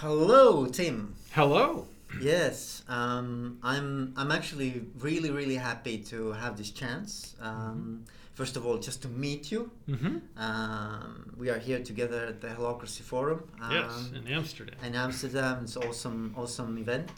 Hello, 0.00 0.66
Tim. 0.66 1.14
Hello. 1.32 1.86
Yes, 2.20 2.82
um, 2.88 3.58
I'm. 3.62 4.12
I'm 4.16 4.30
actually 4.30 4.82
really, 4.98 5.30
really 5.30 5.56
happy 5.56 5.98
to 6.10 6.32
have 6.32 6.56
this 6.56 6.70
chance. 6.70 7.34
Um, 7.40 8.04
First 8.34 8.56
of 8.56 8.66
all, 8.66 8.78
just 8.78 9.00
to 9.02 9.08
meet 9.08 9.52
you. 9.52 9.70
Mm-hmm. 9.88 10.16
Um, 10.36 11.32
we 11.38 11.50
are 11.50 11.58
here 11.58 11.78
together 11.78 12.26
at 12.26 12.40
the 12.40 12.48
Holacracy 12.48 13.02
Forum. 13.02 13.44
Um, 13.62 13.70
yes, 13.72 14.10
in 14.12 14.26
Amsterdam. 14.26 14.74
in 14.82 14.94
Amsterdam. 14.96 15.60
It's 15.62 15.76
awesome, 15.76 16.34
awesome 16.36 16.76
event. 16.78 17.12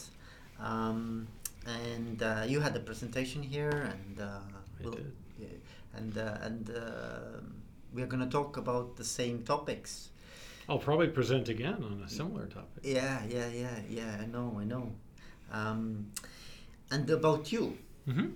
Um, 0.61 1.27
and 1.66 2.22
uh, 2.22 2.45
you 2.46 2.61
had 2.61 2.77
a 2.77 2.80
presentation 2.80 3.43
here, 3.43 3.70
and 3.70 4.20
uh, 4.20 4.40
we'll- 4.82 4.93
did. 4.93 5.11
yeah, 5.38 5.48
and 5.96 6.18
uh, 6.18 6.36
and 6.43 6.68
uh, 6.68 7.40
we 7.95 8.02
are 8.02 8.06
going 8.06 8.22
to 8.22 8.29
talk 8.30 8.58
about 8.58 8.96
the 8.96 9.04
same 9.04 9.43
topics. 9.43 10.11
I'll 10.68 10.78
probably 10.78 11.08
present 11.08 11.48
again 11.48 11.82
on 11.84 12.02
a 12.04 12.08
similar 12.08 12.46
topic. 12.46 12.82
Yeah, 12.82 13.22
yeah, 13.28 13.48
yeah, 13.48 13.78
yeah. 13.88 14.16
I 14.20 14.26
know, 14.26 14.57
I 14.61 14.64
know. 14.64 14.93
Um, 15.52 16.11
and 16.90 17.08
about 17.11 17.52
you. 17.52 17.79
Mm-hmm. 18.08 18.30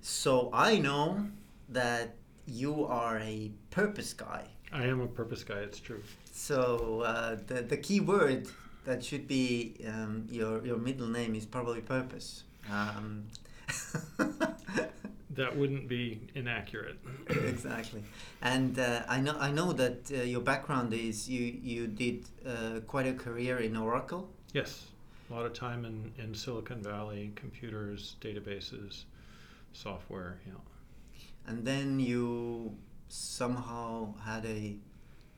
So 0.00 0.50
I 0.52 0.78
know 0.78 1.26
that 1.68 2.14
you 2.46 2.86
are 2.86 3.18
a 3.18 3.50
purpose 3.70 4.12
guy. 4.12 4.44
I 4.72 4.84
am 4.84 5.00
a 5.00 5.06
purpose 5.06 5.44
guy. 5.44 5.58
It's 5.58 5.80
true. 5.80 6.02
So 6.32 7.02
uh, 7.04 7.36
the 7.46 7.62
the 7.62 7.76
key 7.76 8.00
word 8.00 8.48
that 8.84 9.04
should 9.04 9.26
be 9.28 9.74
um, 9.86 10.26
your 10.30 10.64
your 10.64 10.78
middle 10.78 11.08
name 11.08 11.34
is 11.34 11.46
probably 11.46 11.80
purpose. 11.80 12.44
Um, 12.70 13.24
That 15.38 15.56
wouldn't 15.56 15.86
be 15.88 16.20
inaccurate. 16.34 16.98
exactly, 17.54 18.02
and 18.42 18.78
uh, 18.78 19.02
I 19.08 19.18
know 19.20 19.36
I 19.38 19.50
know 19.58 19.72
that 19.82 19.98
uh, 20.10 20.16
your 20.34 20.40
background 20.52 20.92
is 20.92 21.28
you 21.34 21.44
you 21.72 21.86
did 21.86 22.18
uh, 22.44 22.80
quite 22.92 23.06
a 23.06 23.14
career 23.24 23.58
in 23.58 23.76
Oracle. 23.76 24.22
Yes, 24.52 24.70
a 25.30 25.34
lot 25.34 25.46
of 25.46 25.52
time 25.54 25.84
in, 25.84 25.96
in 26.22 26.34
Silicon 26.34 26.82
Valley, 26.82 27.32
computers, 27.36 28.16
databases, 28.20 29.04
software. 29.72 30.32
Yeah. 30.46 30.54
and 31.48 31.64
then 31.70 32.00
you 32.00 32.74
somehow 33.08 34.14
had 34.24 34.44
a 34.44 34.76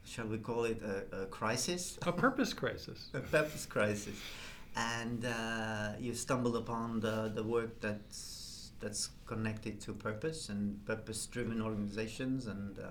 shall 0.04 0.26
we 0.26 0.38
call 0.38 0.64
it 0.64 0.80
a, 0.82 1.22
a 1.22 1.26
crisis 1.26 1.98
A 2.02 2.12
purpose 2.12 2.52
crisis. 2.52 2.98
a 3.14 3.20
purpose 3.20 3.66
crisis 3.66 4.16
and 4.76 5.24
uh, 5.24 5.90
you 6.00 6.14
stumbled 6.14 6.56
upon 6.56 7.00
the, 7.00 7.30
the 7.34 7.42
work 7.42 7.80
that's 7.80 8.16
that's 8.80 9.10
connected 9.26 9.80
to 9.82 9.92
purpose 9.92 10.48
and 10.48 10.84
purpose 10.86 11.26
driven 11.26 11.60
organizations 11.62 12.46
and 12.46 12.78
uh, 12.78 12.88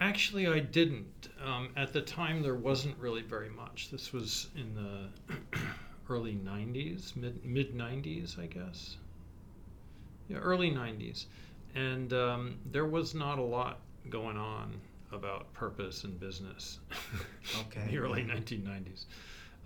Actually, 0.00 0.46
I 0.48 0.60
didn't. 0.60 1.28
Um, 1.44 1.70
at 1.76 1.92
the 1.92 2.00
time, 2.00 2.42
there 2.42 2.54
wasn't 2.54 2.96
really 2.98 3.22
very 3.22 3.50
much. 3.50 3.90
This 3.90 4.12
was 4.12 4.48
in 4.56 4.74
the 4.74 5.58
early 6.08 6.34
90s, 6.34 7.14
mid 7.16 7.44
mid 7.44 7.74
90s, 7.74 8.38
I 8.38 8.46
guess. 8.46 8.96
Yeah, 10.28 10.38
early 10.38 10.70
90s. 10.70 11.26
And 11.74 12.12
um, 12.12 12.58
there 12.66 12.86
was 12.86 13.14
not 13.14 13.38
a 13.38 13.42
lot 13.42 13.80
going 14.08 14.36
on 14.36 14.80
about 15.12 15.52
purpose 15.52 16.04
in 16.04 16.16
business 16.16 16.78
Okay, 17.60 17.82
in 17.84 17.88
the 17.88 17.98
early 17.98 18.22
yeah. 18.22 18.34
1990s. 18.34 19.04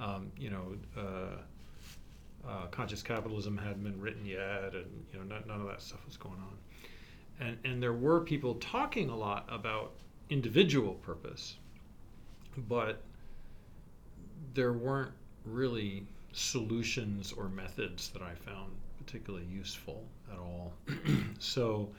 Um, 0.00 0.32
you 0.36 0.50
know, 0.50 0.76
uh, 0.96 1.36
uh, 2.48 2.66
conscious 2.70 3.02
capitalism 3.02 3.56
hadn't 3.56 3.82
been 3.82 4.00
written 4.00 4.24
yet, 4.24 4.74
and 4.74 5.04
you 5.12 5.18
know, 5.18 5.24
none, 5.24 5.44
none 5.46 5.60
of 5.60 5.66
that 5.66 5.82
stuff 5.82 6.04
was 6.06 6.16
going 6.16 6.38
on. 6.38 7.46
And 7.46 7.58
and 7.64 7.82
there 7.82 7.92
were 7.92 8.20
people 8.20 8.54
talking 8.56 9.10
a 9.10 9.16
lot 9.16 9.46
about 9.48 9.92
individual 10.30 10.94
purpose, 10.94 11.56
but 12.68 13.02
there 14.54 14.72
weren't 14.72 15.12
really 15.44 16.06
solutions 16.32 17.32
or 17.32 17.48
methods 17.48 18.08
that 18.10 18.22
I 18.22 18.34
found 18.34 18.72
particularly 18.98 19.46
useful 19.46 20.04
at 20.32 20.38
all. 20.38 20.72
so 21.38 21.90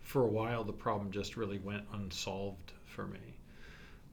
for 0.00 0.22
a 0.22 0.28
while, 0.28 0.64
the 0.64 0.72
problem 0.72 1.10
just 1.10 1.36
really 1.36 1.58
went 1.58 1.84
unsolved 1.92 2.72
for 2.84 3.06
me. 3.06 3.20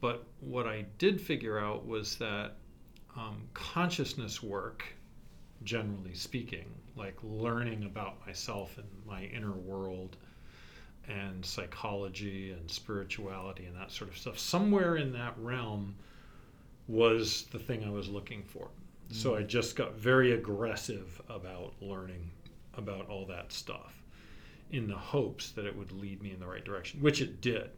But 0.01 0.25
what 0.39 0.65
I 0.67 0.85
did 0.97 1.19
figure 1.19 1.59
out 1.59 1.85
was 1.85 2.15
that 2.17 2.55
um, 3.17 3.41
consciousness 3.53 4.41
work, 4.41 4.85
generally 5.63 6.13
speaking, 6.13 6.65
like 6.95 7.17
learning 7.23 7.83
about 7.83 8.25
myself 8.25 8.77
and 8.77 8.87
my 9.07 9.23
inner 9.25 9.51
world 9.51 10.17
and 11.07 11.43
psychology 11.43 12.51
and 12.51 12.69
spirituality 12.69 13.65
and 13.65 13.75
that 13.75 13.91
sort 13.91 14.09
of 14.09 14.17
stuff, 14.17 14.37
somewhere 14.37 14.95
in 14.97 15.11
that 15.13 15.33
realm 15.37 15.95
was 16.87 17.43
the 17.51 17.59
thing 17.59 17.83
I 17.83 17.89
was 17.89 18.09
looking 18.09 18.43
for. 18.43 18.67
So 19.11 19.31
mm. 19.31 19.39
I 19.39 19.43
just 19.43 19.75
got 19.75 19.95
very 19.95 20.33
aggressive 20.33 21.21
about 21.29 21.73
learning 21.81 22.29
about 22.75 23.09
all 23.09 23.25
that 23.25 23.51
stuff 23.51 23.93
in 24.71 24.87
the 24.87 24.95
hopes 24.95 25.51
that 25.51 25.65
it 25.65 25.75
would 25.75 25.91
lead 25.91 26.21
me 26.21 26.31
in 26.31 26.39
the 26.39 26.45
right 26.45 26.63
direction, 26.63 27.01
which 27.01 27.21
it 27.21 27.41
did. 27.41 27.69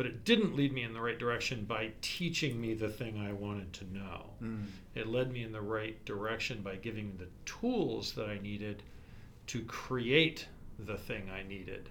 But 0.00 0.06
it 0.06 0.24
didn't 0.24 0.56
lead 0.56 0.72
me 0.72 0.82
in 0.82 0.94
the 0.94 1.00
right 1.02 1.18
direction 1.18 1.66
by 1.66 1.90
teaching 2.00 2.58
me 2.58 2.72
the 2.72 2.88
thing 2.88 3.18
I 3.20 3.34
wanted 3.34 3.70
to 3.74 3.84
know. 3.92 4.30
mm, 4.42 4.64
It 4.94 5.06
led 5.08 5.30
me 5.30 5.42
in 5.42 5.52
the 5.52 5.60
right 5.60 6.02
direction 6.06 6.62
by 6.62 6.76
giving 6.76 7.08
me 7.08 7.12
the 7.18 7.28
tools 7.44 8.12
that 8.14 8.26
I 8.26 8.38
needed 8.38 8.82
to 9.48 9.60
create 9.64 10.46
the 10.78 10.96
thing 10.96 11.28
I 11.28 11.42
needed 11.46 11.90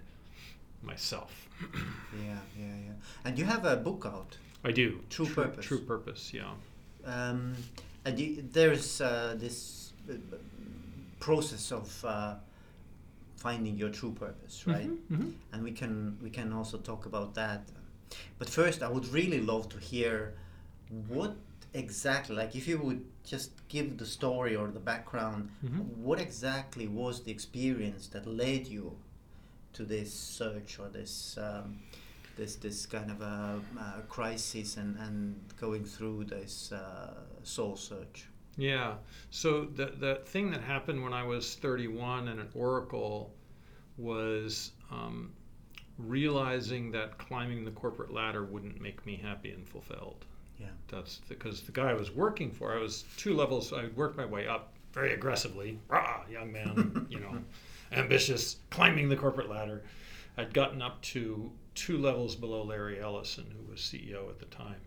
myself. 0.82 1.48
yeah 2.26 2.40
yeah 2.58 2.66
yeah 2.88 2.94
and 3.26 3.38
you 3.38 3.46
have 3.46 3.64
a 3.66 3.76
book 3.76 4.08
out 4.08 4.38
I 4.64 4.72
do. 4.72 5.02
True 5.12 5.28
purpose. 5.28 5.64
True 5.64 5.82
purpose, 5.82 6.34
yeah. 6.34 6.50
um, 7.06 7.54
and 8.06 8.18
you, 8.20 8.44
there's 8.52 9.02
uh, 9.02 9.36
this 9.38 9.94
uh, 10.10 10.14
process 11.20 11.72
of 11.72 12.04
uh, 12.04 12.34
finding 13.38 13.78
your 13.78 13.90
true 13.90 14.14
purpose 14.14 14.66
right 14.66 14.90
Mhm. 15.12 15.34
and 15.54 15.64
we 15.64 15.72
can 15.74 16.18
we 16.24 16.32
can 16.32 16.52
also 16.54 16.80
talk 16.80 17.06
about 17.06 17.36
that. 17.36 17.62
But 18.38 18.50
first, 18.50 18.82
I 18.82 18.90
would 18.90 19.08
really 19.08 19.42
love 19.42 19.70
to 19.70 19.78
hear 19.80 20.34
what 21.08 21.36
exactly, 21.74 22.36
like, 22.36 22.56
if 22.56 22.68
you 22.68 22.80
would 22.80 23.06
just 23.24 23.52
give 23.68 23.98
the 23.98 24.06
story 24.06 24.56
or 24.56 24.68
the 24.70 24.80
background, 24.80 25.50
Mhm. 25.64 25.98
what 25.98 26.20
exactly 26.20 26.88
was 26.88 27.24
the 27.24 27.32
experience 27.32 28.08
that 28.08 28.26
led 28.26 28.68
you 28.68 28.98
to 29.74 29.86
this 29.86 30.12
search 30.14 30.80
or 30.80 30.90
this 30.90 31.38
um, 31.38 31.80
this 32.38 32.56
this 32.56 32.86
kind 32.86 33.12
of 33.12 33.22
a, 33.22 33.62
uh 33.80 34.02
crisis 34.08 34.78
and 34.78 34.98
and 34.98 35.36
going 35.60 35.86
through 35.86 36.24
this 36.26 36.72
uh, 36.72 37.14
soul 37.44 37.76
search. 37.76 38.28
Yeah. 38.58 38.96
So 39.30 39.66
the 39.66 39.88
that 40.00 40.28
thing 40.28 40.50
that 40.52 40.62
happened 40.62 41.04
when 41.04 41.14
I 41.14 41.24
was 41.24 41.56
31 41.56 42.28
and 42.30 42.40
at 42.40 42.50
Oracle 42.56 43.32
was 43.98 44.72
um, 44.92 45.32
realizing 46.00 46.92
that 46.92 47.18
climbing 47.18 47.66
the 47.66 47.72
corporate 47.72 48.14
ladder 48.14 48.44
wouldn't 48.44 48.82
make 48.82 49.06
me 49.06 49.18
happy 49.22 49.52
and 49.52 49.68
fulfilled. 49.68 50.26
Yeah. 50.60 50.68
That's 50.88 51.22
because 51.30 51.62
the 51.62 51.72
guy 51.72 51.92
I 51.92 51.94
was 51.94 52.12
working 52.12 52.52
for, 52.52 52.74
I 52.74 52.80
was 52.80 53.06
two 53.18 53.34
levels. 53.34 53.72
I 53.74 53.88
worked 53.96 54.18
my 54.18 54.26
way 54.26 54.48
up 54.48 54.74
very 54.94 55.14
aggressively. 55.14 55.80
Rah, 55.88 56.22
young 56.30 56.52
man, 56.52 57.08
you 57.10 57.20
know, 57.20 57.38
ambitious, 57.92 58.58
climbing 58.70 59.10
the 59.10 59.16
corporate 59.16 59.50
ladder. 59.50 59.84
I'd 60.38 60.54
gotten 60.54 60.82
up 60.82 61.02
to 61.02 61.52
two 61.76 61.98
levels 61.98 62.36
below 62.36 62.64
Larry 62.64 63.00
Ellison, 63.00 63.46
who 63.56 63.72
was 63.72 63.80
CEO 63.80 64.30
at 64.30 64.40
the 64.40 64.46
time. 64.46 64.82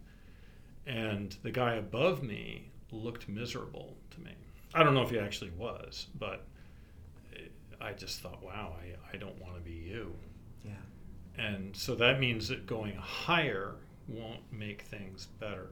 And 0.86 1.36
the 1.42 1.50
guy 1.50 1.74
above 1.74 2.22
me 2.22 2.70
looked 2.90 3.28
miserable 3.28 3.96
to 4.10 4.20
me. 4.20 4.32
I 4.74 4.82
don't 4.82 4.94
know 4.94 5.02
if 5.02 5.10
he 5.10 5.18
actually 5.18 5.50
was, 5.50 6.06
but 6.18 6.46
eh, 7.36 7.42
I 7.80 7.92
just 7.92 8.20
thought, 8.20 8.42
wow, 8.42 8.74
I, 8.80 9.14
I 9.14 9.18
don't 9.18 9.40
want 9.40 9.54
to 9.54 9.60
be 9.60 9.72
you. 9.72 10.14
And 11.42 11.76
so 11.76 11.94
that 11.97 12.20
means 12.20 12.48
that 12.48 12.66
going 12.66 12.94
higher 12.94 13.75
won't 14.06 14.41
make 14.53 14.82
things 14.82 15.26
better. 15.41 15.70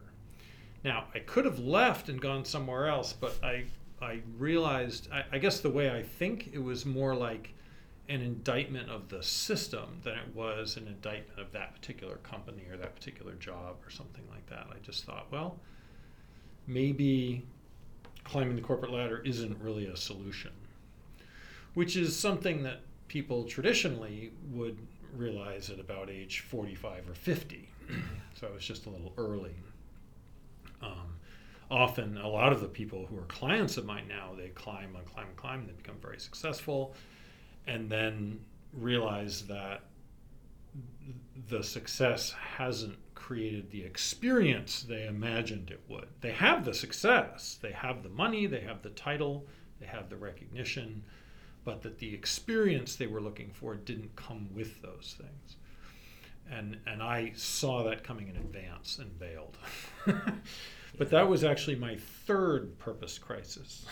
Now, 0.83 1.05
I 1.15 1.21
could 1.21 1.45
have 1.45 1.59
left 1.59 2.09
and 2.09 2.21
gone 2.21 2.45
somewhere 2.45 2.89
else, 2.89 3.13
but 3.13 3.37
I, 3.43 3.67
I 4.03 4.21
realized, 4.37 5.09
I, 5.13 5.25
I 5.33 5.39
guess 5.39 5.61
the 5.61 5.71
way 5.71 5.91
I 5.91 6.03
think, 6.03 6.51
it 6.53 6.59
was 6.59 6.85
more 6.85 7.15
like 7.15 7.53
an 8.09 8.21
indictment 8.21 8.91
of 8.91 9.09
the 9.09 9.23
system 9.23 10.01
than 10.03 10.15
it 10.15 10.35
was 10.35 10.77
an 10.77 10.89
indictment 10.89 11.39
of 11.39 11.53
that 11.53 11.75
particular 11.75 12.17
company 12.17 12.65
or 12.69 12.77
that 12.77 12.97
particular 12.97 13.35
job 13.35 13.77
or 13.87 13.91
something 13.91 14.25
like 14.31 14.47
that. 14.49 14.67
I 14.71 14.79
just 14.83 15.05
thought, 15.05 15.27
well, 15.31 15.61
maybe 16.67 17.45
climbing 18.25 18.57
the 18.57 18.63
corporate 18.63 18.91
ladder 18.91 19.23
isn't 19.25 19.57
really 19.61 19.87
a 19.87 19.97
solution, 19.97 20.51
which 21.75 21.97
is 21.97 22.19
something 22.19 22.65
that 22.65 22.81
people 23.07 23.45
traditionally 23.45 24.33
would 24.51 24.79
realize 25.17 25.71
at 25.71 25.79
about 25.79 26.11
age 26.11 26.41
45 26.41 27.11
or 27.11 27.15
50. 27.15 27.69
so 28.35 28.47
I 28.47 28.53
was 28.53 28.65
just 28.65 28.87
a 28.87 28.91
little 28.91 29.13
early. 29.17 29.55
Um, 30.83 31.17
often, 31.71 32.17
a 32.19 32.29
lot 32.29 32.53
of 32.53 32.61
the 32.61 32.69
people 32.69 33.07
who 33.07 33.19
are 33.19 33.27
clients 33.27 33.77
of 33.77 33.85
mine 33.85 34.09
now, 34.09 34.33
they 34.37 34.49
climb 34.49 34.97
and 34.97 35.05
climb 35.07 35.29
and 35.29 35.37
climb, 35.37 35.61
and 35.61 35.69
they 35.69 35.73
become 35.73 35.97
very 36.01 36.19
successful, 36.19 36.95
and 37.67 37.91
then 37.91 38.41
realize 38.73 39.43
that 39.47 39.83
the 41.49 41.63
success 41.63 42.33
hasn't 42.33 42.97
created 43.15 43.71
the 43.71 43.83
experience 43.83 44.83
they 44.83 45.07
imagined 45.07 45.71
it 45.71 45.81
would. 45.89 46.09
They 46.21 46.33
have 46.33 46.65
the 46.65 46.75
success, 46.75 47.59
they 47.61 47.73
have 47.73 48.03
the 48.03 48.09
money, 48.09 48.47
they 48.47 48.61
have 48.61 48.83
the 48.83 48.91
title, 48.91 49.47
they 49.81 49.87
have 49.87 50.09
the 50.09 50.17
recognition, 50.17 51.05
but 51.65 51.83
that 51.83 51.99
the 51.99 52.15
experience 52.15 52.97
they 52.97 53.07
were 53.07 53.21
looking 53.21 53.51
for 53.53 53.75
didn't 53.75 54.15
come 54.17 54.49
with 54.55 54.81
those 54.83 55.17
things. 55.19 55.57
And, 56.51 56.79
and 56.87 57.03
I 57.03 57.33
saw 57.37 57.85
that 57.85 58.03
coming 58.03 58.29
in 58.29 58.37
advance 58.37 58.99
and 58.99 59.17
bailed. 59.19 59.57
but 60.99 61.11
that 61.11 61.29
was 61.29 61.45
actually 61.45 61.77
my 61.77 61.97
third 62.27 62.77
purpose 62.79 63.19
crisis. 63.19 63.87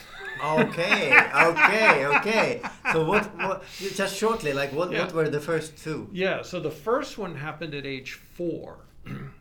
okay, 0.44 1.16
okay, 1.34 2.06
okay. 2.06 2.62
So 2.92 3.04
what, 3.04 3.24
what? 3.36 3.64
Just 3.94 4.16
shortly, 4.16 4.52
like 4.52 4.72
what? 4.72 4.90
Yeah. 4.90 5.04
What 5.04 5.14
were 5.14 5.28
the 5.28 5.40
first 5.40 5.78
two? 5.78 6.08
Yeah. 6.12 6.42
So 6.42 6.58
the 6.58 6.70
first 6.70 7.16
one 7.16 7.36
happened 7.36 7.74
at 7.74 7.86
age 7.86 8.14
four, 8.14 8.78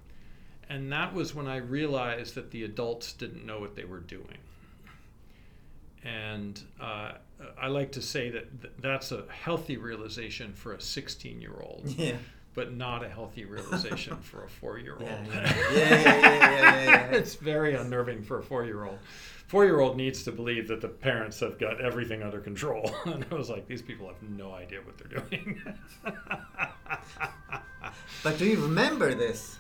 and 0.70 0.92
that 0.92 1.14
was 1.14 1.34
when 1.34 1.48
I 1.48 1.58
realized 1.58 2.36
that 2.36 2.52
the 2.52 2.64
adults 2.64 3.14
didn't 3.14 3.46
know 3.46 3.60
what 3.60 3.76
they 3.76 3.86
were 3.86 4.00
doing. 4.00 4.38
And 6.08 6.62
uh, 6.80 7.12
I 7.62 7.68
like 7.68 7.92
to 7.94 8.02
say 8.02 8.30
that 8.30 8.62
th- 8.62 8.74
that's 8.80 9.12
a 9.12 9.26
healthy 9.30 9.76
realization 9.78 10.54
for 10.54 10.74
a 10.74 10.78
16-year-old. 10.78 11.84
Yeah. 11.98 12.16
but 12.56 12.74
not 12.74 13.04
a 13.04 13.10
healthy 13.10 13.46
realization 13.46 14.16
for 14.22 14.44
a 14.46 14.48
yeah, 15.02 15.24
yeah, 15.26 15.54
yeah, 15.74 16.22
yeah, 16.24 16.40
yeah, 16.42 16.84
yeah. 16.86 17.06
it's 17.12 17.36
very 17.36 17.76
unnerving 17.76 18.24
for 18.24 18.40
a 18.40 18.44
four-year-old. 18.44 18.98
Four-year-old 19.48 19.96
needs 19.98 20.24
to 20.24 20.32
believe 20.32 20.68
that 20.70 20.82
the 20.82 20.88
parents 20.88 21.40
have 21.42 21.60
got 21.60 21.80
everything 21.82 22.22
under 22.24 22.40
control, 22.40 22.90
and 23.06 23.26
I 23.32 23.36
was 23.36 23.50
like, 23.50 23.68
these 23.68 23.82
people 23.82 24.08
have 24.08 24.22
no 24.24 24.54
idea 24.54 24.80
what 24.84 24.98
they're 24.98 25.20
doing. 25.22 25.62
But 28.24 28.38
do 28.38 28.46
you 28.46 28.62
remember 28.62 29.14
this? 29.14 29.58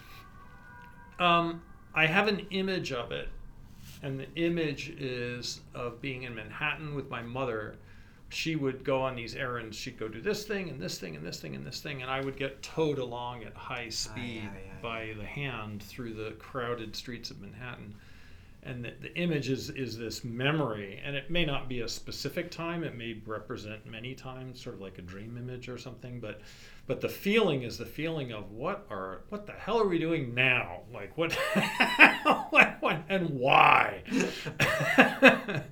um, 1.19 1.61
I 1.93 2.05
have 2.05 2.27
an 2.27 2.45
image 2.51 2.91
of 2.91 3.11
it, 3.11 3.29
and 4.03 4.19
the 4.19 4.33
image 4.35 4.89
is 4.99 5.61
of 5.73 6.01
being 6.01 6.23
in 6.23 6.35
Manhattan 6.35 6.95
with 6.95 7.09
my 7.09 7.21
mother. 7.21 7.75
She 8.29 8.55
would 8.55 8.83
go 8.83 9.01
on 9.01 9.15
these 9.15 9.35
errands. 9.35 9.77
She'd 9.77 9.97
go 9.97 10.09
do 10.09 10.21
this 10.21 10.43
thing 10.43 10.69
and 10.69 10.81
this 10.81 10.99
thing 10.99 11.15
and 11.15 11.25
this 11.25 11.39
thing 11.39 11.55
and 11.55 11.65
this 11.65 11.81
thing, 11.81 12.01
and 12.01 12.11
I 12.11 12.21
would 12.21 12.37
get 12.37 12.61
towed 12.61 12.99
along 12.99 13.43
at 13.43 13.55
high 13.55 13.89
speed 13.89 14.43
yeah, 14.43 14.59
yeah, 14.65 14.81
by 14.81 15.13
the 15.17 15.25
hand 15.25 15.81
through 15.81 16.13
the 16.13 16.31
crowded 16.31 16.95
streets 16.95 17.31
of 17.31 17.39
Manhattan. 17.39 17.95
And 18.63 18.83
the, 18.83 18.91
the 19.01 19.15
image 19.15 19.49
is, 19.49 19.69
is 19.69 19.97
this 19.97 20.25
memory, 20.25 21.01
and 21.05 21.15
it 21.15 21.31
may 21.31 21.45
not 21.45 21.69
be 21.69 21.81
a 21.81 21.87
specific 21.87 22.51
time. 22.51 22.83
It 22.83 22.97
may 22.97 23.21
represent 23.25 23.85
many 23.89 24.13
times, 24.13 24.61
sort 24.61 24.75
of 24.75 24.81
like 24.81 24.97
a 24.97 25.03
dream 25.03 25.37
image 25.37 25.69
or 25.69 25.77
something. 25.77 26.19
But, 26.19 26.41
but 26.85 26.99
the 26.99 27.07
feeling 27.07 27.63
is 27.63 27.77
the 27.77 27.85
feeling 27.85 28.33
of 28.33 28.51
what 28.51 28.85
are 28.89 29.21
what 29.29 29.45
the 29.45 29.53
hell 29.53 29.79
are 29.79 29.87
we 29.87 29.99
doing 29.99 30.35
now? 30.35 30.81
Like 30.93 31.17
what, 31.17 31.31
what, 32.49 32.77
what 32.81 32.96
and 33.17 33.29
why? 33.39 34.03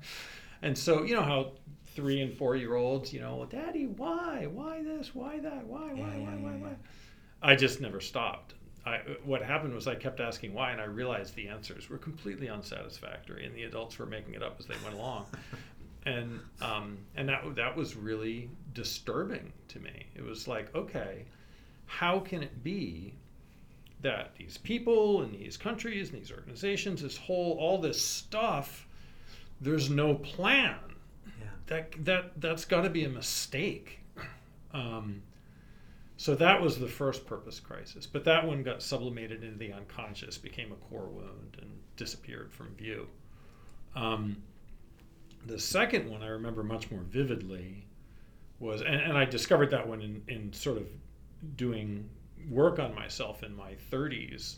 and 0.61 0.77
so 0.77 1.03
you 1.03 1.15
know 1.15 1.23
how 1.23 1.51
three 1.95 2.21
and 2.21 2.33
four 2.33 2.55
year 2.55 2.75
olds, 2.75 3.13
you 3.13 3.21
know, 3.21 3.47
Daddy, 3.49 3.87
why, 3.87 4.47
why 4.51 4.83
this, 4.83 5.15
why 5.15 5.39
that, 5.39 5.65
why, 5.65 5.79
why, 5.79 5.95
Yeah, 5.95 6.03
why, 6.03 6.15
yeah, 6.15 6.35
why, 6.35 6.51
yeah, 6.51 6.57
why? 6.57 6.75
I 7.41 7.55
just 7.55 7.79
never 7.79 8.01
stopped. 8.01 8.53
I, 8.85 8.99
what 9.23 9.41
happened 9.41 9.73
was 9.73 9.87
I 9.87 9.95
kept 9.95 10.19
asking 10.19 10.53
why, 10.53 10.71
and 10.71 10.79
I 10.79 10.85
realized 10.85 11.35
the 11.35 11.47
answers 11.47 11.89
were 11.89 11.97
completely 11.97 12.49
unsatisfactory, 12.49 13.45
and 13.45 13.55
the 13.55 13.63
adults 13.63 13.97
were 13.97 14.05
making 14.05 14.35
it 14.35 14.43
up 14.43 14.57
as 14.59 14.67
they 14.67 14.75
went 14.83 14.95
along, 14.95 15.25
and 16.05 16.39
um, 16.61 16.97
and 17.15 17.27
that 17.29 17.55
that 17.55 17.75
was 17.75 17.95
really 17.95 18.49
disturbing 18.73 19.51
to 19.69 19.79
me. 19.79 20.05
It 20.15 20.23
was 20.23 20.47
like, 20.47 20.75
okay, 20.75 21.25
how 21.87 22.19
can 22.19 22.43
it 22.43 22.63
be 22.63 23.15
that 24.05 24.35
these 24.35 24.59
people 24.59 25.23
and 25.23 25.33
these 25.33 25.57
countries 25.57 26.11
and 26.11 26.21
these 26.21 26.31
organizations, 26.31 27.01
this 27.01 27.17
whole 27.17 27.57
all 27.59 27.79
this 27.79 27.99
stuff, 27.99 28.87
there's 29.59 29.89
no 29.89 30.13
plan. 30.13 30.77
Yeah. 31.39 31.47
That 31.65 32.05
that 32.05 32.39
that's 32.39 32.65
got 32.65 32.81
to 32.81 32.89
be 32.91 33.03
a 33.03 33.09
mistake. 33.09 33.99
Um, 34.73 35.23
so 36.17 36.35
that 36.35 36.61
was 36.61 36.77
the 36.77 36.87
first 36.87 37.25
purpose 37.25 37.59
crisis, 37.59 38.05
but 38.05 38.23
that 38.25 38.45
one 38.45 38.61
got 38.61 38.83
sublimated 38.83 39.43
into 39.43 39.57
the 39.57 39.73
unconscious, 39.73 40.37
became 40.37 40.71
a 40.71 40.75
core 40.75 41.07
wound, 41.07 41.57
and 41.59 41.71
disappeared 41.97 42.53
from 42.53 42.75
view. 42.75 43.07
Um, 43.95 44.37
the 45.47 45.59
second 45.59 46.09
one 46.09 46.21
I 46.21 46.27
remember 46.27 46.63
much 46.63 46.91
more 46.91 47.01
vividly 47.01 47.87
was, 48.59 48.81
and, 48.81 48.95
and 48.95 49.17
I 49.17 49.25
discovered 49.25 49.71
that 49.71 49.87
one 49.87 50.01
in, 50.01 50.21
in 50.27 50.53
sort 50.53 50.77
of 50.77 50.87
doing 51.55 52.09
work 52.49 52.79
on 52.79 52.93
myself 52.93 53.43
in 53.43 53.55
my 53.55 53.75
30s, 53.91 54.55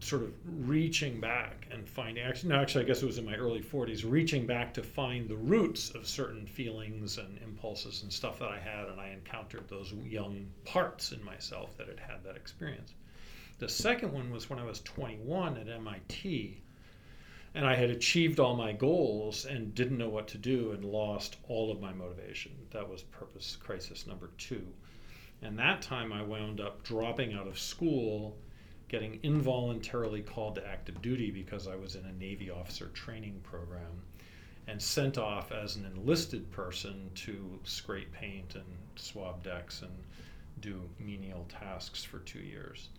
sort 0.00 0.22
of 0.22 0.32
reaching 0.68 1.20
back 1.20 1.66
and 1.70 1.88
finding, 1.88 2.24
actually, 2.24 2.50
no, 2.50 2.60
actually, 2.60 2.84
I 2.84 2.88
guess 2.88 3.02
it 3.02 3.06
was 3.06 3.18
in 3.18 3.24
my 3.24 3.36
early 3.36 3.62
40s, 3.62 4.04
reaching 4.08 4.46
back 4.46 4.74
to 4.74 4.82
find 4.82 5.28
the 5.28 5.36
roots 5.36 5.90
of 5.90 6.06
certain 6.06 6.46
feelings 6.46 7.18
and 7.18 7.38
impulses 7.38 8.02
and 8.02 8.12
stuff 8.12 8.38
that 8.40 8.48
I 8.48 8.58
had, 8.58 8.88
and 8.88 9.00
I 9.00 9.10
encountered 9.10 9.68
those 9.68 9.92
young 9.92 10.46
parts 10.64 11.12
in 11.12 11.24
myself 11.24 11.76
that 11.78 11.88
had 11.88 12.00
had 12.00 12.24
that 12.24 12.36
experience. 12.36 12.92
The 13.58 13.68
second 13.68 14.12
one 14.12 14.30
was 14.30 14.50
when 14.50 14.58
I 14.58 14.64
was 14.64 14.80
21 14.80 15.56
at 15.56 15.68
MIT 15.68 16.62
and 17.54 17.66
I 17.66 17.74
had 17.74 17.90
achieved 17.90 18.40
all 18.40 18.56
my 18.56 18.72
goals 18.72 19.44
and 19.44 19.74
didn't 19.74 19.98
know 19.98 20.08
what 20.08 20.28
to 20.28 20.38
do 20.38 20.72
and 20.72 20.84
lost 20.84 21.36
all 21.48 21.70
of 21.70 21.80
my 21.80 21.92
motivation. 21.92 22.52
That 22.70 22.88
was 22.88 23.02
purpose 23.02 23.56
crisis 23.56 24.06
number 24.06 24.30
two. 24.38 24.66
And 25.42 25.58
that 25.58 25.82
time 25.82 26.12
I 26.12 26.22
wound 26.22 26.60
up 26.60 26.82
dropping 26.84 27.34
out 27.34 27.46
of 27.46 27.58
school, 27.58 28.36
getting 28.88 29.18
involuntarily 29.22 30.22
called 30.22 30.54
to 30.54 30.66
active 30.66 31.02
duty 31.02 31.30
because 31.30 31.66
I 31.66 31.76
was 31.76 31.96
in 31.96 32.04
a 32.04 32.12
Navy 32.12 32.50
officer 32.50 32.88
training 32.94 33.40
program, 33.42 34.02
and 34.68 34.80
sent 34.80 35.18
off 35.18 35.50
as 35.50 35.76
an 35.76 35.84
enlisted 35.84 36.50
person 36.52 37.10
to 37.16 37.58
scrape 37.64 38.12
paint 38.12 38.54
and 38.54 38.64
swab 38.94 39.42
decks 39.42 39.82
and 39.82 39.92
do 40.60 40.80
menial 41.00 41.44
tasks 41.48 42.04
for 42.04 42.20
two 42.20 42.38
years. 42.38 42.90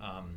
Um, 0.00 0.34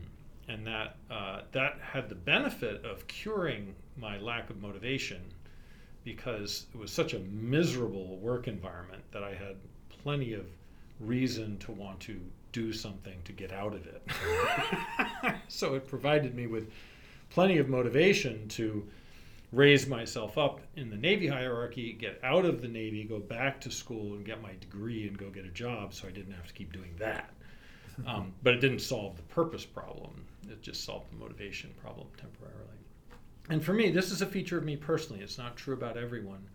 and 0.47 0.65
that 0.65 0.97
uh, 1.09 1.41
that 1.51 1.79
had 1.81 2.09
the 2.09 2.15
benefit 2.15 2.83
of 2.85 3.07
curing 3.07 3.75
my 3.97 4.17
lack 4.19 4.49
of 4.49 4.61
motivation 4.61 5.21
because 6.03 6.65
it 6.73 6.77
was 6.77 6.91
such 6.91 7.13
a 7.13 7.19
miserable 7.19 8.17
work 8.17 8.47
environment 8.47 9.03
that 9.11 9.23
I 9.23 9.33
had 9.33 9.57
plenty 9.89 10.33
of 10.33 10.45
reason 10.99 11.57
to 11.59 11.71
want 11.71 11.99
to 12.01 12.19
do 12.51 12.73
something 12.73 13.19
to 13.25 13.31
get 13.31 13.51
out 13.51 13.73
of 13.73 13.85
it. 13.85 14.03
so 15.47 15.75
it 15.75 15.87
provided 15.87 16.35
me 16.35 16.47
with 16.47 16.71
plenty 17.29 17.57
of 17.57 17.69
motivation 17.69 18.47
to 18.49 18.87
raise 19.51 19.87
myself 19.87 20.37
up 20.37 20.61
in 20.75 20.89
the 20.89 20.97
Navy 20.97 21.27
hierarchy, 21.27 21.93
get 21.93 22.19
out 22.23 22.45
of 22.45 22.61
the 22.61 22.67
Navy, 22.67 23.03
go 23.03 23.19
back 23.19 23.59
to 23.61 23.71
school 23.71 24.13
and 24.13 24.25
get 24.25 24.41
my 24.41 24.51
degree 24.59 25.07
and 25.07 25.17
go 25.17 25.29
get 25.29 25.45
a 25.45 25.49
job 25.49 25.93
so 25.93 26.07
I 26.07 26.11
didn't 26.11 26.33
have 26.33 26.47
to 26.47 26.53
keep 26.53 26.73
doing 26.73 26.93
that. 26.99 27.33
Um, 28.07 28.31
but 28.43 28.53
it 28.53 28.61
didn't 28.61 28.79
solve 28.79 29.17
the 29.17 29.23
purpose 29.23 29.65
problem. 29.65 30.25
It 30.49 30.61
just 30.61 30.85
solved 30.85 31.11
the 31.11 31.17
motivation 31.17 31.71
problem 31.81 32.07
temporarily. 32.15 32.77
And 33.49 33.61
for 33.61 33.73
me, 33.73 33.91
this 33.91 34.09
is 34.09 34.21
a 34.21 34.25
feature 34.25 34.57
of 34.57 34.63
me 34.63 34.77
personally. 34.77 35.21
It's 35.21 35.37
not 35.37 35.57
true 35.57 35.73
about 35.73 35.97
everyone. 35.97 36.47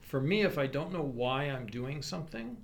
For 0.00 0.20
me, 0.20 0.42
if 0.42 0.58
I 0.58 0.66
don't 0.66 0.92
know 0.92 1.02
why 1.02 1.44
I'm 1.44 1.66
doing 1.66 2.02
something, 2.02 2.56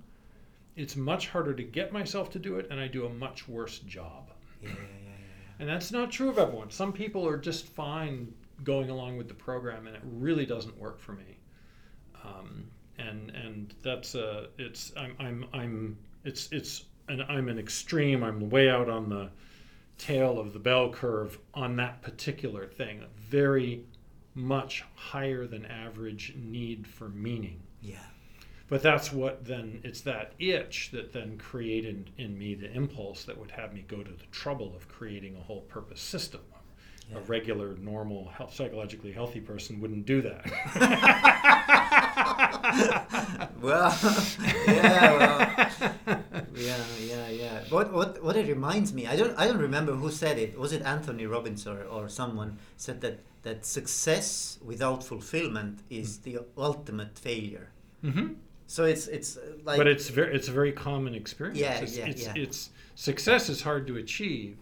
it's 0.79 0.95
much 0.95 1.27
harder 1.27 1.53
to 1.53 1.63
get 1.63 1.91
myself 1.91 2.31
to 2.31 2.39
do 2.39 2.57
it, 2.57 2.67
and 2.71 2.79
I 2.79 2.87
do 2.87 3.05
a 3.05 3.09
much 3.09 3.49
worse 3.49 3.79
job. 3.79 4.31
Yeah, 4.63 4.69
yeah, 4.69 4.75
yeah. 4.75 5.11
And 5.59 5.67
that's 5.67 5.91
not 5.91 6.09
true 6.09 6.29
of 6.29 6.39
everyone. 6.39 6.71
Some 6.71 6.93
people 6.93 7.27
are 7.27 7.37
just 7.37 7.67
fine 7.67 8.33
going 8.63 8.89
along 8.89 9.17
with 9.17 9.27
the 9.27 9.33
program, 9.33 9.87
and 9.87 9.95
it 9.95 10.01
really 10.05 10.45
doesn't 10.45 10.77
work 10.79 10.99
for 11.01 11.11
me. 11.11 11.37
Um, 12.23 12.71
and 12.97 13.29
and 13.31 13.73
that's 13.83 14.15
uh, 14.15 14.47
it's 14.57 14.93
I'm 14.95 15.15
I'm 15.19 15.45
I'm 15.51 15.97
it's 16.23 16.49
it's 16.53 16.85
and 17.09 17.23
I'm 17.23 17.49
an 17.49 17.59
extreme. 17.59 18.23
I'm 18.23 18.49
way 18.49 18.69
out 18.69 18.89
on 18.89 19.09
the 19.09 19.29
tail 19.97 20.39
of 20.39 20.53
the 20.53 20.59
bell 20.59 20.91
curve 20.91 21.37
on 21.53 21.75
that 21.75 22.01
particular 22.01 22.67
thing. 22.67 23.01
A 23.01 23.07
very 23.29 23.83
much 24.33 24.85
higher 24.95 25.45
than 25.45 25.65
average 25.65 26.35
need 26.37 26.87
for 26.87 27.09
meaning. 27.09 27.61
Yeah. 27.81 27.97
But 28.69 28.83
that's 28.83 29.11
what 29.11 29.45
then 29.45 29.81
it's 29.83 30.01
that 30.01 30.33
itch 30.37 30.91
that 30.91 31.11
then 31.11 31.37
created 31.37 32.11
in 32.17 32.37
me 32.37 32.53
the 32.53 32.71
impulse 32.71 33.23
that 33.23 33.37
would 33.37 33.51
have 33.51 33.73
me 33.73 33.83
go 33.87 34.03
to 34.03 34.11
the 34.11 34.25
trouble 34.31 34.75
of 34.75 34.87
creating 34.87 35.35
a 35.35 35.41
whole 35.41 35.61
purpose 35.61 35.99
system. 35.99 36.41
Yeah. 37.09 37.17
A 37.17 37.21
regular, 37.21 37.75
normal, 37.77 38.29
health, 38.29 38.53
psychologically 38.53 39.11
healthy 39.11 39.39
person 39.39 39.81
wouldn't 39.81 40.05
do 40.05 40.21
that. 40.21 40.45
well, 43.59 43.97
yeah, 44.67 45.17
well, 45.17 45.39
yeah, 46.53 46.77
yeah, 47.01 47.29
yeah. 47.29 47.63
What, 47.69 47.91
what, 47.91 48.23
what 48.23 48.35
it 48.35 48.47
reminds 48.47 48.93
me, 48.93 49.07
I 49.07 49.15
don't, 49.15 49.35
I 49.39 49.47
don't 49.47 49.57
remember 49.57 49.93
who 49.93 50.11
said 50.11 50.37
it. 50.37 50.59
Was 50.59 50.71
it 50.71 50.83
Anthony 50.83 51.25
Robbins 51.25 51.65
or, 51.65 51.81
or 51.81 52.09
someone 52.09 52.59
said 52.77 53.01
that 53.01 53.21
that 53.43 53.65
success 53.65 54.59
without 54.63 55.03
fulfillment 55.03 55.79
is 55.89 56.19
the 56.19 56.39
ultimate 56.57 57.17
failure. 57.17 57.69
hmm 58.01 58.33
So 58.69 58.85
it's 58.85 59.07
it's 59.07 59.35
uh, 59.35 59.41
like 59.63 59.77
but 59.77 59.87
it's 59.87 60.09
very 60.09 60.35
it's 60.35 60.47
a 60.47 60.51
very 60.51 60.71
common 60.71 61.15
experience. 61.15 61.57
Yeah, 61.57 61.79
it's, 61.79 61.97
yeah, 61.97 62.05
it's, 62.05 62.25
yeah. 62.25 62.33
it's 62.35 62.69
success 62.93 63.49
is 63.49 63.63
hard 63.63 63.87
to 63.87 63.97
achieve, 63.97 64.57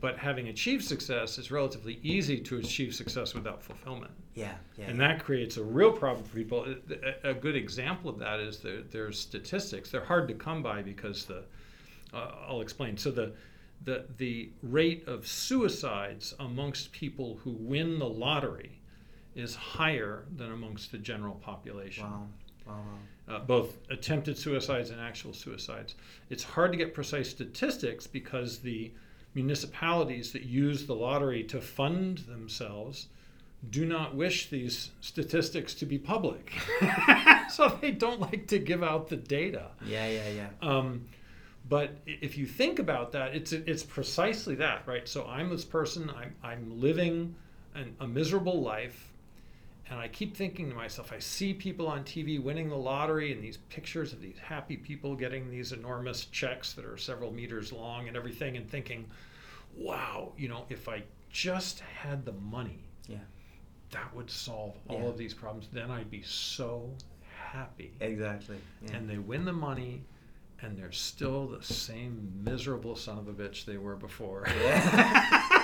but 0.00 0.18
having 0.18 0.48
achieved 0.48 0.84
success 0.84 1.38
is 1.38 1.52
relatively 1.52 2.00
easy 2.02 2.40
to 2.40 2.56
achieve 2.58 2.92
success 2.92 3.32
without 3.32 3.62
fulfillment. 3.62 4.10
yeah 4.34 4.54
yeah 4.76 4.86
and 4.90 4.98
that 4.98 5.22
creates 5.22 5.58
a 5.58 5.62
real 5.62 5.92
problem 5.92 6.24
for 6.24 6.34
people. 6.34 6.66
A, 7.24 7.30
a 7.30 7.34
good 7.34 7.54
example 7.54 8.10
of 8.10 8.18
that 8.18 8.40
is 8.40 8.58
there, 8.58 8.82
there's 8.90 9.16
statistics. 9.20 9.92
They're 9.92 10.04
hard 10.04 10.26
to 10.26 10.34
come 10.34 10.60
by 10.60 10.82
because 10.82 11.24
the 11.24 11.44
uh, 12.12 12.32
I'll 12.48 12.62
explain. 12.62 12.96
So 12.96 13.12
the 13.12 13.32
the 13.84 14.06
the 14.16 14.50
rate 14.60 15.06
of 15.06 15.24
suicides 15.24 16.34
amongst 16.40 16.90
people 16.90 17.38
who 17.44 17.52
win 17.52 18.00
the 18.00 18.08
lottery 18.08 18.80
is 19.36 19.54
higher 19.54 20.24
than 20.36 20.50
amongst 20.50 20.90
the 20.90 20.98
general 20.98 21.36
population. 21.36 22.04
wow 22.04 22.26
wow 22.66 22.74
wow 22.74 22.98
Uh, 23.30 23.38
both 23.38 23.76
attempted 23.90 24.36
suicides 24.36 24.90
and 24.90 25.00
actual 25.00 25.32
suicides. 25.32 25.94
It's 26.30 26.42
hard 26.42 26.72
to 26.72 26.78
get 26.78 26.92
precise 26.94 27.30
statistics 27.30 28.06
because 28.06 28.58
the 28.58 28.90
municipalities 29.34 30.32
that 30.32 30.42
use 30.42 30.86
the 30.86 30.94
lottery 30.94 31.44
to 31.44 31.60
fund 31.60 32.18
themselves 32.18 33.06
do 33.70 33.84
not 33.84 34.16
wish 34.16 34.48
these 34.48 34.90
statistics 35.00 35.74
to 35.74 35.86
be 35.86 35.98
public. 35.98 36.52
so 37.50 37.78
they 37.80 37.90
don't 37.92 38.20
like 38.20 38.46
to 38.48 38.58
give 38.58 38.82
out 38.82 39.08
the 39.08 39.16
data. 39.16 39.68
yeah 39.86 40.08
yeah 40.08 40.28
yeah 40.30 40.48
Um, 40.68 41.06
but 41.68 41.90
if 42.06 42.36
you 42.36 42.46
think 42.46 42.78
about 42.78 43.12
that, 43.12 43.34
it's 43.34 43.52
it's 43.52 43.82
precisely 43.84 44.56
that, 44.56 44.82
right? 44.86 45.06
So 45.08 45.24
I'm 45.26 45.50
this 45.50 45.64
person. 45.64 46.10
I'm 46.10 46.34
I'm 46.42 46.80
living 46.80 47.34
an, 47.74 47.94
a 48.00 48.08
miserable 48.08 48.60
life, 48.62 49.09
and 49.90 49.98
I 50.00 50.08
keep 50.08 50.36
thinking 50.36 50.70
to 50.70 50.74
myself, 50.76 51.12
I 51.12 51.18
see 51.18 51.52
people 51.52 51.86
on 51.88 52.04
TV 52.04 52.42
winning 52.42 52.68
the 52.68 52.76
lottery, 52.76 53.32
and 53.32 53.42
these 53.42 53.56
pictures 53.68 54.12
of 54.12 54.20
these 54.22 54.38
happy 54.38 54.76
people 54.76 55.14
getting 55.16 55.50
these 55.50 55.72
enormous 55.72 56.26
checks 56.26 56.72
that 56.74 56.84
are 56.84 56.96
several 56.96 57.32
meters 57.32 57.72
long 57.72 58.08
and 58.08 58.16
everything, 58.16 58.56
and 58.56 58.70
thinking, 58.70 59.06
wow, 59.76 60.32
you 60.38 60.48
know, 60.48 60.64
if 60.70 60.88
I 60.88 61.02
just 61.30 61.80
had 61.80 62.24
the 62.24 62.32
money, 62.32 62.84
yeah 63.08 63.18
that 63.92 64.14
would 64.14 64.30
solve 64.30 64.76
all 64.88 65.00
Yeah. 65.00 65.06
of 65.08 65.18
these 65.18 65.34
problems. 65.34 65.68
Then 65.72 65.90
I'd 65.90 66.10
be 66.12 66.22
so 66.22 66.94
happy 67.34 67.90
exactly 68.00 68.58
yeah. 68.86 68.94
and 68.96 69.10
they 69.10 69.18
win 69.18 69.44
the 69.44 69.52
money 69.52 70.04
and 70.62 70.78
they're 70.78 70.92
still 70.92 71.48
the 71.48 71.60
same 71.62 72.30
miserable 72.44 72.94
son 72.94 73.18
of 73.18 73.26
a 73.26 73.32
bitch 73.32 73.64
they 73.64 73.78
were 73.78 73.96
before. 73.96 74.46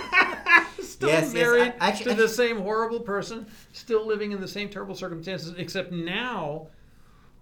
still 0.83 1.09
Yes, 1.09 1.25
yes, 1.27 1.35
married 1.35 1.75
I- 1.81 1.89
actu- 1.91 2.05
to 2.05 2.15
the 2.15 2.29
same 2.29 2.61
horrible 2.61 3.01
person, 3.01 3.47
still 3.73 4.07
living 4.07 4.33
in 4.33 4.41
the 4.41 4.49
same 4.49 4.69
terrible 4.69 4.95
circumstances, 4.95 5.55
except 5.57 5.93
now 5.93 6.69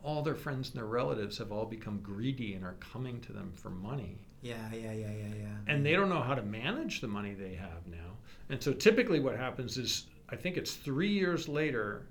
all 0.03 0.23
their 0.23 0.35
friends 0.35 0.69
and 0.71 0.77
their 0.79 0.87
relatives 0.87 1.39
have 1.39 1.51
all 1.51 1.65
become 1.65 1.99
greedy 2.01 2.55
and 2.55 2.65
are 2.65 2.77
coming 2.81 3.21
to 3.23 3.33
them 3.33 3.53
for 3.55 3.71
money. 3.71 4.19
yeah 4.43 4.69
yeah 4.73 4.93
yeah 4.93 5.07
yeah 5.11 5.35
yeah 5.37 5.47
And 5.67 5.85
they 5.85 5.93
don't 5.93 6.11
know 6.11 6.21
how 6.21 6.35
to 6.35 6.43
manage 6.43 7.01
the 7.01 7.09
money 7.09 7.33
they 7.35 7.55
have 7.55 7.87
now. 7.87 8.11
And 8.51 8.63
so 8.63 8.73
typically 8.75 9.21
what 9.21 9.37
happens 9.37 9.79
is, 9.79 10.07
I 10.29 10.37
think 10.37 10.57
it's 10.59 10.75
three 10.75 11.09
years 11.11 11.49
later, 11.49 12.07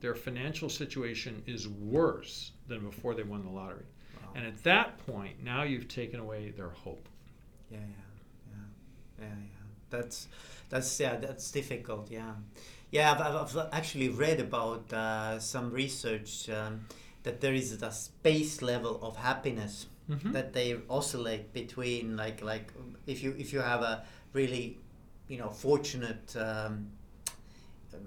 their 0.00 0.14
financial 0.16 0.68
situation 0.68 1.40
is 1.46 1.68
worse 1.68 2.50
than 2.66 2.80
before 2.80 3.14
they 3.14 3.22
won 3.22 3.44
the 3.44 3.50
lottery. 3.50 3.84
Wow. 4.20 4.30
And 4.34 4.44
at 4.46 4.60
that 4.64 4.98
point, 5.06 5.42
now 5.44 5.62
you've 5.62 5.86
taken 5.88 6.18
away 6.18 6.50
their 6.56 6.70
hope. 6.70 7.08
yeah 7.70 7.78
yeah 7.78 7.84
yeah 9.20 9.26
yeah 9.26 9.34
yeah 9.34 9.62
that's 9.88 10.26
that's 10.68 10.98
yeah 11.00 11.16
that's 11.16 11.50
difficult 11.50 12.10
yeah 12.10 12.32
yeah 12.90 13.12
i've, 13.12 13.56
I've 13.56 13.68
actually 13.72 14.08
read 14.08 14.40
about 14.40 14.92
uh, 14.92 15.38
some 15.38 15.70
research 15.70 16.48
um, 16.50 16.80
that 17.22 17.40
there 17.40 17.54
is 17.54 17.82
a 17.82 17.90
space 17.92 18.62
level 18.62 18.98
of 19.02 19.16
happiness 19.16 19.86
Mhm. 20.08 20.32
that 20.32 20.52
they 20.52 20.76
oscillate 20.88 21.52
between 21.52 22.16
like 22.16 22.40
like 22.40 22.72
if 23.06 23.24
you 23.24 23.34
if 23.38 23.52
you 23.52 23.60
have 23.60 23.82
a 23.82 24.04
really 24.34 24.78
you 25.28 25.36
know 25.36 25.50
fortunate 25.50 26.36
um, 26.36 26.92
um, 27.94 28.00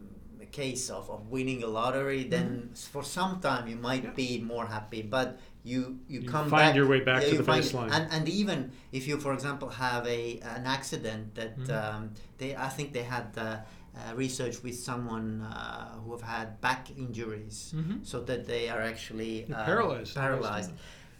case 0.52 0.90
of, 0.90 1.10
of 1.10 1.28
winning 1.30 1.62
a 1.64 1.68
lottery 1.68 2.24
then 2.24 2.70
s- 2.72 2.88
for 2.88 3.04
some 3.04 3.40
time 3.42 3.68
you 3.68 3.76
might 3.76 4.04
Mm-hmm. 4.04 4.20
Yeah. 4.20 4.38
be 4.40 4.40
more 4.54 4.66
happy 4.66 5.02
but 5.02 5.38
you 5.64 6.00
you, 6.08 6.22
You 6.22 6.30
come 6.30 6.50
find 6.50 6.70
back 6.70 6.76
your 6.76 6.88
way 6.88 7.02
back 7.02 7.22
to 7.24 7.36
the 7.38 7.44
baseline. 7.44 7.92
and 7.92 8.08
and 8.12 8.30
even 8.30 8.72
if 8.92 9.08
you 9.08 9.20
for 9.20 9.34
example 9.34 9.70
have 9.70 10.08
a 10.08 10.40
an 10.56 10.66
accident 10.66 11.36
that 11.36 11.58
Mhm. 11.60 11.70
um, 11.80 12.12
they 12.38 12.56
I 12.56 12.70
think 12.70 12.94
they 12.94 13.04
had 13.04 13.28
uh, 13.38 13.44
uh, 13.98 14.16
research 14.16 14.64
with 14.64 14.76
someone 14.90 15.42
uh, 15.42 16.00
who 16.02 16.12
have 16.16 16.22
had 16.38 16.62
back 16.62 16.90
injuries 16.98 17.74
Mhm. 17.76 18.06
so 18.06 18.22
that 18.30 18.46
they 18.48 18.70
are 18.70 18.82
actually 18.82 19.34
uh, 19.52 19.66
paralyzed. 19.66 20.16
paralyzed 20.16 20.72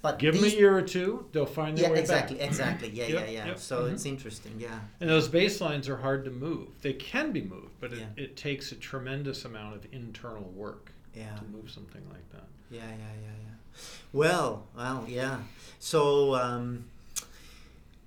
but 0.02 0.18
Give 0.18 0.34
them 0.34 0.46
a 0.46 0.48
year 0.48 0.74
or 0.78 0.82
two, 0.82 1.26
they'll 1.34 1.46
find 1.62 1.78
their 1.78 1.88
yeah 1.88 1.92
way 1.92 2.00
exactly 2.00 2.38
back. 2.38 2.48
exactly 2.48 2.88
exactly. 2.88 3.00
yeah 3.00 3.20
Yep, 3.20 3.28
yeah 3.28 3.38
yeah 3.38 3.48
yep, 3.48 3.60
so 3.60 3.76
mhm. 3.84 3.92
it's 3.94 4.06
interesting 4.06 4.54
yeah 4.58 4.80
And 5.02 5.10
those 5.10 5.28
baselines 5.28 5.90
are 5.90 5.98
hard 5.98 6.24
to 6.24 6.32
move. 6.32 6.68
They 6.82 6.94
can 6.94 7.34
be 7.34 7.42
moved, 7.42 7.74
but 7.82 7.92
it, 7.92 8.00
Yeah. 8.00 8.24
it 8.24 8.38
takes 8.38 8.72
a 8.72 8.76
tremendous 8.76 9.44
amount 9.44 9.76
of 9.76 9.82
internal 9.92 10.48
work 10.66 10.94
yeah 11.14 11.36
to 11.36 11.44
move 11.56 11.70
something 11.70 12.06
like 12.16 12.28
that. 12.32 12.48
Yeah, 12.72 12.80
yeah, 12.88 13.14
yeah, 13.26 13.36
yeah. 13.46 13.49
Well, 14.14 14.68
well, 14.76 15.06
yeah. 15.08 15.40
So, 15.80 16.36
um, 16.36 16.86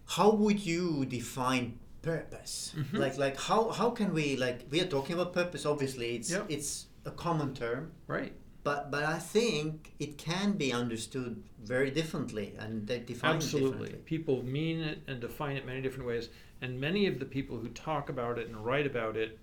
how 0.07 0.31
would 0.33 0.65
you 0.65 1.05
define 1.07 1.79
purpose? 2.03 2.73
Mhm. 2.77 2.99
Like, 2.99 3.19
like 3.19 3.37
how 3.39 3.71
how 3.71 3.91
can 3.91 4.13
we 4.13 4.37
like 4.37 4.67
we 4.71 4.81
are 4.81 4.87
talking 4.87 5.15
about 5.15 5.33
purpose? 5.33 5.65
Obviously, 5.65 6.17
it's 6.17 6.31
Yep. 6.31 6.47
it's 6.51 6.87
a 7.05 7.11
common 7.11 7.55
term, 7.55 7.93
Right. 8.07 8.33
but 8.65 8.91
but 8.91 9.05
I 9.05 9.19
think 9.19 9.93
it 9.99 10.19
can 10.19 10.53
be 10.53 10.73
understood 10.73 11.43
very 11.63 11.91
differently 11.91 12.55
and 12.59 12.87
they 12.89 12.99
define 12.99 13.33
it 13.33 13.35
Absolutely. 13.37 13.71
differently. 13.71 13.99
People 14.05 14.43
mean 14.43 14.81
it 14.81 14.99
and 15.07 15.21
define 15.21 15.57
it 15.57 15.65
many 15.65 15.81
different 15.81 16.07
ways. 16.09 16.29
And 16.61 16.81
many 16.81 17.07
of 17.07 17.19
the 17.19 17.25
people 17.25 17.59
who 17.59 17.69
talk 17.69 18.09
about 18.09 18.39
it 18.39 18.47
and 18.49 18.65
write 18.65 18.87
about 18.87 19.17
it 19.17 19.39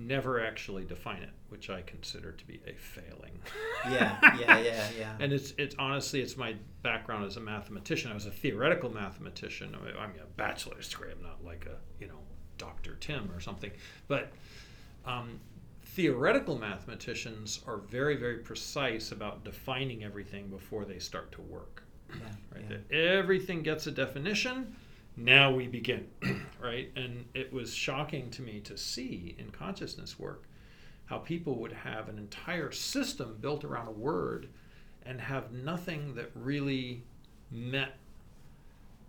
never 0.00 0.44
actually 0.44 0.84
define 0.84 1.22
it, 1.22 1.30
which 1.48 1.70
I 1.70 1.82
consider 1.82 2.32
to 2.32 2.46
be 2.46 2.60
a 2.66 2.72
failing. 2.74 3.38
Yeah, 3.84 4.18
yeah, 4.38 4.58
yeah, 4.60 4.88
yeah. 4.98 5.16
and 5.20 5.32
it's 5.32 5.52
it's 5.58 5.74
honestly 5.78 6.20
it's 6.20 6.36
my 6.36 6.54
background 6.82 7.24
as 7.24 7.36
a 7.36 7.40
mathematician. 7.40 8.10
I 8.10 8.14
was 8.14 8.26
a 8.26 8.30
theoretical 8.30 8.90
mathematician. 8.90 9.74
I 9.80 9.84
mean, 9.84 9.94
I'm 9.98 10.10
a 10.10 10.26
bachelor's 10.36 10.88
degree. 10.88 11.10
I'm 11.12 11.22
not 11.22 11.44
like 11.44 11.66
a 11.66 11.76
you 12.02 12.08
know 12.08 12.18
Dr. 12.58 12.96
Tim 13.00 13.30
or 13.34 13.40
something. 13.40 13.70
But 14.08 14.32
um, 15.04 15.40
theoretical 15.82 16.58
mathematicians 16.58 17.60
are 17.66 17.78
very 17.78 18.16
very 18.16 18.38
precise 18.38 19.12
about 19.12 19.44
defining 19.44 20.04
everything 20.04 20.48
before 20.48 20.84
they 20.84 20.98
start 20.98 21.32
to 21.32 21.40
work. 21.42 21.82
yeah, 22.10 22.16
Right. 22.54 22.64
yeah. 22.70 22.76
That 22.88 22.94
everything 22.94 23.62
gets 23.62 23.86
a 23.86 23.90
definition. 23.92 24.74
Now 25.20 25.52
we 25.52 25.66
begin. 25.66 26.06
right. 26.62 26.90
And 26.96 27.26
it 27.34 27.52
was 27.52 27.74
shocking 27.74 28.30
to 28.30 28.42
me 28.42 28.60
to 28.60 28.76
see 28.76 29.36
in 29.38 29.50
consciousness 29.50 30.18
work 30.18 30.44
how 31.04 31.18
people 31.18 31.56
would 31.56 31.72
have 31.72 32.08
an 32.08 32.16
entire 32.16 32.72
system 32.72 33.36
built 33.40 33.64
around 33.64 33.88
a 33.88 33.92
word 33.92 34.48
and 35.04 35.20
have 35.20 35.52
nothing 35.52 36.14
that 36.14 36.30
really 36.34 37.02
met 37.50 37.96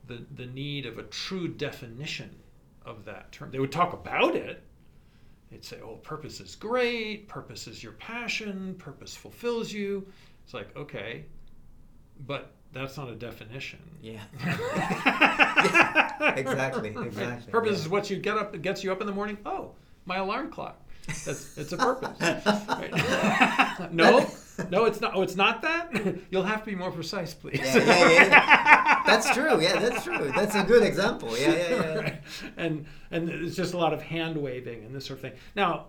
the, 0.07 0.25
the 0.35 0.47
need 0.47 0.85
of 0.85 0.97
a 0.97 1.03
true 1.03 1.47
definition 1.47 2.35
of 2.85 3.05
that 3.05 3.31
term. 3.31 3.51
They 3.51 3.59
would 3.59 3.71
talk 3.71 3.93
about 3.93 4.35
it. 4.35 4.63
They'd 5.49 5.63
say, 5.63 5.77
oh, 5.81 5.97
purpose 5.97 6.39
is 6.39 6.55
great, 6.55 7.27
purpose 7.27 7.67
is 7.67 7.83
your 7.83 7.93
passion, 7.93 8.75
purpose 8.75 9.15
fulfills 9.15 9.71
you. 9.71 10.07
It's 10.43 10.53
like, 10.53 10.75
okay, 10.75 11.25
but 12.25 12.53
that's 12.73 12.97
not 12.97 13.09
a 13.09 13.15
definition. 13.15 13.79
Yeah. 14.01 14.21
Yeah, 16.21 16.35
exactly, 16.35 16.89
exactly, 16.89 17.51
Purpose 17.51 17.71
yeah. 17.71 17.85
is 17.85 17.89
what 17.89 18.09
you 18.09 18.17
get 18.17 18.37
up, 18.37 18.53
it 18.53 18.61
gets 18.61 18.83
you 18.83 18.91
up 18.91 19.01
in 19.01 19.07
the 19.07 19.13
morning. 19.13 19.37
Oh, 19.45 19.71
my 20.05 20.17
alarm 20.17 20.51
clock. 20.51 20.79
That's 21.07 21.57
it's 21.57 21.71
a 21.71 21.77
purpose. 21.77 22.17
Right. 22.69 23.91
no, 23.91 24.29
no, 24.69 24.85
it's 24.85 25.01
not. 25.01 25.13
Oh, 25.15 25.23
it's 25.23 25.35
not 25.35 25.61
that. 25.63 25.91
You'll 26.29 26.43
have 26.43 26.63
to 26.63 26.69
be 26.69 26.75
more 26.75 26.91
precise, 26.91 27.33
please. 27.33 27.59
Yeah, 27.59 27.77
yeah, 27.77 28.09
yeah, 28.09 28.25
yeah. 28.25 29.01
That's 29.05 29.33
true. 29.33 29.61
Yeah, 29.61 29.79
that's 29.79 30.03
true. 30.03 30.31
That's 30.35 30.55
a 30.55 30.63
good 30.63 30.83
example. 30.83 31.37
Yeah, 31.37 31.51
yeah, 31.51 31.69
yeah. 31.69 31.95
Right. 31.95 32.21
And 32.57 32.85
and 33.09 33.29
it's 33.29 33.55
just 33.55 33.73
a 33.73 33.77
lot 33.77 33.93
of 33.93 34.01
hand 34.01 34.37
waving 34.37 34.83
and 34.83 34.95
this 34.95 35.05
sort 35.05 35.17
of 35.17 35.21
thing. 35.21 35.39
Now, 35.55 35.87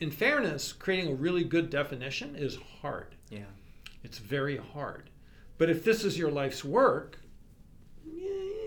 in 0.00 0.10
fairness, 0.10 0.72
creating 0.72 1.12
a 1.12 1.14
really 1.14 1.44
good 1.44 1.70
definition 1.70 2.34
is 2.36 2.58
hard. 2.82 3.14
Yeah. 3.30 3.44
It's 4.04 4.18
very 4.18 4.56
hard. 4.56 5.07
But 5.58 5.68
if 5.70 5.84
this 5.84 6.04
is 6.04 6.16
your 6.16 6.30
life's 6.30 6.64
work, 6.64 7.18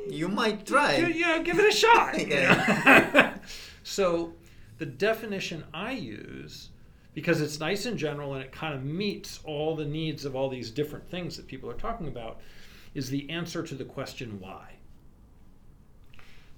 You 0.10 0.28
might 0.28 0.66
try. 0.66 0.98
yeah, 0.98 1.08
yeah, 1.08 1.42
give 1.42 1.58
it 1.60 1.74
a 1.74 1.76
shot. 1.76 2.16
Yeah. 2.28 3.38
so, 3.84 4.34
the 4.78 4.86
definition 4.86 5.64
I 5.74 5.92
use, 5.94 6.70
because 7.14 7.40
it's 7.40 7.60
nice 7.60 7.86
in 7.86 7.98
general 7.98 8.34
and 8.34 8.44
it 8.44 8.52
kind 8.52 8.74
of 8.74 8.84
meets 8.84 9.40
all 9.46 9.76
the 9.76 9.86
needs 9.86 10.26
of 10.26 10.36
all 10.36 10.50
these 10.50 10.70
different 10.72 11.10
things 11.10 11.38
that 11.38 11.48
people 11.48 11.70
are 11.70 11.76
talking 11.76 12.08
about, 12.08 12.42
is 12.94 13.10
the 13.10 13.30
answer 13.30 13.64
to 13.64 13.76
the 13.76 13.86
question 13.86 14.38
why. 14.40 14.74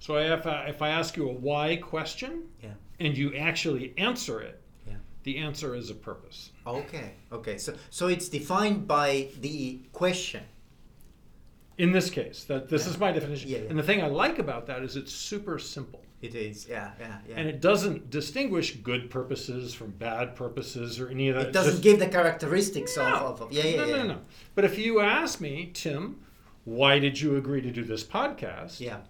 So, 0.00 0.16
if 0.16 0.46
I, 0.46 0.66
if 0.66 0.82
I 0.82 0.88
ask 0.90 1.16
you 1.16 1.28
a 1.28 1.32
why 1.32 1.76
question 1.76 2.48
Yeah. 2.62 2.70
and 2.98 3.16
you 3.16 3.34
actually 3.36 3.94
answer 3.96 4.40
it, 4.40 4.60
Yeah. 4.86 4.94
the 5.22 5.38
answer 5.38 5.74
is 5.76 5.90
a 5.90 5.94
purpose. 5.94 6.50
Okay, 6.66 7.12
okay. 7.32 7.58
So 7.58 7.74
so 7.90 8.08
it's 8.08 8.28
defined 8.28 8.86
by 8.88 9.28
the 9.40 9.80
question. 9.92 10.42
In 11.76 11.90
this 11.92 12.08
case, 12.08 12.44
that 12.44 12.68
this 12.68 12.84
Yeah. 12.84 12.90
is 12.92 12.98
my 12.98 13.12
definition. 13.12 13.50
Yeah, 13.50 13.58
yeah. 13.58 13.68
And 13.70 13.78
the 13.78 13.82
thing 13.82 14.00
I 14.02 14.06
like 14.06 14.38
about 14.38 14.66
that 14.66 14.82
is 14.82 14.96
it's 14.96 15.12
super 15.12 15.58
simple. 15.58 16.00
It 16.22 16.34
is, 16.34 16.66
yeah, 16.68 16.92
yeah, 16.98 17.18
yeah. 17.28 17.34
And 17.36 17.48
it 17.48 17.60
doesn't 17.60 18.08
distinguish 18.08 18.76
good 18.76 19.10
purposes 19.10 19.74
from 19.74 19.90
bad 19.90 20.34
purposes 20.36 20.98
or 20.98 21.08
any 21.08 21.28
of 21.28 21.34
that. 21.36 21.48
It 21.48 21.52
doesn't 21.52 21.72
Just- 21.72 21.82
give 21.82 21.98
the 21.98 22.06
characteristics 22.08 22.96
No. 22.96 23.02
of, 23.02 23.22
of, 23.22 23.40
of 23.42 23.52
yeah, 23.52 23.64
yeah, 23.64 23.76
no, 23.76 23.84
yeah. 23.84 23.96
no, 23.96 24.02
no, 24.04 24.14
no. 24.14 24.20
But 24.54 24.64
if 24.64 24.78
you 24.78 25.00
ask 25.00 25.40
me, 25.40 25.70
Tim, 25.74 26.20
why 26.64 26.98
did 26.98 27.20
you 27.20 27.36
agree 27.36 27.60
to 27.60 27.70
do 27.70 27.84
this 27.84 28.04
podcast? 28.04 28.80
Yeah, 28.80 29.00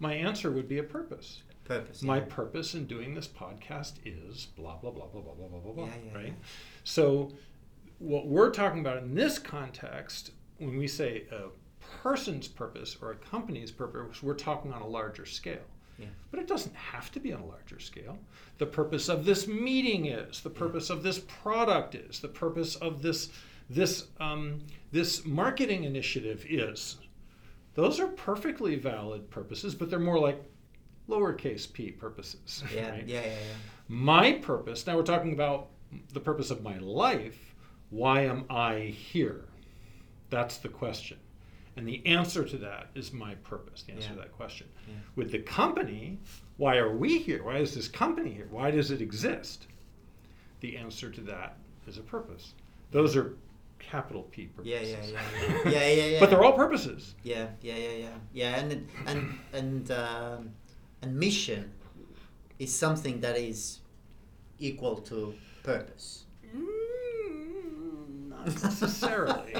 My 0.00 0.14
answer 0.14 0.50
would 0.50 0.66
be 0.66 0.78
a 0.78 0.82
purpose. 0.82 1.42
Purpose. 1.64 2.02
My 2.02 2.20
purpose 2.20 2.74
in 2.74 2.86
doing 2.86 3.14
this 3.14 3.28
podcast 3.28 3.94
is 4.04 4.46
blah 4.56 4.76
blah 4.76 4.90
blah 4.90 5.06
blah 5.06 5.20
blah 5.20 5.34
blah 5.34 5.48
blah 5.48 5.60
blah 5.60 5.72
blah. 5.72 5.84
Yeah, 5.86 5.92
yeah, 6.06 6.16
right. 6.16 6.26
yeah. 6.26 6.32
So, 6.84 7.32
what 7.98 8.26
we're 8.26 8.50
talking 8.50 8.80
about 8.80 8.98
in 8.98 9.14
this 9.14 9.38
context, 9.38 10.32
when 10.58 10.76
we 10.76 10.86
say 10.86 11.24
a 11.30 11.48
person's 12.02 12.48
purpose 12.48 12.96
or 13.00 13.12
a 13.12 13.16
company's 13.16 13.70
purpose, 13.70 14.22
we're 14.22 14.34
talking 14.34 14.72
on 14.72 14.82
a 14.82 14.86
larger 14.86 15.26
scale. 15.26 15.64
Yeah. 15.98 16.06
But 16.30 16.40
it 16.40 16.48
doesn't 16.48 16.74
have 16.74 17.12
to 17.12 17.20
be 17.20 17.32
on 17.32 17.40
a 17.40 17.46
larger 17.46 17.78
scale. 17.78 18.18
The 18.58 18.66
purpose 18.66 19.08
of 19.08 19.24
this 19.24 19.46
meeting 19.46 20.06
is. 20.06 20.40
The 20.40 20.50
purpose 20.50 20.90
of 20.90 21.02
this 21.02 21.20
product 21.20 21.94
is. 21.94 22.18
The 22.18 22.28
purpose 22.28 22.76
of 22.76 23.02
this 23.02 23.30
this 23.70 24.08
um, 24.20 24.60
this 24.92 25.24
marketing 25.24 25.84
initiative 25.84 26.44
is. 26.48 26.98
Those 27.74 27.98
are 27.98 28.08
perfectly 28.08 28.76
valid 28.76 29.30
purposes, 29.30 29.74
but 29.74 29.90
they're 29.90 29.98
more 29.98 30.18
like 30.18 30.42
lowercase 31.08 31.70
p 31.72 31.90
purposes. 31.90 32.64
Yeah, 32.74 32.90
right? 32.90 33.06
yeah, 33.06 33.20
yeah, 33.20 33.26
yeah. 33.26 33.34
My 33.88 34.32
purpose, 34.32 34.86
now 34.86 34.96
we're 34.96 35.02
talking 35.02 35.32
about 35.32 35.68
the 36.12 36.20
purpose 36.20 36.50
of 36.50 36.62
my 36.62 36.78
life. 36.78 37.54
Why 37.90 38.22
am 38.22 38.44
I 38.50 38.78
here? 38.96 39.44
That's 40.30 40.58
the 40.58 40.68
question. 40.68 41.18
And 41.76 41.86
the 41.86 42.04
answer 42.06 42.44
to 42.44 42.56
that 42.58 42.88
is 42.94 43.12
my 43.12 43.34
purpose, 43.36 43.82
the 43.82 43.92
answer 43.92 44.08
Yeah. 44.08 44.14
to 44.14 44.20
that 44.20 44.32
question. 44.32 44.68
Yeah. 44.88 44.94
With 45.16 45.32
the 45.32 45.40
company, 45.40 46.18
why 46.56 46.76
are 46.76 46.96
we 46.96 47.18
here? 47.18 47.42
Why 47.44 47.58
is 47.58 47.74
this 47.74 47.88
company 47.88 48.30
here? 48.32 48.46
Why 48.50 48.70
does 48.70 48.90
it 48.90 49.00
exist? 49.02 49.66
The 50.60 50.76
answer 50.76 51.10
to 51.10 51.20
that 51.22 51.56
is 51.86 51.98
a 51.98 52.02
purpose. 52.02 52.54
Those 52.90 53.16
are 53.16 53.36
capital 53.80 54.22
P 54.24 54.46
purposes. 54.46 54.72
Yeah, 54.72 54.80
yeah, 54.80 55.04
yeah, 55.04 55.20
yeah, 55.64 55.70
yeah, 55.70 55.86
yeah, 55.94 56.04
yeah. 56.12 56.20
But 56.20 56.30
they're 56.30 56.44
all 56.44 56.52
purposes. 56.54 57.14
Yeah, 57.22 57.48
yeah, 57.60 57.76
yeah, 57.76 57.90
yeah, 57.92 58.08
yeah, 58.32 58.54
and 58.60 58.88
and 59.06 59.38
and 59.52 59.90
um, 59.90 60.50
and 61.04 61.16
mission 61.16 61.70
is 62.58 62.74
something 62.74 63.20
that 63.20 63.36
is 63.36 63.80
equal 64.58 64.96
to 64.96 65.34
purpose. 65.62 66.24
Mm, 66.56 68.28
not 68.30 68.46
necessarily. 68.46 69.52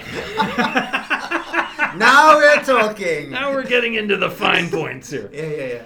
now 1.96 2.36
we're 2.36 2.62
talking. 2.62 3.30
now 3.30 3.52
we're 3.52 3.66
getting 3.66 3.94
into 3.94 4.16
the 4.16 4.30
fine 4.30 4.70
points 4.70 5.10
here. 5.10 5.30
Yeah, 5.32 5.42
yeah, 5.42 5.66
yeah. 5.66 5.82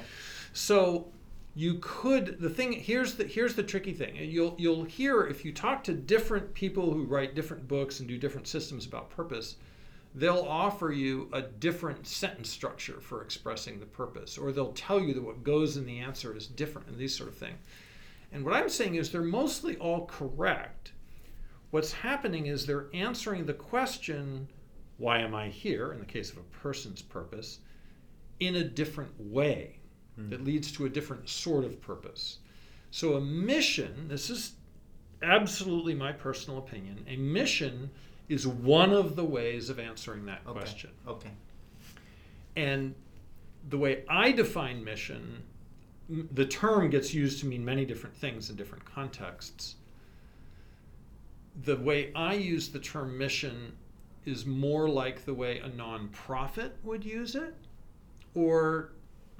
So 0.52 1.08
you 1.54 1.78
could 1.80 2.38
the 2.38 2.50
thing 2.50 2.72
here's 2.72 3.14
the 3.14 3.24
here's 3.24 3.54
the 3.54 3.62
tricky 3.64 3.92
thing. 3.92 4.14
You'll 4.16 4.54
you'll 4.58 4.84
hear 4.84 5.22
if 5.22 5.44
you 5.44 5.52
talk 5.52 5.82
to 5.84 5.92
different 5.92 6.54
people 6.54 6.92
who 6.92 7.04
write 7.04 7.34
different 7.34 7.66
books 7.66 7.98
and 7.98 8.08
do 8.08 8.16
different 8.16 8.46
systems 8.46 8.86
about 8.86 9.10
purpose, 9.10 9.56
they'll 10.18 10.46
offer 10.48 10.90
you 10.90 11.28
a 11.32 11.40
different 11.40 12.06
sentence 12.06 12.50
structure 12.50 13.00
for 13.00 13.22
expressing 13.22 13.78
the 13.78 13.86
purpose, 13.86 14.36
or 14.36 14.50
they'll 14.50 14.72
tell 14.72 15.00
you 15.00 15.14
that 15.14 15.22
what 15.22 15.44
goes 15.44 15.76
in 15.76 15.86
the 15.86 16.00
answer 16.00 16.36
is 16.36 16.48
different 16.48 16.88
and 16.88 16.98
these 16.98 17.14
sort 17.14 17.28
of 17.28 17.36
things. 17.36 17.58
And 18.32 18.44
what 18.44 18.54
I'm 18.54 18.68
saying 18.68 18.96
is 18.96 19.10
they're 19.10 19.22
mostly 19.22 19.76
all 19.76 20.06
correct. 20.06 20.92
What's 21.70 21.92
happening 21.92 22.46
is 22.46 22.66
they're 22.66 22.88
answering 22.92 23.46
the 23.46 23.54
question, 23.54 24.48
why 24.96 25.18
am 25.18 25.36
I 25.36 25.48
here, 25.48 25.92
in 25.92 26.00
the 26.00 26.06
case 26.06 26.32
of 26.32 26.38
a 26.38 26.42
person's 26.42 27.00
purpose, 27.00 27.60
in 28.40 28.56
a 28.56 28.64
different 28.64 29.12
way 29.20 29.78
hmm. 30.16 30.30
that 30.30 30.44
leads 30.44 30.72
to 30.72 30.86
a 30.86 30.90
different 30.90 31.28
sort 31.28 31.64
of 31.64 31.80
purpose. 31.80 32.38
So, 32.90 33.14
a 33.14 33.20
mission, 33.20 34.08
this 34.08 34.30
is 34.30 34.54
absolutely 35.22 35.94
my 35.94 36.10
personal 36.12 36.58
opinion, 36.58 37.04
a 37.06 37.16
mission 37.16 37.90
is 38.28 38.46
one 38.46 38.92
of 38.92 39.16
the 39.16 39.24
ways 39.24 39.70
of 39.70 39.78
answering 39.78 40.26
that 40.26 40.40
Okay. 40.46 40.58
question. 40.60 40.90
Okay. 41.06 41.30
And 42.56 42.94
the 43.68 43.78
way 43.78 44.04
I 44.08 44.32
define 44.32 44.84
mission, 44.84 45.42
the 46.08 46.44
term 46.46 46.90
gets 46.90 47.14
used 47.14 47.40
to 47.40 47.46
mean 47.46 47.64
many 47.64 47.84
different 47.84 48.16
things 48.16 48.50
in 48.50 48.56
different 48.56 48.84
contexts. 48.84 49.76
The 51.64 51.76
way 51.76 52.12
I 52.14 52.34
use 52.34 52.68
the 52.68 52.78
term 52.78 53.16
mission 53.18 53.72
is 54.24 54.44
more 54.46 54.88
like 54.88 55.24
the 55.24 55.34
way 55.34 55.58
a 55.60 55.68
nonprofit 55.70 56.72
would 56.82 57.04
use 57.04 57.34
it, 57.34 57.54
or 58.34 58.92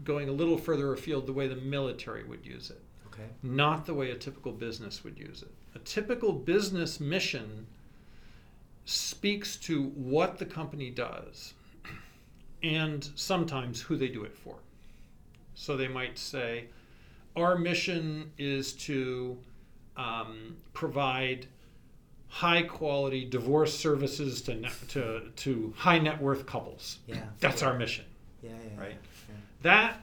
going 0.04 0.28
a 0.28 0.32
little 0.32 0.56
further 0.56 0.92
afield, 0.92 1.26
the 1.26 1.32
way 1.32 1.46
the 1.48 1.56
military 1.56 2.24
would 2.24 2.44
use 2.46 2.70
it, 2.70 2.80
Okay. 3.08 3.26
not 3.42 3.84
the 3.84 3.92
way 3.94 4.10
a 4.10 4.16
typical 4.16 4.52
business 4.52 5.04
would 5.04 5.18
use 5.18 5.42
it. 5.42 5.50
A 5.74 5.78
typical 5.80 6.32
business 6.32 7.00
mission 7.00 7.66
speaks 8.88 9.56
to 9.56 9.82
what 9.82 10.38
the 10.38 10.46
company 10.46 10.88
does 10.88 11.52
and 12.62 13.10
sometimes 13.16 13.82
who 13.82 13.96
they 13.98 14.08
do 14.08 14.24
it 14.24 14.34
for. 14.34 14.56
So 15.54 15.76
they 15.76 15.88
might 15.88 16.18
say, 16.18 16.68
Our 17.36 17.58
mission 17.58 18.30
is 18.38 18.72
to 18.74 19.36
um, 19.96 20.56
provide 20.72 21.46
high 22.28 22.62
quality 22.62 23.26
divorce 23.26 23.78
services 23.78 24.40
to, 24.42 24.54
ne- 24.54 24.70
to, 24.88 25.22
to 25.36 25.74
high 25.76 25.98
net 25.98 26.20
worth 26.20 26.46
couples. 26.46 26.98
Yeah. 27.06 27.20
That's 27.40 27.60
yeah. 27.60 27.68
our 27.68 27.78
mission. 27.78 28.06
Yeah, 28.42 28.50
yeah. 28.50 28.80
right? 28.80 28.96
Yeah. 29.28 29.34
That 29.62 30.00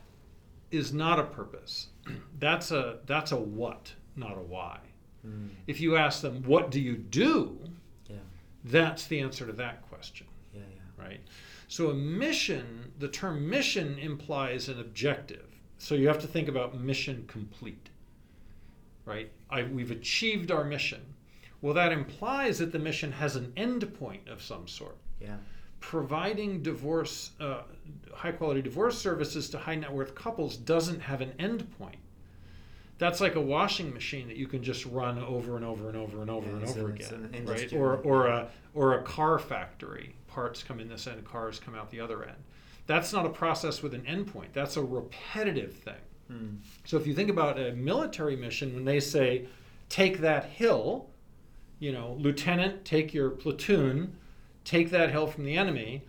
is 0.69 0.93
not 0.93 1.19
a 1.19 1.23
purpose. 1.23 1.87
That's 2.39 2.69
a 2.69 2.99
that's 3.07 3.31
a 3.31 3.37
what, 3.37 3.93
not 4.15 4.37
a 4.37 4.41
why. 4.41 4.77
Mm. 5.25 5.49
If 5.65 5.81
you 5.81 5.95
ask 5.95 6.21
them, 6.21 6.43
what 6.43 6.69
do 6.69 6.79
you 6.79 6.97
do? 6.97 7.57
That's 8.65 9.05
the 9.05 9.19
answer 9.19 9.45
to 9.45 9.53
that 9.53 9.87
question, 9.89 10.27
Yeah, 10.53 10.61
yeah. 10.61 11.03
right? 11.03 11.21
So 11.67 11.89
a 11.89 11.93
mission, 11.93 12.91
the 12.99 13.07
term 13.07 13.47
mission 13.49 13.97
implies 13.99 14.69
an 14.69 14.79
objective. 14.79 15.45
So 15.77 15.93
you 15.95 16.07
have 16.07 16.19
to 16.19 16.27
think 16.27 16.47
about 16.47 16.79
mission 16.79 17.25
complete, 17.27 17.89
right? 19.05 19.31
I, 19.49 19.63
we've 19.63 19.91
achieved 19.91 20.51
our 20.51 20.63
mission. 20.63 21.01
Well, 21.61 21.73
that 21.75 21.91
implies 21.91 22.57
that 22.59 22.71
the 22.71 22.79
mission 22.79 23.11
has 23.11 23.35
an 23.35 23.53
end 23.55 23.93
point 23.99 24.27
of 24.27 24.41
some 24.41 24.67
sort. 24.67 24.97
Yeah. 25.19 25.37
Providing 25.79 26.63
divorce, 26.63 27.31
uh, 27.39 27.61
high 28.13 28.31
quality 28.31 28.61
divorce 28.61 28.97
services 28.97 29.49
to 29.51 29.59
high 29.59 29.75
net 29.75 29.91
worth 29.91 30.15
couples 30.15 30.57
doesn't 30.57 30.99
have 31.01 31.21
an 31.21 31.33
end 31.37 31.69
point. 31.77 31.97
That's 32.97 33.19
like 33.19 33.35
a 33.35 33.41
washing 33.41 33.93
machine 33.93 34.27
that 34.29 34.37
you 34.37 34.47
can 34.47 34.63
just 34.63 34.85
run 34.85 35.19
over 35.19 35.57
and 35.57 35.65
over 35.65 35.89
and 35.89 35.97
over 35.97 36.21
and 36.21 36.29
over 36.29 36.47
Yeah, 36.47 36.55
and 36.55 36.63
over 36.65 36.89
again, 36.89 37.29
an 37.33 37.45
right? 37.45 37.73
Or 37.73 37.97
or 37.97 38.27
a 38.27 38.47
or 38.73 38.99
a 38.99 39.03
car 39.03 39.37
factory. 39.39 40.15
Parts 40.27 40.63
come 40.63 40.79
in 40.79 40.87
this 40.87 41.07
end, 41.07 41.23
cars 41.25 41.59
come 41.59 41.75
out 41.75 41.89
the 41.91 41.99
other 41.99 42.23
end. 42.23 42.37
That's 42.87 43.11
not 43.13 43.25
a 43.25 43.29
process 43.29 43.81
with 43.81 43.93
an 43.93 44.05
end 44.05 44.27
point. 44.27 44.53
That's 44.53 44.77
a 44.77 44.83
repetitive 44.83 45.73
thing. 45.73 45.95
Mm. 46.31 46.57
So 46.85 46.97
if 46.97 47.07
you 47.07 47.13
think 47.13 47.29
about 47.29 47.59
a 47.59 47.71
military 47.73 48.35
mission, 48.35 48.73
when 48.75 48.85
they 48.85 48.99
say, 48.99 49.45
take 49.89 50.19
that 50.19 50.45
hill, 50.45 51.09
you 51.79 51.91
know, 51.91 52.15
Lieutenant, 52.19 52.85
take 52.85 53.13
your 53.13 53.29
platoon, 53.29 54.15
take 54.63 54.89
that 54.91 55.11
hill 55.11 55.27
from 55.27 55.45
the 55.45 55.57
enemy. 55.57 56.03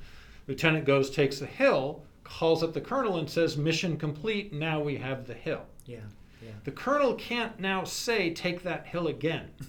Lieutenant 0.49 0.85
goes, 0.85 1.11
takes 1.11 1.39
the 1.39 1.47
hill, 1.47 2.03
calls 2.25 2.63
up 2.63 2.73
the 2.73 2.81
colonel 2.81 3.19
and 3.19 3.29
says, 3.29 3.57
mission 3.57 3.97
complete, 3.97 4.53
now 4.53 4.81
we 4.81 4.97
have 4.97 5.27
the 5.27 5.35
hill. 5.35 5.63
Yeah. 5.87 6.01
Yeah. 6.43 6.51
The 6.65 6.71
colonel 6.73 7.15
can't 7.15 7.59
now 7.59 7.85
say, 7.85 8.33
take 8.33 8.63
that 8.65 8.87
hill 8.87 9.07
again. 9.09 9.51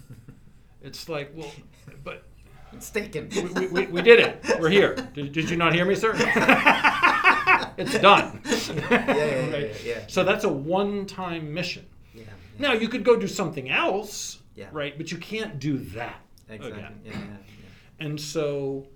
It's 0.80 1.10
like, 1.10 1.32
well, 1.36 1.52
but 2.04 2.24
It's 2.72 2.90
taken. 2.92 3.28
we, 3.30 3.42
we, 3.42 3.68
we, 3.68 3.86
we 3.88 4.02
did 4.02 4.20
it. 4.20 4.46
We're 4.60 4.70
here. 4.70 4.96
Did, 5.14 5.34
did 5.34 5.50
you 5.50 5.58
not 5.58 5.74
hear 5.74 5.86
me, 5.86 5.96
sir? 5.96 6.14
it's 7.78 7.98
done. 8.00 8.40
yeah, 8.46 8.80
yeah, 8.90 9.52
Right? 9.52 9.62
yeah, 9.62 9.74
yeah. 9.84 10.00
So 10.08 10.24
that's 10.24 10.44
a 10.46 10.50
one 10.50 11.06
time 11.06 11.54
mission. 11.54 11.86
Yeah. 12.14 12.22
yeah. 12.26 12.32
Now 12.60 12.74
you 12.74 12.88
could 12.88 13.04
go 13.04 13.18
do 13.18 13.28
something 13.28 13.70
else, 13.70 14.40
Yeah. 14.56 14.68
right? 14.72 14.98
But 14.98 15.12
you 15.12 15.18
can't 15.18 15.60
do 15.60 15.78
that 15.80 16.22
Exactly. 16.48 16.72
again. 16.80 17.02
Yeah, 17.04 17.12
yeah, 17.12 17.20
yeah. 17.20 18.06
And 18.06 18.22
so, 18.22 18.88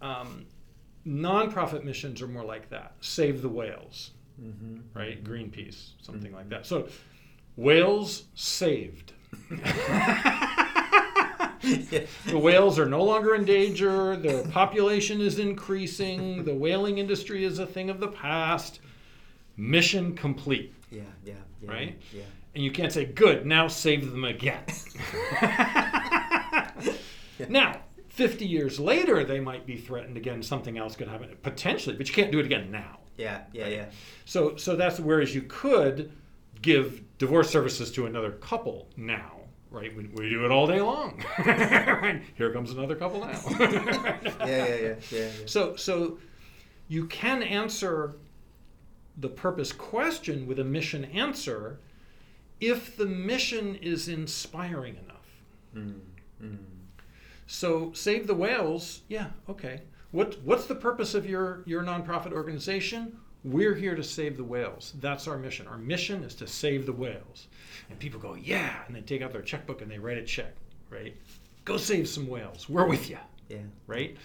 um, 0.00 0.46
nonprofit 1.06 1.84
missions 1.84 2.20
are 2.22 2.28
more 2.28 2.44
like 2.44 2.68
that. 2.70 2.94
Save 3.00 3.42
the 3.42 3.48
whales, 3.50 4.12
Mm-hmm. 4.40 4.98
right? 4.98 5.22
Greenpeace, 5.22 5.90
something 6.00 6.32
like 6.32 6.48
that. 6.50 6.66
So, 6.66 6.88
whales 7.56 8.24
saved. 8.34 9.12
yeah. 9.50 10.74
The 12.26 12.38
whales 12.38 12.78
are 12.78 12.86
no 12.86 13.02
longer 13.02 13.34
in 13.34 13.44
danger. 13.44 14.16
Their 14.16 14.44
population 14.44 15.20
is 15.20 15.38
increasing. 15.38 16.44
The 16.44 16.54
whaling 16.54 16.98
industry 16.98 17.44
is 17.44 17.58
a 17.58 17.66
thing 17.66 17.90
of 17.90 18.00
the 18.00 18.08
past. 18.08 18.80
Mission 19.56 20.14
complete. 20.14 20.72
Yeah, 20.90 21.02
yeah, 21.24 21.34
yeah. 21.60 21.70
Right? 21.70 22.00
Yeah. 22.12 22.22
And 22.54 22.64
you 22.64 22.70
can't 22.70 22.92
say, 22.92 23.04
good, 23.06 23.44
now 23.44 23.68
save 23.68 24.10
them 24.10 24.24
again. 24.24 24.62
Now, 27.48 27.80
50 28.08 28.46
years 28.46 28.80
later, 28.80 29.22
they 29.24 29.38
might 29.38 29.64
be 29.66 29.76
threatened 29.76 30.16
again. 30.16 30.42
Something 30.42 30.76
else 30.76 30.96
could 30.96 31.08
happen 31.08 31.36
potentially, 31.42 31.96
but 31.96 32.08
you 32.08 32.14
can't 32.14 32.32
do 32.32 32.40
it 32.40 32.46
again 32.46 32.70
now. 32.70 32.97
Yeah, 33.18 33.40
yeah, 33.52 33.66
yeah. 33.66 33.84
So, 34.24 34.56
so 34.56 34.76
that's 34.76 34.98
whereas 35.00 35.34
you 35.34 35.42
could 35.42 36.12
give 36.62 37.02
divorce 37.18 37.50
services 37.50 37.90
to 37.92 38.06
another 38.06 38.30
couple 38.30 38.88
now, 38.96 39.32
right? 39.70 39.94
We, 39.94 40.04
we 40.14 40.30
do 40.30 40.44
it 40.44 40.52
all 40.52 40.66
day 40.66 40.80
long. 40.80 41.22
Here 42.36 42.52
comes 42.52 42.70
another 42.70 42.94
couple 42.94 43.20
now. 43.20 43.40
Yeah, 43.58 44.46
yeah, 44.46 44.66
yeah, 44.66 44.76
yeah, 44.76 44.94
yeah. 45.10 45.28
So, 45.46 45.76
so 45.76 46.18
you 46.86 47.06
can 47.06 47.42
answer 47.42 48.16
the 49.16 49.28
purpose 49.28 49.72
question 49.72 50.46
with 50.46 50.60
a 50.60 50.64
mission 50.64 51.04
answer 51.06 51.80
if 52.60 52.96
the 52.96 53.06
mission 53.06 53.74
is 53.76 54.08
inspiring 54.08 54.96
enough. 54.96 55.26
Mm, 55.74 56.00
mm. 56.42 56.58
So, 57.46 57.92
save 57.94 58.26
the 58.26 58.34
whales. 58.34 59.02
Yeah, 59.08 59.28
okay. 59.48 59.82
What 60.10 60.38
what's 60.42 60.66
the 60.66 60.74
purpose 60.74 61.14
of 61.14 61.28
your 61.28 61.62
your 61.66 61.82
nonprofit 61.82 62.32
organization? 62.32 63.16
We're 63.44 63.74
here 63.74 63.94
to 63.94 64.02
save 64.02 64.36
the 64.36 64.44
whales. 64.44 64.94
That's 65.00 65.28
our 65.28 65.38
mission. 65.38 65.66
Our 65.68 65.78
mission 65.78 66.24
is 66.24 66.34
to 66.36 66.46
save 66.46 66.86
the 66.86 66.92
whales. 66.92 67.46
And 67.88 67.98
people 67.98 68.18
go, 68.18 68.34
yeah, 68.34 68.80
and 68.86 68.96
they 68.96 69.00
take 69.00 69.22
out 69.22 69.32
their 69.32 69.42
checkbook 69.42 69.80
and 69.80 69.90
they 69.90 69.98
write 69.98 70.18
a 70.18 70.24
check, 70.24 70.54
right? 70.90 71.14
Go 71.64 71.76
save 71.76 72.08
some 72.08 72.26
whales. 72.26 72.68
We're 72.68 72.86
with 72.88 73.08
you, 73.08 73.18
Yeah. 73.48 73.58
right? 73.86 74.16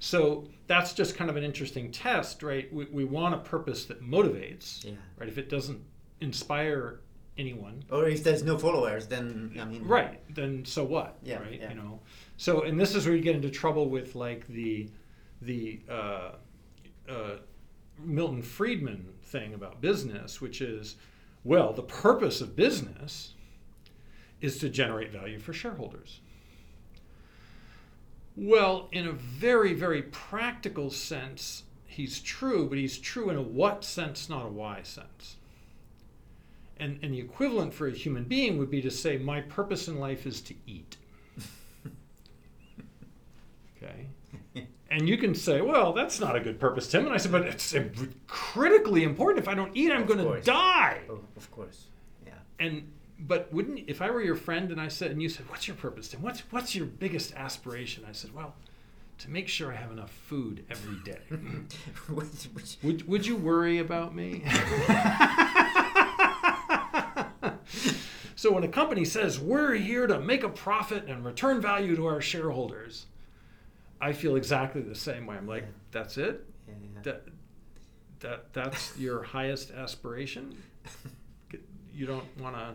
So 0.00 0.48
that's 0.66 0.92
just 0.92 1.14
kind 1.16 1.30
of 1.30 1.36
an 1.36 1.44
interesting 1.44 1.92
test, 1.92 2.42
right? 2.42 2.70
We, 2.72 2.86
we 2.86 3.04
want 3.04 3.34
a 3.34 3.38
purpose 3.38 3.84
that 3.86 4.02
motivates, 4.02 4.84
Yeah. 4.84 4.92
right? 5.18 5.28
If 5.28 5.38
it 5.38 5.48
doesn't 5.48 5.80
inspire 6.20 7.00
anyone, 7.38 7.84
Or 7.90 8.08
if 8.08 8.24
there's 8.24 8.42
no 8.42 8.58
followers, 8.58 9.06
then 9.06 9.56
I 9.60 9.64
mean. 9.66 9.84
right 9.84 10.20
then 10.34 10.64
so 10.64 10.82
what 10.84 11.16
Yeah, 11.22 11.38
right 11.38 11.60
yeah. 11.60 11.68
you 11.68 11.76
know 11.76 12.00
so 12.36 12.62
and 12.62 12.78
this 12.80 12.96
is 12.96 13.06
where 13.06 13.14
you 13.14 13.22
get 13.22 13.36
into 13.36 13.48
trouble 13.50 13.88
with 13.88 14.16
like 14.16 14.44
the 14.48 14.90
the 15.42 15.80
uh, 15.88 16.32
uh, 17.08 17.36
milton 17.98 18.42
friedman 18.42 19.06
thing 19.22 19.54
about 19.54 19.80
business 19.80 20.40
which 20.40 20.60
is 20.60 20.96
well 21.44 21.72
the 21.72 21.82
purpose 21.82 22.40
of 22.40 22.56
business 22.56 23.34
is 24.40 24.58
to 24.58 24.68
generate 24.68 25.10
value 25.10 25.38
for 25.38 25.52
shareholders 25.52 26.20
well 28.36 28.88
in 28.92 29.06
a 29.06 29.12
very 29.12 29.74
very 29.74 30.02
practical 30.02 30.90
sense 30.90 31.64
he's 31.86 32.20
true 32.20 32.68
but 32.68 32.78
he's 32.78 32.98
true 32.98 33.30
in 33.30 33.36
a 33.36 33.42
what 33.42 33.84
sense 33.84 34.28
not 34.28 34.46
a 34.46 34.48
why 34.48 34.82
sense 34.82 35.36
and, 36.80 36.98
and 37.02 37.12
the 37.12 37.18
equivalent 37.18 37.74
for 37.74 37.88
a 37.88 37.92
human 37.92 38.24
being 38.24 38.58
would 38.58 38.70
be 38.70 38.82
to 38.82 38.90
say, 38.90 39.18
my 39.18 39.40
purpose 39.40 39.88
in 39.88 39.98
life 39.98 40.26
is 40.26 40.40
to 40.42 40.54
eat. 40.66 40.96
okay? 43.76 44.06
And 44.90 45.08
you 45.08 45.18
can 45.18 45.34
say, 45.34 45.60
well, 45.60 45.92
that's 45.92 46.18
not 46.18 46.34
a 46.34 46.40
good 46.40 46.58
purpose, 46.58 46.90
Tim. 46.90 47.04
And 47.04 47.14
I 47.14 47.18
said, 47.18 47.32
but 47.32 47.42
it's 47.42 47.74
critically 48.26 49.04
important. 49.04 49.38
If 49.38 49.48
I 49.48 49.54
don't 49.54 49.76
eat, 49.76 49.92
I'm 49.92 50.06
going 50.06 50.18
to 50.18 50.40
die. 50.40 51.00
Oh, 51.10 51.20
of 51.36 51.50
course. 51.50 51.86
Yeah. 52.26 52.32
And 52.58 52.90
but 53.20 53.52
wouldn't 53.52 53.88
if 53.88 54.00
I 54.00 54.10
were 54.10 54.22
your 54.22 54.36
friend 54.36 54.70
and 54.70 54.80
I 54.80 54.88
said 54.88 55.10
and 55.10 55.20
you 55.20 55.28
said, 55.28 55.48
what's 55.50 55.68
your 55.68 55.76
purpose, 55.76 56.08
Tim? 56.08 56.22
What's 56.22 56.40
what's 56.50 56.74
your 56.74 56.86
biggest 56.86 57.34
aspiration? 57.34 58.04
I 58.08 58.12
said, 58.12 58.34
well, 58.34 58.54
to 59.18 59.30
make 59.30 59.48
sure 59.48 59.72
I 59.72 59.76
have 59.76 59.90
enough 59.90 60.10
food 60.10 60.64
every 60.70 60.96
day. 61.04 61.18
Would, 62.82 63.08
would 63.08 63.26
you 63.26 63.36
worry 63.36 63.78
about 63.80 64.14
me? 64.14 64.44
so 68.36 68.52
when 68.52 68.62
a 68.62 68.68
company 68.68 69.04
says 69.04 69.40
we're 69.40 69.74
here 69.74 70.06
to 70.06 70.20
make 70.20 70.44
a 70.44 70.48
profit 70.48 71.06
and 71.08 71.24
return 71.24 71.60
value 71.60 71.96
to 71.96 72.06
our 72.06 72.20
shareholders, 72.20 73.06
I 74.00 74.12
feel 74.12 74.36
exactly 74.36 74.80
the 74.82 74.94
same 74.94 75.26
way. 75.26 75.36
I'm 75.36 75.46
like, 75.46 75.62
Yeah. 75.64 75.68
that's 75.90 76.18
it? 76.18 76.44
yeah, 76.68 76.74
yeah. 76.94 77.00
That 77.02 77.22
that 78.20 78.52
that's 78.52 78.96
your 78.98 79.22
highest 79.22 79.70
aspiration? 79.70 80.56
You 81.92 82.06
don't 82.06 82.38
want 82.40 82.54
to 82.54 82.74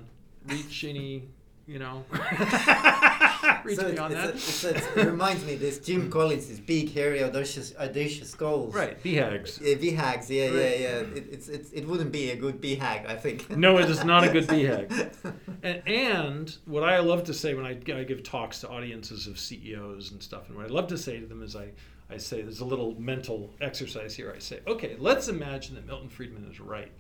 reach 0.54 0.84
any, 0.84 1.30
you 1.68 1.80
know, 1.80 2.04
reach 3.64 3.78
so 3.78 3.84
it's, 3.88 3.92
beyond 3.92 4.14
that. 4.14 4.30
it's, 4.32 4.64
a, 4.64 4.76
it's 4.76 4.88
a, 4.88 5.00
it 5.00 5.06
reminds 5.12 5.46
me 5.46 5.56
this 5.56 5.80
Jim 5.80 6.10
Collins, 6.10 6.48
this 6.48 6.60
big, 6.60 6.94
hairy, 6.94 7.24
audacious, 7.24 7.74
audacious 7.80 8.34
goals. 8.36 8.74
right, 8.74 9.02
BHAGs. 9.04 9.62
Yeah, 9.62 9.76
BHAGs, 9.76 10.30
yeah, 10.30 10.46
Right. 10.46 10.54
yeah, 10.54 10.70
yeah. 10.70 11.00
It, 11.18 11.28
it's, 11.32 11.48
it's, 11.48 11.72
it 11.72 11.88
wouldn't 11.88 12.12
be 12.12 12.32
a 12.32 12.36
good 12.36 12.62
BHAG, 12.62 13.08
I 13.08 13.16
think. 13.16 13.50
No, 13.50 13.78
it 13.78 13.90
is 13.90 14.04
not 14.04 14.24
a 14.24 14.30
good 14.30 14.48
BHAG. 14.48 15.34
And, 15.64 15.88
and 15.88 16.58
what 16.66 16.84
I 16.84 17.00
love 17.00 17.24
to 17.26 17.34
say 17.34 17.54
when 17.54 17.66
I, 17.66 17.72
I 17.72 18.04
give 18.04 18.24
talks 18.24 18.60
to 18.62 18.70
audiences 18.70 19.28
of 19.28 19.40
CEOs 19.40 20.12
and 20.12 20.22
stuff, 20.22 20.50
and 20.50 20.58
what 20.58 20.66
I 20.66 20.70
love 20.70 20.88
to 20.88 20.98
say 20.98 21.20
to 21.20 21.26
them 21.26 21.42
is 21.42 21.56
I, 21.56 21.70
I 22.10 22.18
say 22.18 22.42
there's 22.42 22.60
a 22.60 22.66
little 22.66 23.00
mental 23.00 23.54
exercise 23.62 24.16
here. 24.16 24.34
I 24.36 24.40
say, 24.40 24.60
okay, 24.68 24.96
let's 25.00 25.30
imagine 25.30 25.76
that 25.76 25.88
Milton 25.88 26.10
Friedman 26.10 26.46
is 26.52 26.60
right. 26.60 26.92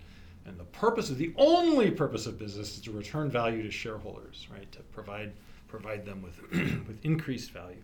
And 0.46 0.60
the 0.60 0.66
purpose 0.66 1.10
of 1.10 1.18
the 1.18 1.34
only 1.38 1.92
purpose 1.92 2.26
of 2.26 2.38
business 2.38 2.76
is 2.76 2.82
to 2.82 2.92
return 2.92 3.30
value 3.32 3.64
to 3.64 3.72
shareholders, 3.72 4.48
right? 4.52 4.70
To 4.74 4.80
provide 4.80 5.34
provide 5.68 6.06
them 6.06 6.22
with 6.22 6.40
with 6.88 7.04
increased 7.04 7.52
value. 7.52 7.82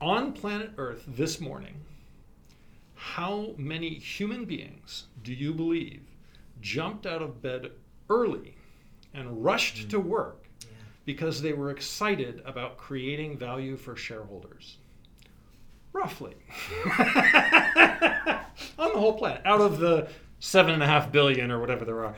On 0.00 0.32
planet 0.32 0.72
Earth 0.76 1.04
this 1.06 1.40
morning, 1.40 1.74
how 2.94 3.54
many 3.56 3.90
human 3.90 4.44
beings 4.44 5.04
do 5.22 5.32
you 5.32 5.52
believe 5.52 6.02
jumped 6.60 7.06
out 7.06 7.22
of 7.22 7.42
bed 7.42 7.70
early 8.08 8.56
and 9.12 9.44
rushed 9.44 9.90
to 9.90 10.00
mm. 10.00 10.04
work 10.04 10.46
Yeah. 10.60 10.68
because 11.04 11.42
they 11.42 11.52
were 11.52 11.70
excited 11.70 12.42
about 12.44 12.76
creating 12.76 13.38
value 13.38 13.76
for 13.76 13.96
shareholders? 13.96 14.78
Roughly. 15.92 16.34
On 18.78 18.92
the 18.92 18.98
whole 18.98 19.16
planet, 19.16 19.42
out 19.44 19.60
of 19.60 19.78
the 19.78 20.08
seven 20.40 20.74
and 20.74 20.82
a 20.82 20.86
half 20.86 21.10
billion 21.12 21.50
or 21.50 21.60
whatever 21.60 21.84
there 21.84 22.04
are, 22.04 22.14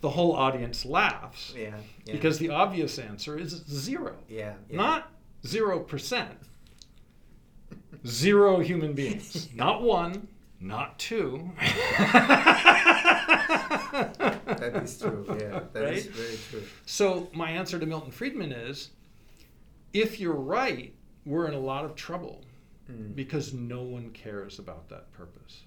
the 0.00 0.10
whole 0.10 0.34
audience 0.36 0.84
laughs 0.84 1.52
Yeah, 1.56 1.74
yeah. 2.04 2.12
because 2.12 2.38
the 2.38 2.50
obvious 2.50 2.98
answer 2.98 3.38
is 3.38 3.50
zero. 3.68 4.16
yeah, 4.28 4.54
yeah. 4.70 4.76
Not 4.76 5.10
zero 5.46 5.80
percent. 5.80 6.30
Zero 8.06 8.60
human 8.60 8.92
beings. 8.92 9.48
Not 9.54 9.82
one, 9.82 10.28
not 10.60 10.98
two. 10.98 11.50
that 13.48 14.80
is 14.82 14.98
true. 15.00 15.24
Yeah, 15.40 15.60
that 15.72 15.84
is 15.92 16.06
Right? 16.06 16.14
very 16.14 16.36
true. 16.50 16.62
So 16.86 17.28
my 17.32 17.50
answer 17.50 17.78
to 17.78 17.86
Milton 17.86 18.10
Friedman 18.10 18.52
is 18.52 18.90
if 19.92 20.20
you're 20.20 20.32
right, 20.34 20.94
we're 21.24 21.46
in 21.48 21.54
a 21.54 21.58
lot 21.60 21.84
of 21.84 21.94
trouble 21.94 22.44
Mm. 22.90 23.14
because 23.14 23.52
no 23.52 23.82
one 23.82 24.08
cares 24.12 24.58
about 24.58 24.88
that 24.88 25.12
purpose. 25.12 25.64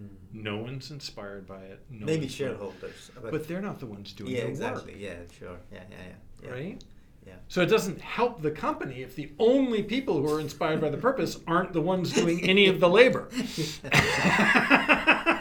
Mm-hmm. 0.00 0.42
No 0.42 0.58
one's 0.58 0.90
inspired 0.90 1.46
by 1.46 1.60
it. 1.60 1.80
No 1.90 2.06
Maybe 2.06 2.28
shareholders, 2.28 3.10
but, 3.20 3.30
But 3.30 3.48
they're 3.48 3.62
not 3.62 3.80
the 3.80 3.86
ones 3.86 4.12
doing 4.12 4.32
yeah, 4.32 4.42
the 4.42 4.48
exactly. 4.48 4.92
work. 4.92 5.00
Yeah, 5.00 5.14
sure. 5.38 5.56
Yeah, 5.72 5.80
yeah, 5.90 5.96
yeah. 5.98 6.46
yeah. 6.46 6.50
Right? 6.50 6.84
Yeah. 7.26 7.34
So 7.48 7.60
it 7.60 7.66
doesn't 7.66 8.00
help 8.00 8.40
the 8.40 8.52
company 8.52 9.02
if 9.02 9.16
the 9.16 9.32
only 9.38 9.82
people 9.82 10.20
who 10.20 10.32
are 10.32 10.40
inspired 10.40 10.80
by 10.80 10.90
the 10.90 10.96
purpose 10.96 11.38
aren't 11.46 11.72
the 11.72 11.80
ones 11.80 12.12
doing 12.12 12.44
any 12.48 12.68
of 12.68 12.78
the 12.78 12.88
labor. 12.88 13.28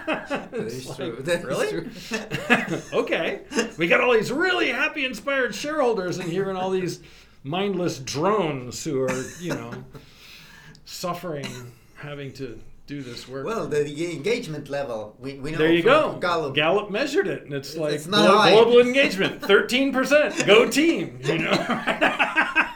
That 0.05 0.53
is 0.53 0.87
like, 0.87 0.97
true. 0.97 1.17
That 1.21 1.39
is 1.39 1.45
really? 1.45 1.69
true. 1.69 2.81
okay. 2.93 3.41
We 3.77 3.87
got 3.87 4.01
all 4.01 4.13
these 4.13 4.31
really 4.31 4.69
happy, 4.69 5.05
inspired 5.05 5.53
shareholders 5.53 6.17
in 6.19 6.29
here 6.29 6.49
and 6.49 6.57
all 6.57 6.69
these 6.69 7.01
mindless 7.43 7.99
drones 7.99 8.83
who 8.83 9.01
are, 9.01 9.23
you 9.39 9.53
know, 9.53 9.73
suffering 10.85 11.45
having 11.95 12.31
to 12.33 12.59
do 12.87 13.01
this 13.01 13.27
work. 13.27 13.45
Well, 13.45 13.67
the, 13.67 13.83
the 13.83 14.11
engagement 14.13 14.69
level, 14.69 15.15
we, 15.19 15.33
we 15.35 15.51
know 15.51 15.57
there 15.57 15.71
you 15.73 15.83
go. 15.83 16.17
Gallup. 16.19 16.91
measured 16.91 17.27
it, 17.27 17.43
and 17.43 17.53
it's 17.53 17.69
It's- 17.71 17.81
like 17.81 17.93
it's 17.93 18.07
not 18.07 18.49
glo- 18.51 18.63
global 18.65 18.79
engagement, 18.81 19.41
thirteen 19.41 19.91
percent. 19.91 20.45
Go 20.45 20.69
team! 20.69 21.19
You 21.23 21.39
know. 21.39 21.51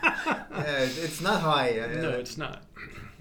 Yeah, 0.59 0.81
it's 0.81 1.21
not 1.21 1.41
high. 1.41 1.79
uh, 1.79 1.87
no, 2.01 2.09
it's 2.11 2.37
not. 2.37 2.63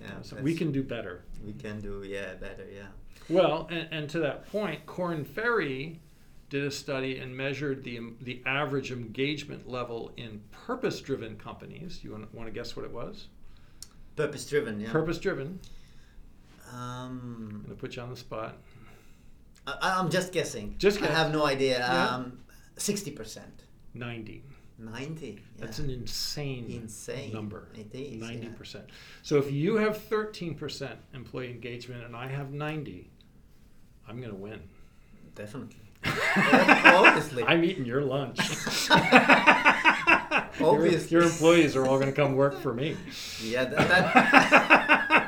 Yeah, 0.01 0.11
So 0.23 0.37
we 0.37 0.55
can 0.55 0.73
do 0.73 0.83
better. 0.83 1.23
We 1.45 1.53
can 1.53 1.81
do 1.81 2.03
yeah 2.05 2.35
better. 2.35 2.67
Yeah. 2.73 2.87
Well, 3.29 3.69
and, 3.71 3.89
and 3.93 4.11
to 4.11 4.19
that 4.21 4.51
point, 4.51 4.85
Korn 4.87 5.25
Ferry 5.25 6.01
did 6.51 6.65
a 6.65 6.71
study 6.71 7.19
and 7.19 7.35
measured 7.35 7.85
the 7.85 8.01
the 8.23 8.43
average 8.45 8.91
engagement 8.91 9.69
level 9.69 10.11
in 10.17 10.41
purpose-driven 10.51 11.37
companies. 11.37 12.01
You 12.03 12.11
want, 12.13 12.35
want 12.35 12.49
to 12.49 12.53
guess 12.53 12.75
what 12.77 12.85
it 12.85 12.93
was? 12.93 13.29
Purpose 14.17 14.45
driven. 14.47 14.81
Yeah. 14.81 14.91
Purpose-driven. 14.91 15.61
Um, 16.73 17.49
I'm 17.51 17.63
going 17.65 17.77
to 17.77 17.81
put 17.81 17.97
you 17.97 18.03
on 18.03 18.11
the 18.11 18.17
spot. 18.17 18.57
I, 19.67 19.99
I'm 19.99 20.11
just 20.11 20.33
guessing. 20.33 20.75
Just 20.79 21.03
I 21.03 21.07
have 21.07 21.33
no 21.33 21.45
idea. 21.47 21.79
Yeah. 21.79 22.09
Um, 22.09 22.39
sixty 22.77 23.11
percent. 23.11 23.65
90. 23.95 24.45
Ninety. 24.79 25.41
That's 25.59 25.81
an 25.81 25.91
insane, 25.91 26.67
Insane. 26.71 27.33
number. 27.33 27.69
It 27.75 27.89
is, 27.93 28.23
yeah. 28.23 28.49
90%. 28.49 28.83
So 29.23 29.37
if 29.39 29.51
you 29.51 29.75
have 29.77 29.99
13% 30.09 30.91
employee 31.15 31.51
engagement 31.51 32.05
and 32.05 32.15
I 32.15 32.29
have 32.29 32.53
90, 32.53 33.11
I'm 34.09 34.19
going 34.19 34.31
to 34.31 34.37
win. 34.37 34.61
Definitely. 35.35 35.81
Obviously. 36.37 37.43
I'm 37.43 37.65
eating 37.65 37.87
your 37.87 38.03
lunch. 38.03 38.39
Your- 40.61 40.71
Obviously. 40.75 41.11
your, 41.17 41.23
employees 41.25 41.75
are 41.75 41.85
all 41.87 41.99
going 41.99 42.13
to 42.13 42.13
come 42.13 42.35
work 42.37 42.61
for 42.61 42.73
me. 42.73 42.97
Yeah, 43.43 43.65
that, 43.65 43.89
that, 43.89 45.28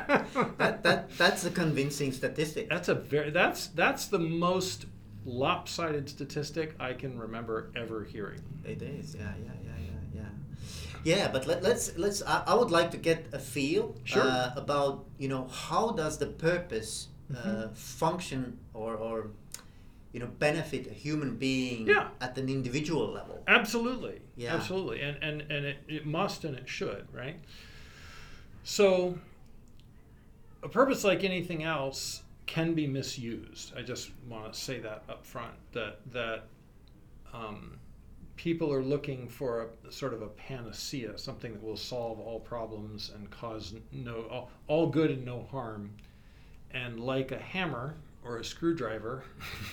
that, 0.57 0.83
that, 0.83 1.17
that's 1.17 1.45
a 1.45 1.51
convincing 1.51 2.11
statistic. 2.11 2.69
That's 2.69 2.89
a 2.89 2.95
very 2.95 3.29
that's 3.31 3.67
that's 3.67 4.07
the 4.07 4.19
most 4.19 4.85
lopsided 5.25 6.09
statistic 6.09 6.75
I 6.79 6.93
can 6.93 7.17
remember 7.19 7.71
ever 7.75 8.03
hearing. 8.03 8.41
It 8.65 8.81
is, 8.81 9.15
yeah, 9.15 9.33
yeah, 9.45 9.51
yeah, 9.63 9.71
yeah, 9.85 10.21
yeah. 10.21 10.29
Yeah, 11.03 11.31
but 11.31 11.47
let, 11.47 11.63
let's 11.63 11.97
let's. 11.97 12.21
I, 12.25 12.43
I 12.47 12.53
would 12.55 12.71
like 12.71 12.91
to 12.91 12.97
get 12.97 13.25
a 13.33 13.39
feel 13.39 13.95
Sure. 14.03 14.23
uh, 14.23 14.53
about 14.55 15.05
you 15.17 15.27
know 15.27 15.47
how 15.47 15.91
does 15.91 16.17
the 16.17 16.27
purpose 16.27 17.07
uh, 17.33 17.37
Mhm. 17.37 17.75
function 17.75 18.57
or 18.73 18.95
or 18.95 19.27
you 20.13 20.19
know 20.19 20.27
benefit 20.39 20.87
a 20.87 20.93
human 20.93 21.35
being 21.37 21.87
Yeah. 21.87 22.09
at 22.19 22.37
an 22.37 22.49
individual 22.49 23.07
level. 23.11 23.41
Absolutely. 23.47 24.21
Yeah. 24.35 24.55
Absolutely. 24.55 25.01
And 25.01 25.17
and, 25.23 25.41
and 25.51 25.65
it, 25.65 25.77
it 25.87 26.05
must 26.05 26.43
and 26.45 26.55
it 26.57 26.67
should, 26.69 27.07
right? 27.13 27.37
So 28.63 29.17
a 30.63 30.69
purpose 30.69 31.03
like 31.03 31.23
anything 31.23 31.63
else 31.63 32.23
can 32.45 32.73
be 32.73 32.87
misused. 32.87 33.73
I 33.77 33.81
just 33.81 34.11
want 34.27 34.53
to 34.53 34.59
say 34.59 34.79
that 34.79 35.03
up 35.09 35.25
front 35.25 35.53
that 35.73 35.99
that 36.11 36.43
um, 37.33 37.77
people 38.35 38.71
are 38.73 38.83
looking 38.83 39.27
for 39.27 39.69
a 39.87 39.91
sort 39.91 40.13
of 40.13 40.21
a 40.21 40.27
panacea, 40.27 41.17
something 41.17 41.53
that 41.53 41.63
will 41.63 41.77
solve 41.77 42.19
all 42.19 42.39
problems 42.39 43.11
and 43.15 43.29
cause 43.29 43.73
no 43.91 44.23
all, 44.29 44.49
all 44.67 44.87
good 44.87 45.11
and 45.11 45.25
no 45.25 45.47
harm. 45.51 45.91
And 46.73 46.99
like 46.99 47.31
a 47.31 47.37
hammer 47.37 47.95
or 48.23 48.37
a 48.37 48.43
screwdriver, 48.45 49.23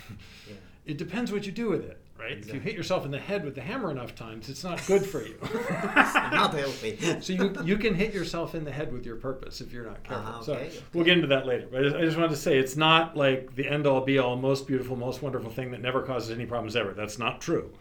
Yeah. 0.49 0.55
it 0.87 0.99
depends 0.99 1.31
what 1.31 1.47
you 1.47 1.53
do 1.53 1.69
with 1.69 1.85
it, 1.85 2.01
right? 2.19 2.33
If 2.39 2.53
you 2.53 2.61
hit 2.61 2.75
yourself 2.75 3.05
in 3.05 3.11
the 3.11 3.19
head 3.19 3.45
with 3.45 3.55
the 3.55 3.61
hammer 3.61 3.91
enough 3.91 4.15
times, 4.15 4.49
it's 4.49 4.65
not 4.65 4.85
good 4.87 5.05
for 5.07 5.23
you. 5.23 5.37
Not 5.43 6.53
healthy. 6.55 6.99
so 7.21 7.33
you 7.33 7.55
you 7.65 7.77
can 7.77 7.95
hit 7.95 8.13
yourself 8.13 8.55
in 8.55 8.65
the 8.65 8.73
head 8.73 8.93
with 8.93 9.07
your 9.07 9.17
purpose 9.17 9.61
if 9.61 9.73
you're 9.73 9.85
not 9.87 10.03
careful. 10.05 10.27
Uh-huh, 10.27 10.43
So 10.43 10.53
okay, 10.55 10.73
we'll 10.93 11.05
get 11.05 11.15
into 11.17 11.29
that 11.29 11.47
later. 11.47 11.67
But 11.71 11.81
I 11.81 11.83
just, 11.85 11.97
I 11.97 12.01
just 12.03 12.17
wanted 12.17 12.31
to 12.31 12.37
say 12.37 12.59
it's 12.59 12.77
not 12.77 13.17
like 13.17 13.55
the 13.55 13.67
end 13.69 13.87
all 13.87 14.01
be 14.01 14.19
all, 14.19 14.37
most 14.37 14.67
beautiful, 14.67 14.97
most 14.97 15.23
wonderful 15.23 15.51
thing 15.51 15.71
that 15.71 15.81
never 15.81 16.03
causes 16.03 16.31
any 16.31 16.47
problems 16.47 16.77
ever. 16.77 16.93
That's 16.93 17.19
not 17.19 17.41
true. 17.41 17.73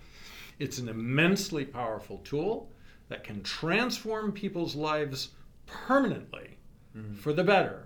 It's 0.59 0.77
an 0.79 0.87
immensely 0.89 1.65
powerful 1.65 2.19
tool 2.19 2.69
that 3.09 3.23
can 3.23 3.41
transform 3.43 4.31
people's 4.31 4.75
lives 4.75 5.29
permanently 5.65 6.57
Mhm. 6.97 7.15
for 7.17 7.31
the 7.33 7.43
better 7.43 7.85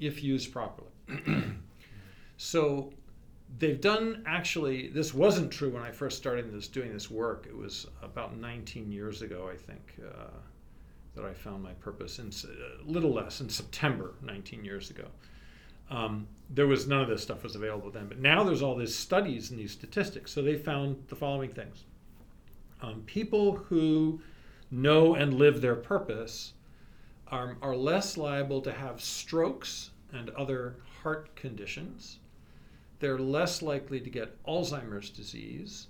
if 0.00 0.22
used 0.22 0.52
properly. 0.52 0.88
so 2.36 2.92
they've 3.58 3.80
done 3.80 4.22
actually 4.26 4.88
this 4.88 5.12
wasn't 5.12 5.50
true 5.50 5.70
when 5.70 5.82
I 5.82 5.90
first 5.90 6.16
started 6.16 6.52
this 6.52 6.68
doing 6.68 6.92
this 6.92 7.10
work. 7.10 7.46
It 7.48 7.56
was 7.56 7.86
about 8.02 8.36
19 8.36 8.90
years 8.90 9.22
ago, 9.22 9.50
I 9.52 9.56
think, 9.56 9.94
uh, 10.04 10.30
that 11.14 11.24
I 11.24 11.32
found 11.32 11.62
my 11.62 11.72
purpose. 11.74 12.18
In 12.18 12.30
a 12.30 12.90
little 12.90 13.12
less 13.12 13.40
in 13.40 13.48
September, 13.48 14.14
19 14.22 14.64
years 14.64 14.90
ago. 14.90 15.06
Um, 15.90 16.26
there 16.48 16.66
was 16.66 16.86
none 16.86 17.02
of 17.02 17.08
this 17.08 17.22
stuff 17.22 17.42
was 17.42 17.54
available 17.54 17.90
then, 17.90 18.08
but 18.08 18.18
now 18.18 18.44
there's 18.44 18.62
all 18.62 18.76
these 18.76 18.94
studies 18.94 19.50
and 19.50 19.58
these 19.58 19.72
statistics. 19.72 20.32
So 20.32 20.40
they 20.40 20.56
found 20.56 21.04
the 21.08 21.16
following 21.16 21.50
things: 21.50 21.84
um, 22.80 23.02
people 23.06 23.56
who 23.56 24.20
know 24.70 25.14
and 25.14 25.34
live 25.34 25.60
their 25.60 25.76
purpose 25.76 26.54
are, 27.28 27.56
are 27.60 27.76
less 27.76 28.16
liable 28.16 28.62
to 28.62 28.72
have 28.72 29.02
strokes 29.02 29.90
and 30.12 30.30
other 30.30 30.76
heart 31.02 31.34
conditions. 31.36 32.18
They're 33.02 33.18
less 33.18 33.62
likely 33.62 33.98
to 33.98 34.08
get 34.08 34.40
Alzheimer's 34.44 35.10
disease. 35.10 35.88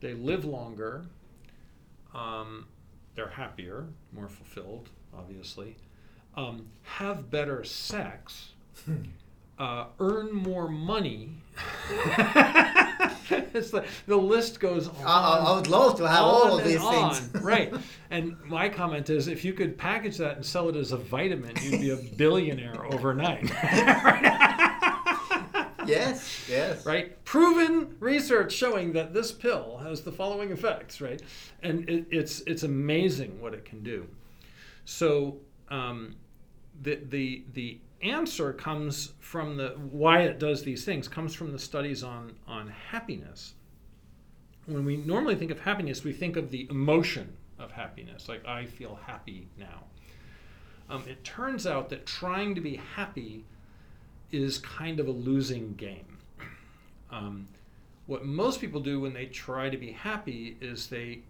They 0.00 0.14
live 0.14 0.46
longer. 0.46 1.04
Um, 2.14 2.66
they're 3.14 3.28
happier, 3.28 3.84
more 4.10 4.26
fulfilled, 4.26 4.88
obviously. 5.14 5.76
Um, 6.34 6.68
have 6.82 7.30
better 7.30 7.62
sex. 7.62 8.52
Uh, 9.58 9.84
earn 10.00 10.32
more 10.32 10.66
money. 10.66 11.34
it's 13.30 13.70
the, 13.70 13.84
the 14.06 14.16
list 14.16 14.58
goes 14.58 14.88
on. 14.88 14.94
I, 15.04 15.50
I 15.50 15.56
would 15.56 15.66
love 15.66 15.98
to 15.98 16.08
have 16.08 16.22
all 16.22 16.58
of 16.58 16.64
these 16.64 16.80
on. 16.80 17.14
things. 17.14 17.34
right. 17.44 17.70
And 18.10 18.34
my 18.46 18.70
comment 18.70 19.10
is 19.10 19.28
if 19.28 19.44
you 19.44 19.52
could 19.52 19.76
package 19.76 20.16
that 20.16 20.36
and 20.36 20.46
sell 20.46 20.70
it 20.70 20.76
as 20.76 20.92
a 20.92 20.96
vitamin, 20.96 21.54
you'd 21.60 21.80
be 21.82 21.90
a 21.90 21.96
billionaire 22.16 22.82
overnight. 22.86 23.44
yes, 25.88 26.48
yes. 26.48 26.86
right? 26.86 27.22
Proven 27.24 27.96
research 28.00 28.52
showing 28.52 28.92
that 28.92 29.14
this 29.14 29.32
pill 29.32 29.78
has 29.82 30.02
the 30.02 30.12
following 30.12 30.50
effects, 30.50 31.00
right? 31.00 31.22
And 31.62 31.88
it, 31.88 32.06
it's 32.10 32.40
it's 32.46 32.62
amazing 32.62 33.40
what 33.40 33.54
it 33.54 33.64
can 33.64 33.82
do. 33.82 34.06
So 34.84 35.38
um, 35.68 36.16
the 36.82 37.00
the 37.08 37.44
the 37.54 37.80
answer 38.02 38.52
comes 38.52 39.12
from 39.20 39.56
the 39.56 39.70
why 39.90 40.22
it 40.22 40.38
does 40.38 40.62
these 40.62 40.84
things 40.84 41.08
comes 41.08 41.34
from 41.34 41.52
the 41.52 41.58
studies 41.58 42.02
on 42.02 42.34
on 42.46 42.68
happiness. 42.68 43.54
When 44.66 44.84
we 44.84 44.96
normally 44.96 45.36
think 45.36 45.50
of 45.50 45.60
happiness, 45.60 46.02
we 46.02 46.12
think 46.12 46.36
of 46.36 46.50
the 46.50 46.66
emotion 46.70 47.36
of 47.58 47.72
happiness, 47.72 48.28
like 48.28 48.44
I 48.46 48.64
feel 48.64 48.98
happy 49.06 49.48
now. 49.56 49.84
Um, 50.88 51.04
it 51.08 51.24
turns 51.24 51.66
out 51.66 51.88
that 51.90 52.06
trying 52.06 52.54
to 52.54 52.60
be 52.60 52.80
happy 52.94 53.44
is 54.32 54.58
kind 54.58 55.00
of 55.00 55.08
a 55.08 55.12
losing 55.12 55.74
game. 55.74 56.18
Um, 57.10 57.48
what 58.06 58.24
most 58.24 58.60
people 58.60 58.80
do 58.80 59.00
when 59.00 59.12
they 59.12 59.26
try 59.26 59.68
to 59.68 59.76
be 59.76 59.92
happy 59.92 60.56
is 60.60 60.86
they 60.86 61.20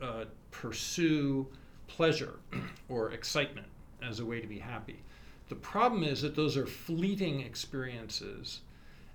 uh, 0.00 0.24
pursue 0.50 1.46
pleasure 1.86 2.38
or 2.88 3.12
excitement 3.12 3.66
as 4.02 4.20
a 4.20 4.24
way 4.24 4.40
to 4.40 4.46
be 4.46 4.58
happy. 4.58 5.02
The 5.48 5.56
problem 5.56 6.04
is 6.04 6.22
that 6.22 6.36
those 6.36 6.56
are 6.56 6.66
fleeting 6.66 7.40
experiences, 7.40 8.60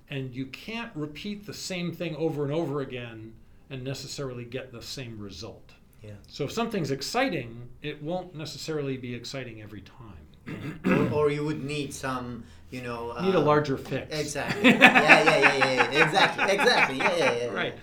and 0.10 0.34
you 0.36 0.48
can't 0.48 0.91
repeat 0.93 1.45
the 1.45 1.54
same 1.54 1.93
thing 1.93 2.15
over 2.17 2.43
and 2.43 2.52
over 2.52 2.82
again 2.82 3.34
and 3.69 3.84
necessarily 3.84 4.43
get 4.43 4.71
the 4.71 4.82
same 4.82 5.17
result. 5.17 5.71
Yeah. 6.04 6.12
So 6.28 6.43
if 6.43 6.52
something's 6.52 6.91
exciting, 6.91 7.69
it 7.82 8.04
won't 8.04 8.36
necessarily 8.36 8.98
be 8.98 9.15
exciting 9.15 9.62
every 9.62 9.82
time. 9.82 10.24
or, 10.86 11.10
or 11.12 11.31
you 11.31 11.43
would 11.43 11.63
need 11.63 11.93
some, 11.93 12.43
you 12.71 12.81
know. 12.81 13.12
Uh, 13.12 13.21
Need 13.25 13.36
a 13.36 13.39
larger 13.39 13.77
fix. 13.77 14.17
Exactly. 14.17 14.69
yeah, 14.69 15.23
yeah, 15.23 15.23
yeah, 15.23 15.58
yeah, 15.58 15.91
yeah. 15.91 16.05
Exactly, 16.05 16.55
exactly. 16.55 16.97
Yeah, 16.97 17.15
yeah, 17.17 17.36
yeah. 17.36 17.53
right. 17.53 17.73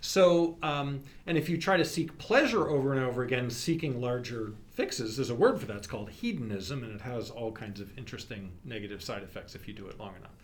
So, 0.00 0.58
um, 0.62 1.02
and 1.26 1.38
if 1.38 1.48
you 1.48 1.56
try 1.56 1.78
to 1.78 1.84
seek 1.84 2.18
pleasure 2.18 2.68
over 2.68 2.92
and 2.92 3.02
over 3.02 3.22
again, 3.22 3.48
seeking 3.48 4.02
larger 4.02 4.52
fixes, 4.72 5.16
there's 5.16 5.30
a 5.30 5.34
word 5.34 5.58
for 5.58 5.66
that. 5.66 5.78
It's 5.78 5.86
called 5.86 6.10
hedonism, 6.10 6.84
and 6.84 6.94
it 6.94 7.00
has 7.00 7.30
all 7.30 7.50
kinds 7.52 7.80
of 7.80 7.96
interesting 7.96 8.52
negative 8.64 9.02
side 9.02 9.22
effects 9.22 9.54
if 9.54 9.66
you 9.66 9.72
do 9.72 9.86
it 9.86 9.98
long 9.98 10.14
enough. 10.16 10.34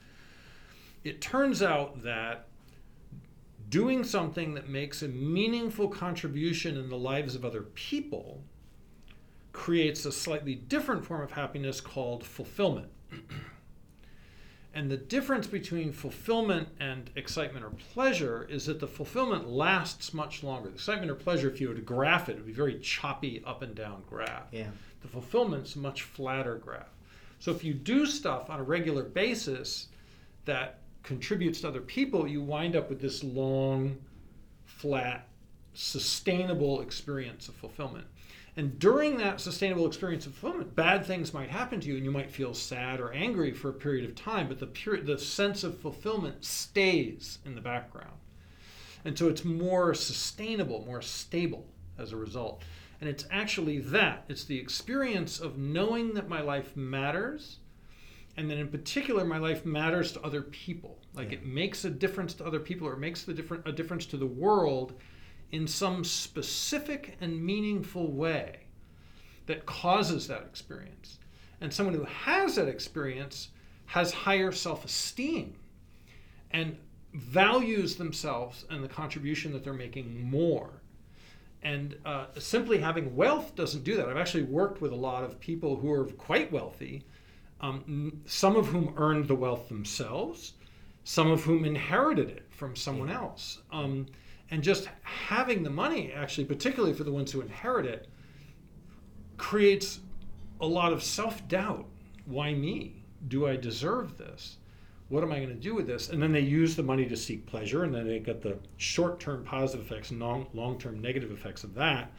It 1.05 1.20
turns 1.20 1.62
out 1.62 2.03
that 2.05 2.46
doing 3.68 4.03
something 4.03 4.55
that 4.55 4.68
makes 4.68 5.03
a 5.03 5.09
meaningful 5.09 5.88
contribution 5.88 6.77
in 6.77 6.88
the 6.88 6.96
lives 6.96 7.35
of 7.35 7.44
other 7.44 7.62
people 7.62 8.42
creates 9.53 10.05
a 10.05 10.13
slightly 10.13 10.55
different 10.55 11.05
form 11.05 11.23
of 11.23 11.33
happiness 11.33 11.81
called 11.81 12.25
fulfillment. 12.25 12.89
And 14.73 14.91
the 14.91 14.97
difference 14.97 15.49
between 15.49 15.93
fulfillment 15.93 16.69
and 16.79 17.11
excitement 17.17 17.65
or 17.65 17.71
pleasure 17.71 18.47
is 18.49 18.67
that 18.67 18.79
the 18.79 18.87
fulfillment 18.87 19.49
lasts 19.49 20.15
much 20.15 20.45
longer. 20.45 20.69
The 20.69 20.77
excitement 20.77 21.11
or 21.11 21.17
pleasure, 21.17 21.51
if 21.51 21.61
you 21.61 21.69
were 21.69 21.75
to 21.75 21.81
graph 21.81 22.29
it, 22.29 22.33
it 22.33 22.37
would 22.37 22.47
be 22.47 22.53
very 22.53 22.79
choppy 22.79 23.43
up 23.45 23.63
and 23.63 23.75
down 23.75 24.05
graph. 24.09 24.45
Yeah. 24.53 24.69
The 25.03 25.09
fulfillment's 25.09 25.75
a 25.75 25.81
much 25.81 26.03
flatter 26.03 26.55
graph. 26.57 26.91
So 27.41 27.51
if 27.51 27.65
you 27.65 27.75
do 27.75 28.07
stuff 28.07 28.49
on 28.49 28.61
a 28.61 28.63
regular 28.63 29.03
basis 29.03 29.89
that 30.45 30.79
contributes 31.03 31.63
to 31.63 31.69
other 31.69 31.81
people, 31.81 32.29
you 32.29 32.41
wind 32.41 32.77
up 32.77 32.89
with 32.89 33.01
this 33.01 33.25
long, 33.25 33.99
flat, 34.67 35.27
sustainable 35.75 36.81
experience 36.81 37.49
of 37.49 37.57
fulfillment. 37.57 38.07
And 38.57 38.79
during 38.79 39.17
that 39.19 39.41
sustainable 39.41 39.87
experience 39.87 40.27
of 40.27 40.35
fulfillment, 40.35 40.75
bad 40.75 41.07
things 41.07 41.33
might 41.33 41.51
happen 41.51 41.81
to 41.81 41.89
you, 41.89 41.97
and 41.97 42.05
you 42.05 42.11
might 42.11 42.31
feel 42.31 42.53
sad 42.53 43.01
or 43.01 43.13
angry 43.13 43.53
for 43.53 43.69
a 43.69 43.73
period 43.75 44.05
of 44.05 44.15
time. 44.17 44.49
But 44.49 44.59
the 44.59 45.01
the 45.05 45.19
sense 45.19 45.63
of 45.63 45.79
fulfillment 45.79 46.45
stays 46.45 47.39
in 47.45 47.55
the 47.55 47.61
background, 47.61 48.19
and 49.05 49.17
so 49.17 49.29
it's 49.29 49.45
more 49.45 49.95
sustainable, 49.95 50.85
more 50.85 51.03
stable 51.03 51.67
as 51.99 52.13
a 52.13 52.17
result. 52.17 52.63
And 53.01 53.09
it's 53.09 53.25
actually 53.31 53.79
that 53.79 54.25
it's 54.29 54.45
the 54.45 54.59
experience 54.59 55.41
of 55.41 55.57
knowing 55.57 56.13
that 56.15 56.29
my 56.29 56.41
life 56.43 56.77
matters, 56.77 57.59
and 58.37 58.51
then 58.51 58.59
in 58.59 58.69
particular, 58.69 59.25
my 59.25 59.39
life 59.39 59.65
matters 59.65 60.13
to 60.13 60.21
other 60.23 60.43
people. 60.43 60.99
Like 61.15 61.31
Yeah. 61.31 61.39
it 61.39 61.47
makes 61.47 61.85
a 61.85 61.91
difference 61.91 62.35
to 62.35 62.45
other 62.45 62.61
people, 62.61 62.89
or 62.89 62.95
it 62.95 62.99
makes 62.99 63.23
the 63.23 63.33
different 63.33 63.67
a 63.67 63.73
difference 63.73 64.07
to 64.07 64.17
the 64.17 64.27
world 64.27 64.95
in 65.53 65.67
some 65.67 66.05
specific 66.05 67.17
and 67.21 67.45
meaningful 67.45 68.13
way 68.13 68.61
that 69.47 69.67
causes 69.67 70.27
that 70.29 70.43
experience. 70.43 71.19
And 71.61 71.73
someone 71.73 71.95
who 71.95 72.05
has 72.05 72.55
that 72.57 72.69
experience 72.69 73.49
has 73.87 74.13
higher 74.13 74.53
self 74.53 74.85
esteem 74.85 75.57
and 76.53 76.77
values 77.15 77.97
themselves 77.97 78.65
and 78.71 78.83
the 78.85 78.89
contribution 78.89 79.53
that 79.53 79.65
they're 79.65 79.73
making 79.73 80.31
more. 80.31 80.83
and 81.63 81.97
uh, 82.07 82.27
simply 82.39 82.79
having 82.79 83.15
wealth 83.15 83.55
doesn't 83.55 83.85
do 83.85 83.97
that. 83.97 84.09
I've 84.09 84.17
actually 84.17 84.45
worked 84.45 84.81
with 84.81 84.93
a 84.93 84.97
lot 84.97 85.25
of 85.25 85.39
people 85.41 85.77
who 85.77 85.93
are 85.93 86.07
quite 86.07 86.51
wealthy, 86.53 87.05
um, 87.61 88.23
some 88.27 88.57
of 88.57 88.67
whom 88.69 88.95
earned 88.97 89.29
the 89.29 89.35
wealth 89.35 89.69
themselves, 89.69 90.55
some 91.05 91.31
of 91.31 91.43
whom 91.45 91.65
inherited 91.65 92.31
it 92.31 92.47
from 92.51 92.75
someone 92.77 93.11
else. 93.11 93.61
Um, 93.73 94.07
and 94.51 94.63
just 94.63 94.89
having 95.03 95.63
the 95.63 95.71
money, 95.71 96.13
actually, 96.13 96.45
particularly 96.45 96.95
for 96.95 97.05
the 97.05 97.13
ones 97.13 97.31
who 97.31 97.41
inherit 97.41 97.87
it, 97.87 98.09
creates 99.37 100.01
a 100.61 100.67
lot 100.67 100.93
of 100.93 101.03
self 101.03 101.47
doubt. 101.49 101.87
Why 102.27 102.55
me? 102.55 103.03
Do 103.29 103.47
I 103.47 103.57
deserve 103.57 104.17
this? 104.17 104.57
What 105.09 105.25
am 105.25 105.33
I 105.33 105.37
going 105.37 105.49
to 105.49 105.55
do 105.55 105.75
with 105.75 105.87
this? 105.87 106.09
And 106.09 106.23
then 106.23 106.33
they 106.33 106.41
use 106.41 106.77
the 106.77 106.83
money 106.83 107.05
to 107.07 107.17
seek 107.17 107.45
pleasure, 107.47 107.85
and 107.85 107.95
then 107.95 108.07
they 108.07 108.21
get 108.21 108.43
the 108.43 108.59
short 108.77 109.19
term 109.19 109.45
positive 109.45 109.85
effects 109.85 110.11
and 110.11 110.21
long 110.21 110.79
term 110.79 111.01
negative 111.01 111.33
effects 111.33 111.65
of 111.65 111.75
that. 111.75 112.13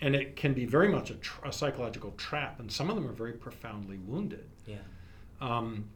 And 0.00 0.14
it 0.14 0.36
can 0.36 0.54
be 0.54 0.64
very 0.64 0.88
much 0.88 1.10
a, 1.10 1.14
tr- 1.16 1.46
a 1.46 1.52
psychological 1.52 2.12
trap, 2.12 2.60
and 2.60 2.70
some 2.70 2.88
of 2.88 2.96
them 2.96 3.06
are 3.06 3.12
very 3.12 3.32
profoundly 3.32 3.98
wounded. 3.98 4.48
Yeah. 4.66 4.76
Um, 5.40 5.86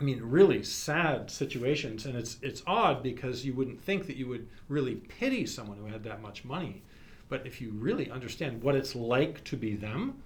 I 0.00 0.04
mean, 0.04 0.20
really 0.22 0.62
sad 0.62 1.30
situations, 1.30 2.06
and 2.06 2.16
it's 2.16 2.36
it's 2.42 2.62
odd 2.66 3.02
because 3.02 3.44
you 3.44 3.52
wouldn't 3.54 3.80
think 3.80 4.06
that 4.06 4.16
you 4.16 4.28
would 4.28 4.46
really 4.68 4.94
pity 4.94 5.44
someone 5.46 5.76
who 5.78 5.86
had 5.86 6.04
that 6.04 6.22
much 6.22 6.44
money, 6.44 6.82
but 7.28 7.44
if 7.46 7.60
you 7.60 7.70
really 7.72 8.10
understand 8.10 8.62
what 8.62 8.76
it's 8.76 8.94
like 8.94 9.42
to 9.44 9.56
be 9.56 9.74
them, 9.74 10.22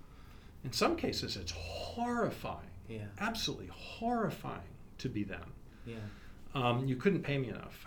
in 0.65 0.73
some 0.73 0.95
cases 0.97 1.37
it's 1.37 1.53
horrifying, 1.53 2.69
Yeah. 2.89 3.07
absolutely 3.21 3.69
horrifying 3.73 4.61
to 4.99 5.09
be 5.09 5.25
them. 5.25 5.53
Yeah. 5.87 5.97
Um, 6.55 6.85
you 6.87 6.97
couldn't 6.97 7.23
pay 7.23 7.39
me 7.39 7.49
enough 7.49 7.83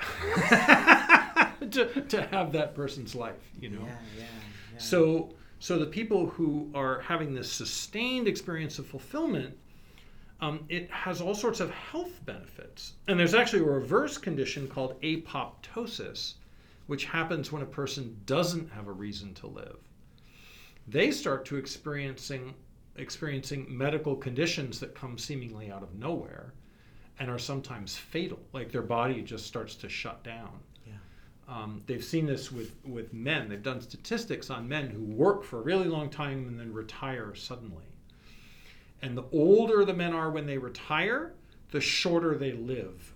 to, 1.71 2.01
to 2.09 2.21
have 2.31 2.51
that 2.53 2.73
person's 2.75 3.13
life, 3.15 3.51
you 3.61 3.69
know. 3.69 3.81
Yeah. 3.85 3.97
Yeah. 4.17 4.23
yeah. 4.73 4.79
So, 4.79 5.29
so 5.59 5.77
the 5.77 5.85
people 5.85 6.27
who 6.27 6.69
are 6.73 6.99
having 7.01 7.33
this 7.33 7.51
sustained 7.51 8.27
experience 8.27 8.79
of 8.79 8.87
fulfillment, 8.87 9.55
um, 10.41 10.65
it 10.69 10.89
has 10.91 11.21
all 11.21 11.35
sorts 11.35 11.59
of 11.59 11.71
health 11.71 12.23
benefits. 12.25 12.93
And 13.07 13.19
there's 13.19 13.33
actually 13.33 13.61
a 13.61 13.65
reverse 13.65 14.17
condition 14.17 14.67
called 14.67 14.99
apoptosis, 15.01 16.35
which 16.87 17.05
happens 17.05 17.51
when 17.51 17.61
a 17.61 17.67
person 17.67 18.19
doesn't 18.25 18.71
have 18.71 18.87
a 18.87 18.91
reason 18.91 19.33
to 19.35 19.47
live. 19.47 19.77
They 20.87 21.11
start 21.11 21.45
to 21.45 21.57
experiencing 21.57 22.53
experiencing 22.97 23.65
medical 23.67 24.15
conditions 24.15 24.79
that 24.79 24.95
come 24.95 25.17
seemingly 25.17 25.69
out 25.69 25.83
of 25.83 25.93
nowhere 25.95 26.53
and 27.19 27.29
are 27.29 27.39
sometimes 27.39 27.97
fatal. 27.97 28.39
Like 28.53 28.71
their 28.71 28.81
body 28.81 29.21
just 29.21 29.45
starts 29.45 29.75
to 29.75 29.89
shut 29.89 30.23
down. 30.23 30.59
Yeah. 30.85 30.93
Um, 31.47 31.83
they've 31.87 32.03
seen 32.03 32.25
this 32.25 32.53
with, 32.53 32.73
with 32.85 33.13
men. 33.13 33.49
They've 33.49 33.61
done 33.61 33.81
statistics 33.81 34.49
on 34.49 34.67
men 34.67 34.89
who 34.89 35.01
work 35.03 35.43
for 35.43 35.59
a 35.59 35.63
really 35.63 35.87
long 35.87 36.09
time 36.09 36.47
and 36.47 36.57
then 36.59 36.71
retire 36.71 37.35
suddenly. 37.35 37.83
And 39.05 39.15
the 39.15 39.25
older 39.31 39.85
the 39.85 39.93
men 39.93 40.13
are 40.13 40.31
when 40.31 40.47
they 40.47 40.57
retire, 40.57 41.33
the 41.69 41.79
shorter 41.79 42.35
they 42.35 42.53
live. 42.53 43.13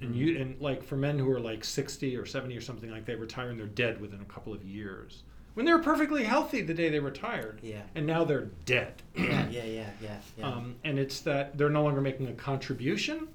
And 0.00 0.14
you 0.14 0.38
and 0.38 0.60
like 0.60 0.82
for 0.82 0.96
men 0.96 1.18
who 1.18 1.30
are 1.30 1.40
like 1.40 1.62
60 1.62 2.16
or 2.16 2.24
70 2.26 2.56
or 2.56 2.60
something 2.60 2.90
like 2.90 3.04
they 3.04 3.14
retire 3.14 3.50
and 3.50 3.58
they're 3.58 3.66
dead 3.66 4.00
within 4.00 4.20
a 4.20 4.24
couple 4.24 4.52
of 4.52 4.62
years. 4.64 5.22
When 5.54 5.64
they 5.66 5.72
were 5.72 5.82
perfectly 5.82 6.24
healthy 6.24 6.62
the 6.62 6.74
day 6.74 6.88
they 6.88 7.00
retired. 7.00 7.60
Yeah. 7.62 7.82
And 7.94 8.06
now 8.06 8.24
they're 8.24 8.50
dead. 8.64 9.02
Yeah. 9.14 9.48
Yeah. 9.48 9.64
Yeah. 9.64 9.90
Yeah. 10.02 10.16
Yeah. 10.38 10.46
Um, 10.46 10.76
and 10.84 10.98
it's 10.98 11.20
that 11.20 11.56
they're 11.56 11.70
no 11.70 11.82
longer 11.82 12.00
making 12.00 12.28
a 12.28 12.34
contribution. 12.34 13.28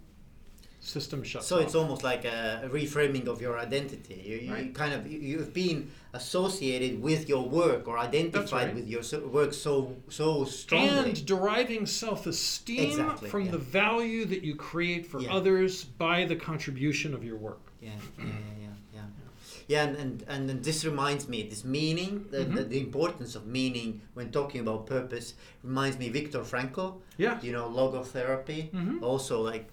System 0.83 1.23
shuts 1.23 1.45
so 1.45 1.57
off. 1.57 1.61
it's 1.63 1.75
almost 1.75 2.03
like 2.03 2.25
a 2.25 2.67
reframing 2.73 3.27
of 3.27 3.39
your 3.39 3.57
identity. 3.59 4.19
You, 4.25 4.37
you 4.37 4.51
Right. 4.53 4.73
kind 4.73 4.93
of 4.95 5.05
you- 5.11 5.19
you've 5.19 5.53
been 5.53 5.91
associated 6.13 7.01
with 7.01 7.29
your 7.29 7.47
work 7.47 7.87
or 7.87 7.99
identified 7.99 8.67
right. 8.67 8.75
with 8.75 8.87
your 8.87 9.03
work 9.29 9.53
so 9.53 9.95
so 10.09 10.43
strongly. 10.43 11.09
and 11.11 11.25
deriving 11.25 11.85
self-esteem 11.85 12.83
Exactly, 12.89 13.29
from 13.29 13.45
yeah. 13.45 13.51
the 13.51 13.63
value 13.83 14.25
that 14.25 14.41
you 14.43 14.55
create 14.55 15.05
for 15.05 15.19
Yeah. 15.21 15.35
others 15.37 15.83
by 15.83 16.25
the 16.25 16.35
contribution 16.35 17.13
of 17.13 17.23
your 17.23 17.37
work. 17.37 17.61
yeah, 17.79 17.89
yeah, 18.17 18.25
yeah, 18.25 18.31
yeah, 18.63 18.67
yeah. 18.95 19.01
Yeah, 19.67 19.83
and, 19.87 19.95
and, 20.03 20.23
and 20.27 20.49
then 20.49 20.61
this 20.63 20.83
reminds 20.83 21.27
me, 21.29 21.43
this 21.43 21.63
meaning, 21.63 22.25
the, 22.31 22.39
the, 22.39 22.63
Mhm. 22.63 22.69
the 22.69 22.79
importance 22.87 23.35
of 23.35 23.43
meaning 23.45 24.01
when 24.15 24.31
talking 24.31 24.61
about 24.61 24.85
purpose 24.87 25.27
reminds 25.63 25.97
me 26.01 26.09
Viktor 26.09 26.41
Frankl, 26.51 26.89
Yeah. 27.17 27.39
you 27.45 27.51
know, 27.51 27.67
logotherapy. 27.69 28.61
Mhm. 28.71 29.01
Also, 29.03 29.35
like, 29.51 29.65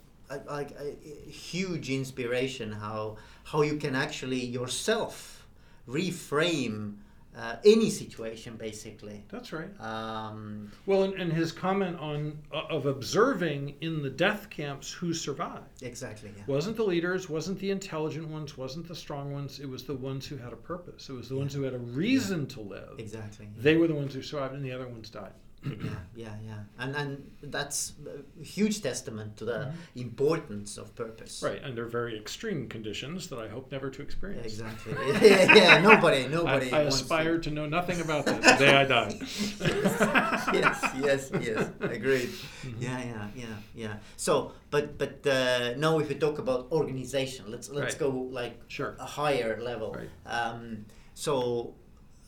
like 0.46 0.72
a, 0.72 0.96
huge 1.30 1.90
inspiration 1.90 2.72
how 2.72 3.16
how 3.44 3.62
you 3.62 3.76
can 3.76 3.94
actually 3.94 4.44
yourself 4.44 5.46
reframe 5.88 6.94
uh, 7.38 7.56
any 7.64 7.88
situation, 7.88 8.56
basically. 8.56 9.22
That's 9.28 9.52
right. 9.52 9.68
Um, 9.80 10.72
Well, 10.86 11.04
and, 11.04 11.14
and 11.14 11.32
his 11.32 11.52
comment 11.52 11.96
on 12.00 12.36
uh, 12.52 12.62
of 12.68 12.86
observing 12.86 13.76
in 13.80 14.02
the 14.02 14.10
death 14.10 14.50
camps 14.50 14.90
who 14.90 15.14
survived 15.14 15.82
exactly. 15.82 16.32
Yeah. 16.36 16.42
wasn't 16.48 16.76
the 16.76 16.82
leaders, 16.82 17.28
wasn't 17.28 17.60
the 17.60 17.70
intelligent 17.70 18.28
ones, 18.28 18.58
wasn't 18.58 18.88
the 18.88 18.96
strong 18.96 19.32
ones. 19.32 19.60
It 19.60 19.68
was 19.68 19.84
the 19.84 19.94
ones 19.94 20.26
who 20.26 20.36
had 20.36 20.52
a 20.52 20.56
purpose. 20.56 21.08
It 21.08 21.12
was 21.12 21.28
the 21.28 21.36
ones 21.36 21.54
who 21.54 21.62
had 21.62 21.74
a 21.74 21.78
reason 21.78 22.46
to 22.48 22.60
live. 22.60 22.98
Exactly. 22.98 23.48
They 23.56 23.76
were 23.76 23.86
the 23.86 23.94
ones 23.94 24.14
who 24.14 24.22
survived, 24.22 24.54
and 24.54 24.64
the 24.64 24.72
other 24.72 24.88
ones 24.88 25.08
died. 25.08 25.32
Yeah, 25.64 25.90
yeah, 26.14 26.34
yeah, 26.46 26.60
and 26.78 26.94
and 26.96 27.30
that's 27.42 27.92
a 28.40 28.44
huge 28.44 28.80
testament 28.80 29.36
to 29.38 29.44
the 29.44 29.58
Mhm. 29.58 29.72
importance 29.96 30.78
of 30.78 30.94
purpose. 30.94 31.42
Right, 31.42 31.62
under 31.64 31.84
very 31.86 32.16
extreme 32.16 32.68
conditions 32.68 33.26
that 33.28 33.38
I 33.38 33.48
hope 33.48 33.72
never 33.72 33.90
to 33.90 33.98
Yeah, 33.98 34.04
experience. 34.04 34.46
exactly. 34.46 34.92
yeah, 35.28 35.54
yeah. 35.54 35.80
Nobody, 35.80 36.28
nobody. 36.28 36.70
I, 36.72 36.78
I 36.78 36.82
wants 36.82 36.98
to- 36.98 37.04
aspire 37.04 37.38
to 37.38 37.50
know 37.50 37.66
nothing 37.66 38.00
about 38.00 38.24
that 38.26 38.40
the 38.42 38.56
day 38.64 38.74
I 38.76 38.84
die. 38.84 39.12
yes, 40.52 40.76
yes, 41.02 41.30
yes. 41.40 41.68
Agreed. 41.80 42.30
Mhm. 42.30 42.80
Yeah, 42.80 42.98
yeah, 43.04 43.28
yeah, 43.34 43.56
yeah. 43.74 43.94
So, 44.16 44.52
but 44.70 44.96
but 44.98 45.26
uh, 45.26 45.74
now 45.76 45.98
if 45.98 46.08
we 46.08 46.14
talk 46.14 46.38
about 46.38 46.70
organization, 46.72 47.50
let's 47.50 47.68
let's 47.68 47.94
Right. 47.94 47.98
go 47.98 48.10
like 48.40 48.54
Sure. 48.68 48.94
a 48.98 49.06
higher 49.06 49.60
level. 49.60 49.90
Right. 49.92 50.10
Um, 50.26 50.86
so, 51.14 51.74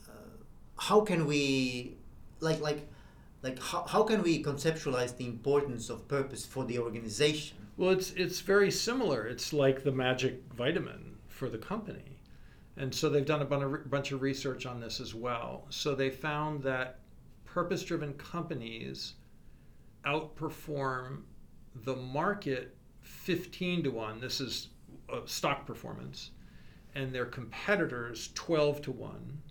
uh, 0.09 0.11
how 0.77 1.01
can 1.01 1.25
we, 1.25 1.97
like 2.41 2.59
like 2.61 2.87
like 3.43 3.61
how, 3.61 3.83
how 3.87 4.03
can 4.03 4.21
we 4.21 4.43
conceptualize 4.43 5.15
the 5.17 5.25
importance 5.25 5.89
of 5.89 6.07
purpose 6.07 6.45
for 6.45 6.63
the 6.65 6.79
organization? 6.79 7.57
Well, 7.77 7.91
it's 7.91 8.11
it's 8.11 8.41
very 8.41 8.69
similar. 8.69 9.25
It's 9.25 9.53
like 9.53 9.83
the 9.83 9.91
magic 9.91 10.41
vitamin 10.53 11.17
for 11.27 11.49
the 11.49 11.57
company, 11.57 12.19
and 12.77 12.93
so 12.93 13.09
they've 13.09 13.25
done 13.25 13.41
a 13.41 13.45
bunch 13.45 14.11
of, 14.11 14.21
research 14.21 14.65
on 14.65 14.79
this 14.79 14.99
as 14.99 15.15
well. 15.15 15.65
So 15.69 15.95
they 15.95 16.09
found 16.09 16.61
that 16.63 16.99
purpose-driven 17.45 18.13
companies 18.13 19.15
outperform 20.05 21.23
the 21.83 21.95
market 21.95 22.75
15 23.01 23.83
to 23.83 23.91
one. 23.91 24.19
This 24.19 24.39
is 24.39 24.69
uh, 25.11 25.21
stock 25.25 25.65
performance, 25.65 26.31
and 26.93 27.13
their 27.13 27.25
competitors 27.25 28.29
12 28.35 28.83
to 28.83 28.91
one. 28.91 29.41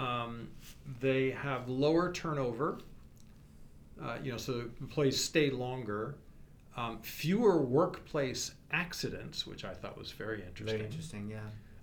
Um, 0.00 0.48
they 1.00 1.30
have 1.30 1.68
lower 1.68 2.12
turnover. 2.12 2.78
Uh, 4.02 4.16
you 4.22 4.32
know, 4.32 4.38
so 4.38 4.64
employees 4.80 5.22
stay 5.22 5.50
longer 5.50 6.14
um, 6.76 6.98
fewer 7.02 7.60
workplace 7.60 8.52
accidents, 8.72 9.46
which 9.46 9.64
I 9.64 9.74
thought 9.74 9.98
was 9.98 10.12
very 10.12 10.42
interesting. 10.42 10.78
Very 10.78 10.84
interesting. 10.88 11.30
Yeah. 11.30 11.40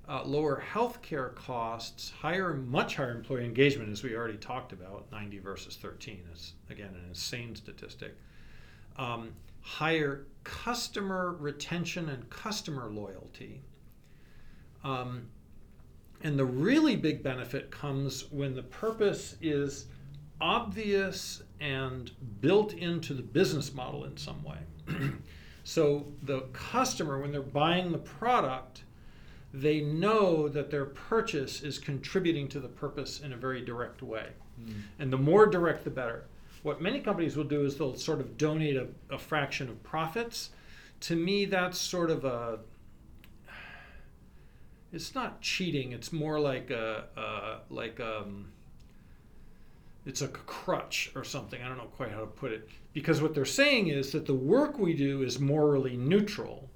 Uh, 0.09 0.23
lower 0.23 0.63
healthcare 0.73 1.35
costs, 1.35 2.09
higher, 2.09 2.53
much 2.53 2.95
higher 2.95 3.11
employee 3.11 3.43
engagement, 3.43 3.91
as 3.91 4.03
we 4.03 4.15
already 4.15 4.37
talked 4.37 4.71
about, 4.71 5.05
90 5.11 5.39
versus 5.39 5.75
13. 5.75 6.21
It's 6.31 6.53
again 6.69 6.89
an 6.95 7.03
insane 7.09 7.55
statistic. 7.55 8.15
Um, 8.97 9.33
higher 9.61 10.25
customer 10.45 11.35
retention 11.39 12.07
and 12.09 12.27
customer 12.29 12.89
loyalty. 12.89 13.61
Um, 14.83 15.27
and 16.23 16.37
the 16.37 16.45
really 16.45 16.95
big 16.95 17.21
benefit 17.23 17.71
comes 17.71 18.31
when 18.31 18.55
the 18.55 18.63
purpose 18.63 19.35
is 19.41 19.85
obvious 20.41 21.43
and 21.59 22.11
built 22.41 22.73
into 22.73 23.13
the 23.13 23.21
business 23.21 23.73
model 23.73 24.05
in 24.05 24.17
some 24.17 24.43
way. 24.43 24.57
so 25.63 26.05
the 26.23 26.41
customer, 26.53 27.19
when 27.19 27.31
they're 27.31 27.41
buying 27.41 27.91
the 27.91 27.97
product, 27.97 28.83
they 29.53 29.81
know 29.81 30.47
that 30.49 30.69
their 30.69 30.85
purchase 30.85 31.63
is 31.63 31.79
contributing 31.79 32.47
to 32.49 32.59
the 32.59 32.67
purpose 32.67 33.21
in 33.21 33.33
a 33.33 33.37
very 33.37 33.63
direct 33.63 34.01
way. 34.01 34.27
Hmm. 34.63 34.71
And 34.99 35.13
the 35.13 35.17
more 35.17 35.45
direct, 35.45 35.83
the 35.83 35.89
better. 35.89 36.25
What 36.63 36.81
many 36.81 36.99
companies 36.99 37.37
will 37.37 37.43
do 37.43 37.65
is 37.65 37.77
they'll 37.77 37.95
sort 37.95 38.19
of 38.19 38.37
donate 38.37 38.75
a, 38.75 38.87
a 39.09 39.17
fraction 39.17 39.69
of 39.69 39.81
profits. 39.83 40.49
To 41.01 41.15
me, 41.15 41.45
that's 41.45 41.79
sort 41.79 42.11
of 42.11 42.25
a. 42.25 42.59
It's 44.93 45.13
not 45.13 45.41
cheating. 45.41 45.91
It's 45.91 46.13
more 46.13 46.39
like 46.39 46.69
a, 46.69 47.05
a 47.15 47.73
like 47.73 47.99
um. 47.99 48.51
It's 50.05 50.21
a 50.21 50.29
crutch 50.29 51.11
or 51.15 51.25
something. 51.25 51.61
I 51.61 51.67
don't 51.67 51.77
know 51.77 51.91
quite 51.97 52.11
how 52.11 52.21
to 52.21 52.27
put 52.27 52.53
it. 52.53 52.69
Because 52.93 53.21
what 53.21 53.35
they're 53.35 53.43
saying 53.43 53.89
is 53.89 54.13
that 54.13 54.25
the 54.25 54.33
work 54.33 54.79
we 54.79 54.93
do 54.93 55.21
is 55.21 55.37
morally 55.37 55.97
neutral, 55.97 56.69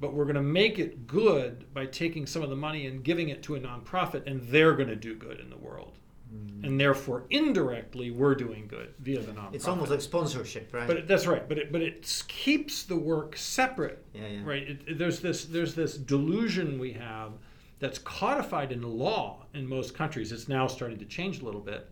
but 0.00 0.12
we're 0.12 0.24
going 0.24 0.34
to 0.34 0.42
make 0.42 0.80
it 0.80 1.06
good 1.06 1.72
by 1.72 1.86
taking 1.86 2.26
some 2.26 2.42
of 2.42 2.50
the 2.50 2.56
money 2.56 2.86
and 2.86 3.04
giving 3.04 3.28
it 3.28 3.44
to 3.44 3.54
a 3.54 3.60
nonprofit, 3.60 4.26
and 4.26 4.42
they're 4.48 4.74
going 4.74 4.88
to 4.88 4.96
do 4.96 5.14
good 5.14 5.38
in 5.38 5.50
the 5.50 5.56
world. 5.56 5.92
Mm. 6.34 6.64
And 6.64 6.80
therefore, 6.80 7.24
indirectly, 7.30 8.10
we're 8.10 8.34
doing 8.34 8.66
good 8.66 8.92
via 8.98 9.20
the 9.20 9.32
nonprofit. 9.32 9.54
It's 9.54 9.68
almost 9.68 9.90
like 9.90 10.00
sponsorship, 10.00 10.72
right? 10.74 10.86
But 10.86 10.96
it, 10.98 11.08
that's 11.08 11.26
right. 11.26 11.48
But 11.48 11.58
it, 11.58 11.72
but 11.72 11.80
it 11.80 12.24
keeps 12.28 12.82
the 12.82 12.96
work 12.96 13.36
separate, 13.36 14.04
yeah, 14.12 14.26
yeah. 14.26 14.40
right? 14.44 14.62
It, 14.62 14.80
it- 14.86 14.98
there's 14.98 15.20
this 15.20 15.44
there's 15.46 15.74
this 15.74 15.96
delusion 15.96 16.78
we 16.78 16.92
have 16.92 17.32
that's 17.78 17.98
codified 17.98 18.72
in 18.72 18.82
law 18.82 19.46
in 19.54 19.66
most 19.66 19.94
countries. 19.94 20.32
It's 20.32 20.48
now 20.48 20.66
starting 20.66 20.98
to 20.98 21.04
change 21.04 21.40
a 21.40 21.44
little 21.44 21.60
bit. 21.60 21.88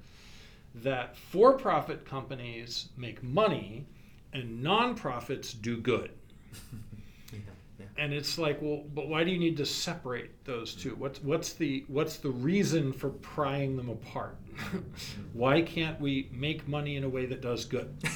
That 0.74 1.16
for-profit 1.16 2.04
companies 2.04 2.90
make 2.98 3.22
money, 3.22 3.86
and 4.34 4.62
nonprofits 4.62 5.58
do 5.60 5.78
good. 5.78 6.10
And 7.98 8.12
it's 8.12 8.36
like, 8.38 8.60
well, 8.60 8.84
but 8.94 9.08
why 9.08 9.24
do 9.24 9.30
you 9.30 9.38
need 9.38 9.56
to 9.56 9.66
separate 9.66 10.44
those 10.44 10.74
two? 10.74 10.94
What's 10.96 11.22
what's 11.22 11.54
the 11.54 11.84
what's 11.88 12.18
the 12.18 12.30
reason 12.30 12.92
for 12.92 13.10
prying 13.10 13.76
them 13.76 13.88
apart? 13.88 14.36
why 15.32 15.62
can't 15.62 16.00
we 16.00 16.28
make 16.32 16.66
money 16.68 16.96
in 16.96 17.04
a 17.04 17.08
way 17.08 17.26
that 17.26 17.40
does 17.40 17.64
good? 17.64 17.96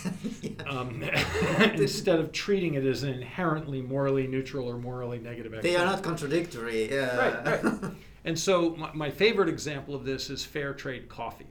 Um, 0.66 1.02
instead 1.74 2.20
of 2.20 2.32
treating 2.32 2.74
it 2.74 2.84
as 2.84 3.02
an 3.02 3.12
inherently 3.12 3.82
morally 3.82 4.26
neutral 4.26 4.68
or 4.68 4.76
morally 4.76 5.18
negative 5.18 5.60
They 5.62 5.74
are 5.74 5.84
not 5.84 6.02
contradictory. 6.02 6.90
Yeah. 6.92 7.16
Right, 7.16 7.64
right. 7.64 7.92
And 8.24 8.38
so 8.38 8.76
my, 8.76 8.92
my 8.92 9.10
favorite 9.10 9.48
example 9.48 9.94
of 9.94 10.04
this 10.04 10.30
is 10.30 10.44
fair 10.44 10.74
trade 10.74 11.08
coffee. 11.08 11.46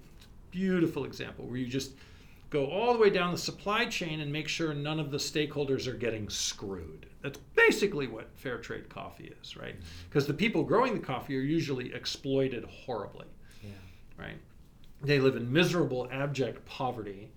Beautiful 0.52 1.06
example 1.06 1.46
where 1.46 1.58
you 1.58 1.68
just 1.68 1.92
go 2.50 2.68
all 2.68 2.94
the 2.94 3.00
way 3.00 3.10
down 3.10 3.32
the 3.32 3.38
supply 3.38 3.86
chain 3.86 4.22
and 4.22 4.32
make 4.32 4.48
sure 4.48 4.74
none 4.74 5.00
of 5.00 5.12
the 5.12 5.18
stakeholders 5.18 5.88
are 5.88 5.94
getting 5.94 6.30
screwed. 6.30 7.08
That's 7.22 7.40
basically 7.56 8.08
what 8.08 8.30
fair 8.36 8.58
trade 8.60 8.90
coffee 8.90 9.34
is, 9.42 9.58
right? 9.58 9.76
Because 10.08 10.26
the 10.26 10.34
people 10.34 10.64
growing 10.64 10.94
the 10.94 11.06
coffee 11.06 11.38
are 11.38 11.42
usually 11.42 11.94
exploited 11.94 12.64
horribly 12.64 13.26
yeah. 13.64 13.72
right? 14.18 14.38
They 15.02 15.20
live 15.20 15.36
in 15.36 15.52
miserable, 15.52 16.08
abject 16.12 16.66
poverty, 16.66 17.30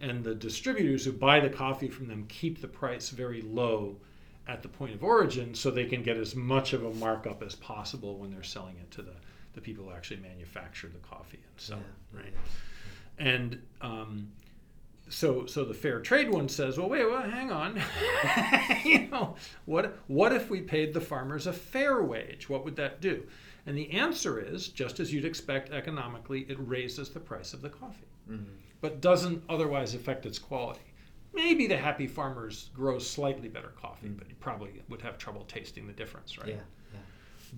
and 0.00 0.22
the 0.22 0.34
distributors 0.34 1.04
who 1.04 1.12
buy 1.12 1.40
the 1.40 1.48
coffee 1.48 1.88
from 1.88 2.08
them 2.08 2.26
keep 2.28 2.60
the 2.60 2.68
price 2.68 3.10
very 3.10 3.42
low 3.42 3.96
at 4.46 4.62
the 4.62 4.68
point 4.68 4.94
of 4.94 5.02
origin 5.02 5.54
so 5.54 5.70
they 5.70 5.86
can 5.86 6.02
get 6.02 6.16
as 6.16 6.36
much 6.36 6.72
of 6.72 6.84
a 6.84 6.94
markup 6.94 7.42
as 7.42 7.54
possible 7.54 8.16
when 8.18 8.30
they're 8.30 8.42
selling 8.42 8.76
it 8.76 8.90
to 8.92 9.02
the, 9.02 9.14
the 9.54 9.60
people 9.60 9.86
who 9.86 9.92
actually 9.92 10.20
manufacture 10.20 10.88
the 10.88 10.98
coffee 10.98 11.40
and 11.42 11.60
sell 11.60 11.78
yeah. 11.78 12.20
it, 12.20 12.24
right? 12.24 12.34
And 13.18 13.60
um, 13.80 14.30
so, 15.08 15.46
so 15.46 15.64
the 15.64 15.74
fair 15.74 16.00
trade 16.00 16.30
one 16.30 16.48
says, 16.48 16.78
well, 16.78 16.88
wait, 16.88 17.04
well, 17.04 17.22
hang 17.22 17.50
on. 17.52 17.80
you 18.84 19.06
know, 19.08 19.36
what 19.64 19.98
what 20.08 20.32
if 20.32 20.50
we 20.50 20.60
paid 20.60 20.92
the 20.94 21.00
farmers 21.00 21.46
a 21.46 21.52
fair 21.52 22.02
wage? 22.02 22.48
What 22.48 22.64
would 22.64 22.76
that 22.76 23.00
do? 23.00 23.24
And 23.66 23.76
the 23.76 23.90
answer 23.92 24.38
is, 24.40 24.68
just 24.68 25.00
as 25.00 25.12
you'd 25.12 25.24
expect 25.24 25.70
economically, 25.70 26.46
it 26.48 26.56
raises 26.60 27.08
the 27.10 27.20
price 27.20 27.52
of 27.52 27.62
the 27.62 27.68
coffee, 27.70 28.06
Mhm. 28.30 28.44
but 28.80 29.00
doesn't 29.00 29.42
otherwise 29.48 29.94
affect 29.94 30.24
its 30.26 30.38
quality. 30.38 30.80
Maybe 31.34 31.66
the 31.66 31.76
happy 31.76 32.06
farmers 32.06 32.70
grow 32.74 32.98
slightly 32.98 33.48
better 33.48 33.72
coffee, 33.80 34.08
but 34.08 34.28
you 34.28 34.36
probably 34.40 34.82
would 34.88 35.02
have 35.02 35.18
trouble 35.18 35.44
tasting 35.44 35.86
the 35.86 35.92
difference, 35.92 36.38
right? 36.38 36.48
Yeah. 36.48 36.54
Yeah. 36.94 37.00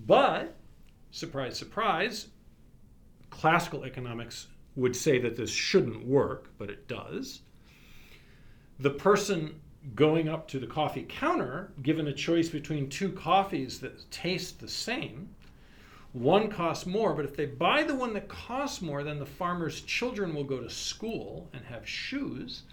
But, 0.05 0.55
surprise, 1.11 1.57
surprise, 1.57 2.27
classical 3.29 3.85
economics 3.85 4.47
would 4.79 4.95
say 4.95 5.19
that 5.19 5.35
this 5.35 5.49
shouldn't 5.51 6.05
work, 6.05 6.49
but 6.57 6.69
it 6.69 6.87
does. 6.87 7.41
The 8.79 8.89
person 8.91 9.59
going 9.95 10.29
up 10.29 10.47
to 10.49 10.59
the 10.59 10.67
coffee 10.67 11.05
counter, 11.07 11.71
given 11.83 12.07
a 12.07 12.13
choice 12.13 12.49
between 12.49 12.89
two 12.89 13.11
coffees 13.11 13.79
that 13.79 14.09
taste 14.11 14.59
the 14.59 14.67
same, 14.67 15.29
one 16.13 16.49
costs 16.49 16.85
more, 16.85 17.13
but 17.13 17.25
if 17.25 17.35
they 17.35 17.45
buy 17.45 17.83
the 17.83 17.93
one 17.95 18.13
that 18.13 18.27
costs 18.29 18.81
more, 18.81 19.03
then 19.03 19.19
the 19.19 19.25
farmer's 19.25 19.81
children 19.81 20.33
will 20.33 20.43
go 20.43 20.59
to 20.59 20.69
school 20.69 21.49
and 21.53 21.63
have 21.65 21.87
shoes. 21.87 22.63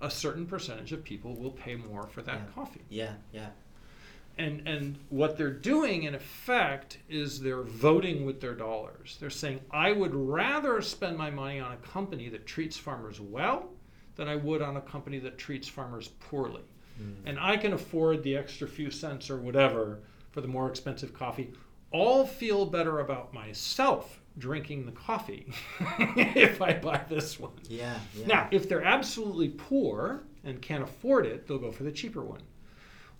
A 0.00 0.10
certain 0.10 0.46
percentage 0.46 0.92
of 0.92 1.04
people 1.04 1.36
will 1.36 1.52
pay 1.52 1.76
more 1.76 2.06
for 2.06 2.22
that 2.22 2.40
Yeah. 2.40 2.54
coffee 2.54 2.82
Yeah. 2.88 3.14
Yeah. 3.32 3.50
And 4.38 4.66
and 4.66 4.98
what 5.08 5.36
they're 5.38 5.50
doing 5.52 6.02
in 6.04 6.14
effect 6.14 6.98
is 7.08 7.40
they're 7.40 7.62
voting 7.62 8.26
with 8.26 8.40
their 8.40 8.54
dollars 8.54 9.16
they're 9.20 9.30
saying 9.30 9.60
i 9.70 9.90
would 9.92 10.14
rather 10.14 10.80
spend 10.82 11.16
my 11.16 11.30
money 11.30 11.58
on 11.60 11.72
a 11.72 11.76
company 11.78 12.28
that 12.28 12.46
treats 12.46 12.76
farmers 12.76 13.20
well 13.20 13.70
than 14.16 14.28
i 14.28 14.36
would 14.36 14.60
on 14.62 14.76
a 14.76 14.80
company 14.82 15.18
that 15.18 15.38
treats 15.38 15.68
farmers 15.68 16.08
poorly 16.20 16.62
Mm. 16.98 17.14
and 17.26 17.38
i 17.38 17.58
can 17.58 17.74
afford 17.74 18.22
the 18.22 18.34
extra 18.38 18.66
few 18.66 18.90
cents 18.90 19.28
or 19.28 19.36
whatever 19.36 19.98
for 20.32 20.40
the 20.40 20.48
more 20.48 20.66
expensive 20.66 21.12
coffee 21.12 21.52
i'll 21.92 22.24
feel 22.24 22.64
better 22.64 23.00
about 23.00 23.34
myself 23.34 24.22
drinking 24.38 24.86
the 24.86 24.92
coffee 24.92 25.46
if 25.98 26.62
i 26.62 26.72
buy 26.72 26.98
this 27.10 27.38
one 27.38 27.52
Yeah. 27.68 27.98
Yeah. 28.14 28.26
now, 28.26 28.48
if 28.50 28.66
they're 28.66 28.82
absolutely 28.82 29.50
poor 29.50 30.22
and 30.42 30.62
can't 30.62 30.82
afford 30.84 31.26
it, 31.26 31.46
they'll 31.46 31.58
go 31.58 31.70
for 31.72 31.82
the 31.82 31.92
cheaper 31.92 32.22
one. 32.22 32.40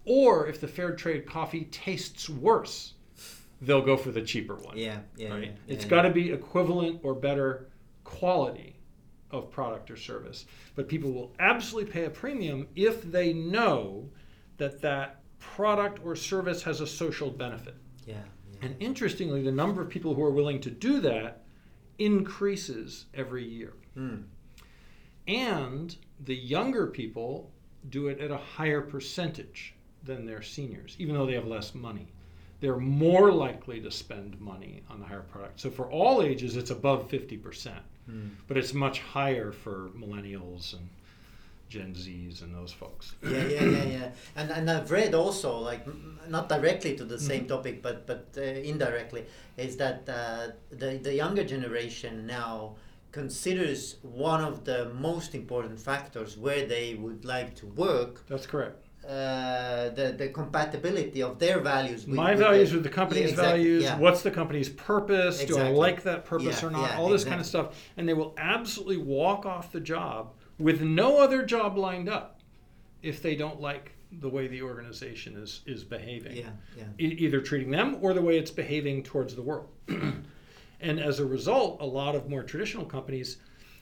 Or 0.07 0.46
if 0.46 0.61
the 0.61 0.68
fair 0.68 0.94
trade 0.94 1.26
coffee 1.26 1.64
tastes 1.64 2.30
worse, 2.30 2.94
they'll 3.61 3.82
go 3.82 3.96
for 3.96 4.12
the 4.12 4.22
cheaper 4.22 4.54
one. 4.54 4.78
Yeah. 4.78 5.00
Yeah. 5.16 5.30
right? 5.30 5.44
yeah, 5.44 5.74
It's 5.74 5.84
yeah. 5.84 5.90
got 5.90 6.02
to 6.02 6.11
be 6.11 6.32
equivalent 6.32 7.00
or 7.02 7.14
better 7.14 7.68
quality 8.04 8.76
of 9.32 9.50
product 9.50 9.90
or 9.90 9.96
service. 9.96 10.46
But 10.76 10.88
people 10.88 11.12
will 11.12 11.32
absolutely 11.40 11.90
pay 11.90 12.04
a 12.04 12.11
premium 12.11 12.68
if 12.76 13.02
they 13.02 13.32
know 13.32 14.09
that 14.59 14.80
that 14.82 15.20
product 15.40 16.00
or 16.04 16.16
service 16.16 16.62
has 16.62 16.80
a 16.80 16.86
social 16.86 17.30
benefit. 17.30 17.74
Yeah. 18.07 18.14
yeah. 18.52 18.59
And 18.62 18.76
interestingly, 18.80 19.42
the 19.42 19.52
number 19.52 19.82
of 19.82 19.88
people 19.88 20.14
who 20.14 20.22
are 20.22 20.30
willing 20.30 20.61
to 20.61 20.70
do 20.70 21.00
that 21.00 21.42
increases 21.98 23.07
every 23.14 23.44
year. 23.44 23.72
Mm. 23.96 24.24
And 25.26 25.96
the 26.20 26.36
younger 26.36 26.86
people 26.86 27.50
do 27.88 28.09
it 28.09 28.20
at 28.20 28.30
a 28.30 28.36
higher 28.36 28.80
percentage 28.80 29.75
than 30.07 30.24
their 30.24 30.42
seniors, 30.42 30.96
even 30.98 31.14
though 31.14 31.26
they 31.26 31.34
have 31.34 31.46
less 31.46 31.74
money. 31.74 32.07
They're 32.61 32.78
more 32.78 33.30
likely 33.32 33.80
to 33.82 33.90
spend 33.90 34.40
money 34.40 34.82
on 34.88 35.00
the 35.00 35.07
higher 35.07 35.20
product. 35.32 35.61
So 35.61 35.70
for 35.70 35.90
all 35.90 36.22
ages, 36.22 36.57
it's 36.57 36.70
above 36.70 37.09
50%, 37.11 37.72
Mm. 38.11 38.30
but 38.46 38.57
it's 38.57 38.72
much 38.72 39.00
higher 39.00 39.50
for 39.50 39.90
millennials 39.98 40.72
and 40.74 40.88
Gen 41.68 41.92
Zs 41.94 42.42
and 42.42 42.54
those 42.54 42.72
folks. 42.72 43.14
yeah, 43.22 43.44
yeah, 43.44 43.64
yeah, 43.64 43.82
yeah. 43.82 44.09
And 44.36 44.52
and 44.52 44.70
I've 44.70 44.92
read 44.92 45.12
also, 45.14 45.59
like 45.59 45.84
not 46.28 46.48
directly 46.48 46.96
to 46.96 47.04
the 47.04 47.18
same 47.18 47.42
Mhm. 47.44 47.48
topic, 47.48 47.82
but 47.82 48.07
but 48.07 48.22
uh, 48.38 48.40
indirectly, 48.42 49.24
is 49.57 49.76
that 49.78 50.09
uh, 50.09 50.52
the 50.70 50.98
the 51.02 51.12
younger 51.22 51.42
generation 51.42 52.24
now 52.26 52.76
considers 53.11 53.96
one 54.02 54.42
of 54.44 54.64
the 54.64 54.80
most 54.94 55.34
important 55.34 55.80
factors 55.80 56.38
where 56.38 56.64
they 56.66 56.94
would 56.94 57.24
like 57.24 57.57
to 57.57 57.66
work 57.66 58.24
That's 58.28 58.46
correct. 58.46 58.86
Uh, 59.09 59.90
the 59.90 60.14
the 60.18 60.28
compatibility 60.28 61.22
of 61.22 61.38
their 61.38 61.61
values. 61.61 62.07
With, 62.07 62.16
My 62.16 62.30
with 62.32 62.40
values 62.40 62.70
the, 62.70 62.76
with 62.76 62.84
the 62.84 62.90
company's 62.90 63.24
Yeah, 63.24 63.30
exactly, 63.30 63.62
values. 63.62 63.82
yeah. 63.84 63.98
What's 63.98 64.22
the 64.22 64.30
company's 64.30 64.68
purpose? 64.68 65.44
Do 65.44 65.59
I 65.59 65.70
like 65.70 66.02
that 66.04 66.24
purpose 66.24 66.61
Yeah, 66.62 66.68
or 66.68 66.70
not? 66.70 66.96
All 66.96 67.09
this 67.09 67.24
kind 67.24 67.40
of 67.40 67.46
stuff. 67.46 67.74
And 67.96 68.09
they 68.09 68.14
will 68.14 68.34
absolutely 68.38 68.96
walk 68.98 69.46
off 69.46 69.70
the 69.72 69.80
job 69.80 70.32
with 70.59 70.80
no 70.82 71.18
other 71.18 71.44
job 71.44 71.76
lined 71.76 72.09
up 72.09 72.40
if 73.02 73.22
they 73.22 73.36
don't 73.36 73.61
like 73.61 73.92
the 74.20 74.28
way 74.28 74.46
the 74.48 74.62
organization 74.62 75.36
is, 75.36 75.61
is 75.66 75.84
behaving. 75.84 76.36
yeah, 76.36 76.50
yeah, 76.76 76.84
E- 76.98 77.16
either 77.18 77.40
treating 77.40 77.70
them 77.70 77.96
or 78.00 78.14
the 78.14 78.22
way 78.22 78.38
it's 78.38 78.50
behaving 78.50 79.02
towards 79.02 79.34
the 79.34 79.42
world. 79.42 79.68
and 80.80 81.00
as 81.00 81.20
a 81.20 81.24
result, 81.24 81.80
a 81.80 81.84
lot 81.86 82.14
of 82.14 82.28
more 82.28 82.42
traditional 82.42 82.84
companies 82.84 83.38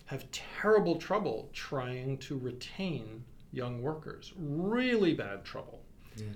have 0.07 0.29
terrible 0.33 0.97
trouble 0.97 1.51
trying 1.53 2.19
to 2.19 2.39
retain 2.39 3.25
young 3.55 3.81
workers. 3.83 4.33
Really 4.37 5.15
bad 5.15 5.45
trouble. 5.45 5.81
yeah. 6.17 6.27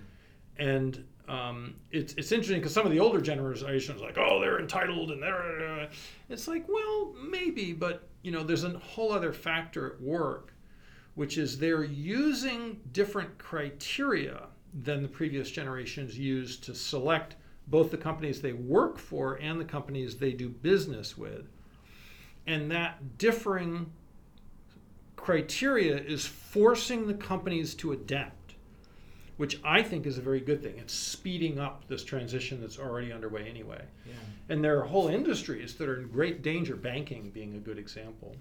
And 0.58 1.04
um, 1.28 1.74
it's, 1.90 2.14
it's 2.14 2.32
interesting 2.32 2.58
because 2.58 2.72
some 2.72 2.86
of 2.86 2.92
the 2.92 2.98
older 2.98 3.20
generations 3.20 4.00
like, 4.00 4.16
oh, 4.18 4.40
they're 4.40 4.60
entitled 4.60 5.10
and 5.10 5.22
they're. 5.22 5.88
It's 6.28 6.48
like, 6.48 6.66
well, 6.68 7.14
maybe, 7.22 7.72
but 7.72 8.08
you 8.22 8.30
know, 8.30 8.42
there's 8.42 8.64
a 8.64 8.78
whole 8.78 9.12
other 9.12 9.32
factor 9.32 9.92
at 9.92 10.00
work, 10.00 10.52
which 11.14 11.38
is 11.38 11.58
they're 11.58 11.84
using 11.84 12.80
different 12.92 13.36
criteria 13.38 14.46
than 14.82 15.02
the 15.02 15.08
previous 15.08 15.50
generations 15.50 16.18
used 16.18 16.64
to 16.64 16.74
select 16.74 17.36
both 17.68 17.90
the 17.90 17.96
companies 17.96 18.40
they 18.40 18.54
work 18.54 18.98
for 18.98 19.34
and 19.34 19.60
the 19.60 19.64
companies 19.64 20.16
they 20.16 20.32
do 20.32 20.48
business 20.48 21.16
with. 21.16 21.46
And 22.46 22.70
that 22.70 23.18
differing 23.18 23.92
criteria 25.28 25.94
is 25.94 26.24
forcing 26.24 27.06
the 27.06 27.12
companies 27.12 27.74
to 27.74 27.92
adapt, 27.92 28.54
which 29.36 29.60
I 29.62 29.82
think 29.82 30.06
is 30.06 30.16
a 30.16 30.22
very 30.22 30.40
good 30.40 30.62
thing. 30.62 30.78
It's 30.78 30.94
speeding 30.94 31.58
up 31.58 31.86
this 31.86 32.02
transition 32.02 32.62
that's 32.62 32.78
already 32.78 33.12
underway 33.12 33.46
anyway. 33.46 33.84
yeah. 34.06 34.14
And 34.48 34.64
there 34.64 34.80
are 34.80 34.84
whole 34.84 35.08
industries 35.08 35.74
that 35.74 35.86
are 35.86 36.00
in 36.00 36.08
great 36.08 36.40
danger, 36.40 36.76
banking 36.76 37.28
being 37.28 37.56
a 37.56 37.58
good 37.58 37.76
example. 37.76 38.36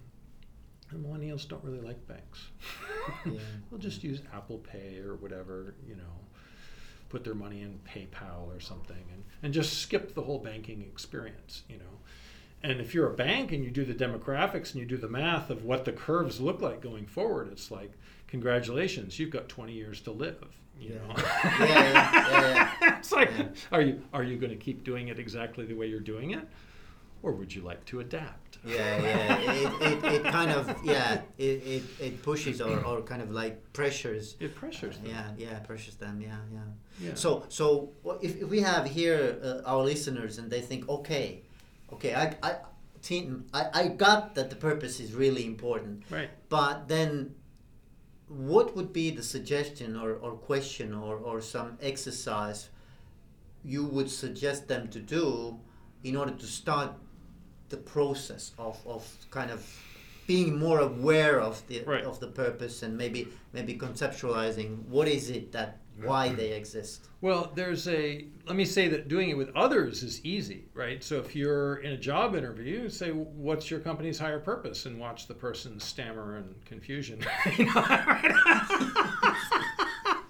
And 0.89 1.05
millennials 1.05 1.45
don't 1.45 1.61
really 1.61 1.81
like 1.81 2.07
banks. 2.07 2.47
Yeah. 3.25 3.39
They'll 3.69 3.79
just 3.79 4.01
use 4.01 4.21
Apple 4.33 4.59
Pay 4.59 4.99
or 4.99 5.15
whatever, 5.15 5.75
you 5.85 5.95
know. 5.95 6.13
put 7.09 7.25
their 7.25 7.35
money 7.35 7.63
in 7.63 7.79
PayPal 7.85 8.47
or 8.47 8.61
something 8.61 9.03
and, 9.13 9.23
and 9.43 9.53
just 9.53 9.81
skip 9.81 10.13
the 10.13 10.21
whole 10.21 10.39
banking 10.39 10.81
experience, 10.83 11.63
you 11.67 11.79
know. 11.79 11.99
And 12.63 12.81
if 12.81 12.93
you're 12.93 13.11
a 13.11 13.15
bank 13.15 13.51
and 13.51 13.63
you 13.63 13.69
do 13.71 13.85
the 13.85 13.93
demographics 13.93 14.71
and 14.71 14.75
you 14.81 14.85
do 14.85 14.97
the 14.97 15.07
math 15.07 15.49
of 15.49 15.63
what 15.63 15.85
the 15.85 15.91
curves 15.91 16.41
look 16.41 16.59
like 16.61 16.81
going 16.81 17.05
forward, 17.05 17.49
it's 17.51 17.69
like, 17.71 17.91
congratulations, 18.27 19.19
you've 19.19 19.29
got 19.31 19.47
20 19.49 19.73
years 19.73 20.01
to 20.01 20.11
live. 20.11 20.43
You 20.79 20.89
Yeah. 20.93 21.07
know? 21.07 21.13
Yeah, 21.59 21.93
yeah, 22.31 22.71
yeah, 22.81 22.97
it's 22.99 23.11
like, 23.11 23.31
are 23.71 23.81
you 23.81 24.01
are 24.13 24.23
you 24.23 24.37
going 24.37 24.51
to 24.51 24.55
keep 24.57 24.83
doing 24.83 25.07
it 25.07 25.17
exactly 25.19 25.65
the 25.65 25.73
way 25.73 25.87
you're 25.87 25.99
doing 26.13 26.31
it, 26.31 26.47
or 27.23 27.31
would 27.31 27.53
you 27.55 27.61
like 27.63 27.83
to 27.85 27.99
adapt? 27.99 28.59
yeah, 28.65 29.01
yeah. 29.01 29.39
It, 29.39 29.81
it, 29.81 30.13
it 30.15 30.23
kind 30.25 30.51
of 30.51 30.75
yeah, 30.83 31.21
it, 31.37 31.43
it, 31.75 31.83
it 31.99 32.21
pushes 32.21 32.61
or, 32.61 32.77
or 32.85 33.01
kind 33.01 33.21
of 33.23 33.31
like 33.31 33.55
pressures. 33.73 34.35
It 34.39 34.53
pressures 34.55 34.97
them. 34.97 35.07
Yeah, 35.09 35.31
yeah, 35.37 35.59
pressures 35.59 35.95
them. 35.95 36.21
Yeah, 36.21 36.37
yeah. 36.53 36.59
Yeah. 36.99 37.15
So 37.15 37.45
so 37.49 37.91
if, 38.21 38.41
if 38.43 38.49
we 38.49 38.59
have 38.61 38.85
here 38.87 39.37
uh, 39.43 39.61
our 39.65 39.83
listeners 39.83 40.37
and 40.37 40.49
they 40.51 40.61
think 40.61 40.87
okay, 40.89 41.41
okay, 41.93 42.13
I 42.15 42.35
I 42.43 42.55
team 43.01 43.45
I, 43.53 43.67
I 43.73 43.87
got 43.87 44.35
that 44.35 44.49
the 44.49 44.55
purpose 44.55 44.99
is 44.99 45.13
really 45.13 45.45
important, 45.45 46.03
Right. 46.09 46.29
but 46.49 46.87
then 46.87 47.35
what 48.27 48.75
would 48.75 48.91
be 48.91 49.09
the 49.11 49.23
suggestion 49.23 49.95
or, 49.95 50.13
or 50.15 50.31
question 50.33 50.93
or, 50.93 51.15
or 51.15 51.39
some 51.41 51.77
exercise 51.81 52.69
you 53.63 53.85
would 53.85 54.09
suggest 54.09 54.67
them 54.67 54.87
to 54.89 54.99
do 54.99 55.57
in 56.03 56.15
order 56.17 56.31
to 56.33 56.45
start 56.45 56.91
the 57.69 57.77
process 57.77 58.51
of, 58.57 58.77
of 58.85 59.07
kind 59.31 59.49
of 59.51 59.65
being 60.25 60.57
more 60.59 60.79
aware 60.79 61.39
of 61.39 61.65
the 61.67 61.83
Right. 61.85 62.03
of 62.03 62.19
the 62.19 62.27
purpose 62.27 62.83
and 62.83 62.97
maybe 62.97 63.29
maybe 63.53 63.75
conceptualizing 63.77 64.85
what 64.87 65.07
is 65.07 65.29
it 65.29 65.51
that 65.53 65.77
why 66.03 66.29
they 66.29 66.51
exist 66.51 67.07
Well, 67.21 67.51
there's 67.55 67.87
a, 67.87 68.27
let 68.45 68.55
me 68.55 68.65
say 68.65 68.87
that 68.89 69.07
doing 69.07 69.29
it 69.29 69.37
with 69.37 69.55
others 69.55 70.03
is 70.03 70.23
easy, 70.23 70.65
right? 70.73 71.03
So 71.03 71.17
if 71.17 71.35
you're 71.35 71.77
in 71.77 71.93
a 71.93 71.97
job 71.97 72.35
interview, 72.35 72.89
say, 72.89 73.11
what's 73.11 73.71
your 73.71 73.79
company's 73.79 74.19
higher 74.19 74.39
purpose? 74.39 74.85
And 74.85 74.99
watch 74.99 75.27
the 75.27 75.33
person 75.33 75.79
stammer 75.79 76.37
and 76.37 76.53
confusion. 76.65 77.19
You 77.57 77.65
know, 77.65 77.83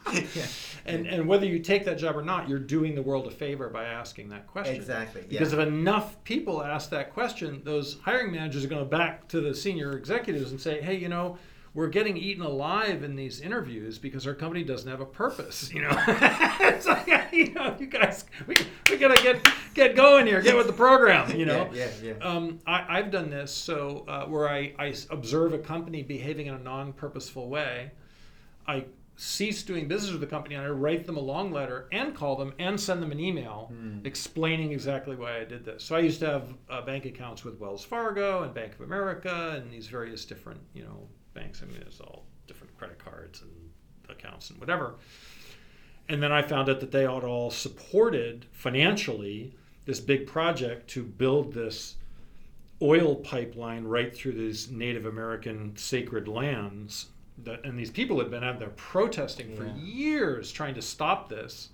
and, 0.86 1.06
and 1.08 1.28
whether 1.28 1.46
you 1.46 1.60
take 1.60 1.84
that 1.86 1.98
job 1.98 2.16
or 2.16 2.22
not, 2.22 2.48
you're 2.48 2.60
doing 2.60 2.96
the 2.96 3.02
world 3.02 3.28
a 3.28 3.32
favor 3.32 3.70
by 3.70 3.86
asking 3.86 4.30
that 4.30 4.48
question. 4.48 4.76
exactly 4.76 5.24
Because 5.28 5.52
if 5.54 5.60
enough 5.60 6.24
people 6.24 6.64
ask 6.64 6.90
that 6.92 7.14
question, 7.14 7.62
those 7.66 8.00
hiring 8.04 8.32
managers 8.32 8.64
are 8.64 8.68
going 8.68 8.84
to 8.84 8.90
back 8.90 9.28
to 9.30 9.42
the 9.42 9.54
senior 9.54 9.98
executives 9.98 10.52
and 10.52 10.62
say, 10.62 10.82
hey, 10.82 10.96
you 10.96 11.10
know, 11.10 11.38
we're 11.78 11.88
getting 11.88 12.18
eaten 12.18 12.42
alive 12.42 13.04
in 13.04 13.16
these 13.16 13.40
interviews 13.40 14.00
because 14.00 14.26
our 14.26 14.34
company 14.34 14.64
doesn't 14.64 14.90
have 14.90 15.00
a 15.00 15.06
purpose. 15.06 15.72
You 15.72 15.84
know, 15.84 15.92
it's 16.08 16.88
like, 16.88 17.06
you 17.32 17.54
know, 17.54 17.76
you 17.80 17.86
guys, 17.86 18.26
we, 18.48 18.56
we 18.90 18.98
gotta 18.98 19.22
get 19.22 19.48
get 19.76 19.96
going 19.96 20.26
here, 20.26 20.42
get 20.42 20.58
with 20.58 20.66
the 20.66 20.74
program. 20.74 21.38
You 21.38 21.46
know, 21.46 21.70
yeah 21.72 21.88
yeah, 22.02 22.14
yeah. 22.18 22.28
um, 22.28 22.58
I, 22.66 22.98
I've 22.98 23.12
done 23.12 23.30
this 23.30 23.54
so 23.54 24.06
uh, 24.08 24.26
where 24.26 24.50
I 24.50 24.74
observe 25.12 25.54
a 25.54 25.60
company 25.60 26.02
behaving 26.02 26.48
in 26.48 26.56
a 26.56 26.60
non-purposeful 26.60 27.48
way, 27.48 27.92
I 28.68 28.86
cease 29.16 29.62
doing 29.62 29.88
business 29.88 30.12
with 30.12 30.22
the 30.22 30.28
company 30.28 30.56
and 30.56 30.66
I 30.66 30.70
write 30.70 31.06
them 31.06 31.18
a 31.18 31.22
long 31.22 31.52
letter 31.52 31.90
and 31.92 32.16
call 32.16 32.38
them 32.38 32.54
and 32.58 32.80
send 32.80 33.04
them 33.04 33.12
an 33.12 33.20
email 33.20 33.72
explaining 34.04 34.72
exactly 34.72 35.16
why 35.16 35.42
I 35.42 35.44
did 35.44 35.64
this. 35.64 35.84
So 35.84 35.96
I 35.96 36.00
used 36.00 36.22
to 36.22 36.26
have 36.28 36.54
uh, 36.72 36.82
bank 36.82 37.06
accounts 37.06 37.44
with 37.44 37.60
Wells 37.60 37.86
Fargo 37.86 38.42
and 38.42 38.52
Bank 38.52 38.74
of 38.74 38.82
America 38.82 39.60
and 39.62 39.72
these 39.72 39.88
various 39.88 40.26
different 40.26 40.62
you 40.74 40.82
know 40.82 41.08
banks. 41.38 41.62
I 41.62 41.66
mean, 41.66 41.82
it's 41.86 42.00
all 42.00 42.26
different 42.48 42.78
credit 42.78 42.98
cards 42.98 43.42
and 43.42 43.52
accounts 44.10 44.50
and 44.50 44.60
whatever. 44.60 44.96
And 46.10 46.24
then 46.24 46.32
I 46.32 46.42
found 46.42 46.70
out 46.70 46.80
that 46.80 46.92
they 46.92 47.02
had 47.02 47.24
all 47.24 47.52
supported 47.52 48.46
financially 48.52 49.54
this 49.86 50.00
big 50.00 50.26
project 50.28 50.90
to 50.92 51.04
build 51.04 51.54
this 51.54 51.96
oil 52.82 53.16
pipeline 53.16 53.84
right 53.86 54.16
through 54.16 54.34
these 54.34 54.70
Native 54.70 55.06
American 55.06 55.76
sacred 55.76 56.28
lands. 56.28 57.08
That, 57.44 57.64
and 57.66 57.78
these 57.78 57.92
people 57.92 58.18
had 58.20 58.32
been 58.32 58.44
out 58.44 58.60
there 58.60 58.70
protesting 58.70 59.56
for 59.56 59.66
Yeah. 59.66 59.76
years 59.76 60.52
trying 60.52 60.76
to 60.76 60.82
stop 60.82 61.30
this. 61.30 61.70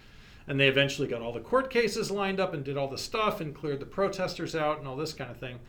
And 0.47 0.59
they 0.59 0.67
eventually 0.67 1.07
got 1.07 1.21
all 1.21 1.31
the 1.31 1.39
court 1.39 1.69
cases 1.69 2.11
lined 2.11 2.39
up 2.39 2.53
and 2.53 2.65
did 2.65 2.75
all 2.75 2.89
the 2.89 2.97
stuff 2.97 3.39
and 3.39 3.55
cleared 3.55 3.79
the 3.79 3.85
protesters 3.85 4.55
out 4.55 4.79
and 4.79 4.87
all 4.87 4.97
this 4.97 5.13
kind 5.13 5.31
of 5.31 5.37
thing. 5.37 5.59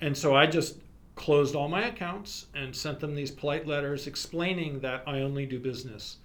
And 0.00 0.16
so 0.16 0.36
I 0.36 0.46
just 0.46 0.76
closed 1.14 1.54
all 1.54 1.68
my 1.68 1.86
accounts 1.86 2.46
and 2.54 2.74
sent 2.74 3.00
them 3.00 3.14
these 3.14 3.30
polite 3.30 3.66
letters 3.66 4.06
explaining 4.06 4.80
that 4.80 5.02
I 5.06 5.20
only 5.20 5.46
do 5.46 5.58
business 5.58 6.16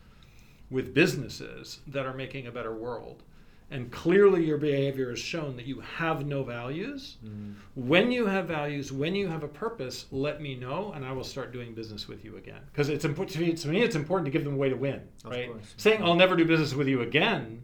with 0.69 0.93
businesses 0.93 1.79
that 1.87 2.05
are 2.05 2.13
making 2.13 2.47
a 2.47 2.51
better 2.51 2.73
world. 2.75 3.23
And 3.71 3.91
clearly, 3.91 4.43
your 4.43 4.57
behavior 4.57 5.11
has 5.11 5.19
shown 5.19 5.55
that 5.55 5.65
you 5.65 5.79
have 5.79 6.25
no 6.25 6.41
values. 6.41 7.17
Mm. 7.23 7.53
When 7.75 8.11
you 8.11 8.25
have 8.25 8.47
values, 8.47 8.91
when 8.91 9.13
you 9.13 9.27
have 9.27 9.43
a 9.43 9.47
purpose, 9.47 10.07
let 10.09 10.41
me 10.41 10.55
know, 10.55 10.91
and 10.93 11.05
I 11.05 11.11
will 11.11 11.23
start 11.23 11.53
doing 11.53 11.75
business 11.75 12.07
with 12.07 12.25
you 12.25 12.37
again. 12.37 12.61
Because 12.71 12.89
it's 12.89 13.05
important 13.05 13.35
to 13.35 13.41
me. 13.41 13.53
To 13.53 13.67
me, 13.67 13.83
it's 13.83 13.95
important 13.95 14.25
to 14.25 14.31
give 14.31 14.43
them 14.43 14.55
a 14.55 14.57
way 14.57 14.69
to 14.69 14.75
win. 14.75 15.01
Of 15.23 15.31
right? 15.31 15.51
course. 15.51 15.75
Saying 15.77 16.03
I'll 16.03 16.15
never 16.15 16.35
do 16.35 16.45
business 16.45 16.73
with 16.73 16.87
you 16.87 17.01
again 17.01 17.63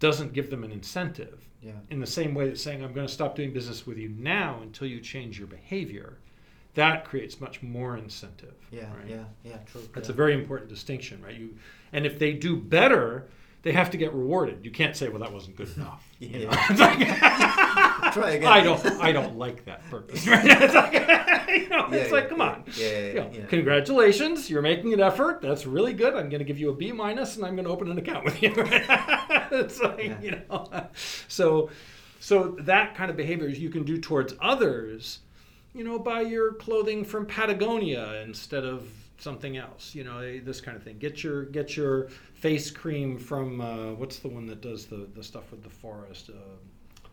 doesn't 0.00 0.34
give 0.34 0.50
them 0.50 0.64
an 0.64 0.70
incentive. 0.70 1.48
yeah 1.62 1.72
In 1.90 1.98
the 1.98 2.06
same 2.06 2.34
way 2.34 2.48
that 2.50 2.58
saying 2.58 2.84
I'm 2.84 2.92
going 2.92 3.06
to 3.06 3.12
stop 3.12 3.34
doing 3.34 3.52
business 3.52 3.86
with 3.86 3.96
you 3.96 4.10
now 4.10 4.60
until 4.62 4.86
you 4.86 5.00
change 5.00 5.38
your 5.38 5.48
behavior, 5.48 6.18
that 6.78 7.04
creates 7.04 7.40
much 7.40 7.62
more 7.62 7.96
incentive. 7.96 8.54
yeah 8.70 8.82
right? 8.96 9.08
yeah 9.08 9.24
yeah 9.44 9.56
true 9.70 9.82
That's 9.94 10.08
yeah. 10.08 10.14
a 10.14 10.16
very 10.16 10.34
important 10.34 10.68
distinction, 10.70 11.22
right? 11.22 11.34
You, 11.34 11.48
and 11.92 12.04
if 12.06 12.18
they 12.18 12.32
do 12.32 12.56
better, 12.56 13.28
they 13.62 13.72
have 13.72 13.90
to 13.90 13.96
get 13.96 14.12
rewarded. 14.14 14.64
You 14.64 14.70
can't 14.70 14.94
say, 14.96 15.08
"Well, 15.08 15.20
that 15.20 15.32
wasn't 15.32 15.56
good 15.56 15.70
enough." 15.76 16.02
you 16.20 16.46
know? 16.46 16.50
Yeah. 16.70 16.76
Like- 16.76 18.12
Try 18.14 18.30
again. 18.32 18.48
I 18.58 18.60
don't. 18.62 18.84
I 19.08 19.12
don't 19.12 19.36
like 19.36 19.64
that 19.66 19.80
purpose. 19.90 20.26
Right? 20.26 20.44
It's 20.44 20.74
like, 20.74 20.92
you 20.94 21.68
know, 21.68 21.88
Yeah, 21.90 21.96
it's 21.98 22.12
like, 22.12 22.28
come 22.30 22.38
yeah. 22.38 22.46
on. 22.50 22.64
Yeah, 22.76 22.88
yeah, 22.88 23.06
You 23.08 23.14
know, 23.14 23.30
yeah. 23.32 23.46
Congratulations, 23.46 24.48
you're 24.50 24.62
making 24.62 24.92
an 24.94 25.00
effort. 25.00 25.42
That's 25.42 25.66
really 25.66 25.92
good. 25.92 26.14
I'm 26.14 26.28
going 26.30 26.38
to 26.38 26.44
give 26.44 26.58
you 26.58 26.70
a 26.70 26.74
B 26.74 26.92
minus, 26.92 27.36
and 27.36 27.44
I'm 27.44 27.54
going 27.56 27.66
to 27.66 27.70
open 27.70 27.90
an 27.90 27.98
account 27.98 28.24
with 28.24 28.42
you. 28.42 28.52
it's 28.56 29.80
like 29.80 29.98
Yeah. 30.04 30.20
you 30.22 30.30
know, 30.48 30.88
so 31.28 31.68
so 32.20 32.56
that 32.60 32.94
kind 32.94 33.10
of 33.10 33.16
behavior 33.16 33.48
you 33.48 33.70
can 33.70 33.84
do 33.84 33.98
towards 34.00 34.34
others. 34.40 35.20
You 35.78 35.84
know, 35.84 35.98
buy 35.98 36.22
your 36.22 36.54
clothing 36.54 37.04
from 37.04 37.24
Patagonia 37.24 38.20
instead 38.22 38.64
of 38.64 38.88
something 39.18 39.56
else. 39.56 39.94
You 39.94 40.04
know, 40.04 40.18
eh, 40.18 40.40
this 40.42 40.60
kind 40.60 40.76
of 40.76 40.82
thing. 40.82 40.98
Get 40.98 41.22
your 41.22 41.44
get 41.44 41.76
your 41.76 42.08
face 42.34 42.70
cream 42.70 43.18
from 43.18 43.60
uh, 43.60 43.92
what's 43.92 44.18
the 44.18 44.28
one 44.28 44.46
that 44.46 44.60
does 44.60 44.86
the 44.86 45.08
the 45.14 45.22
stuff 45.22 45.50
with 45.50 45.62
the 45.62 45.70
forest. 45.70 46.30
Uh, 46.30 47.06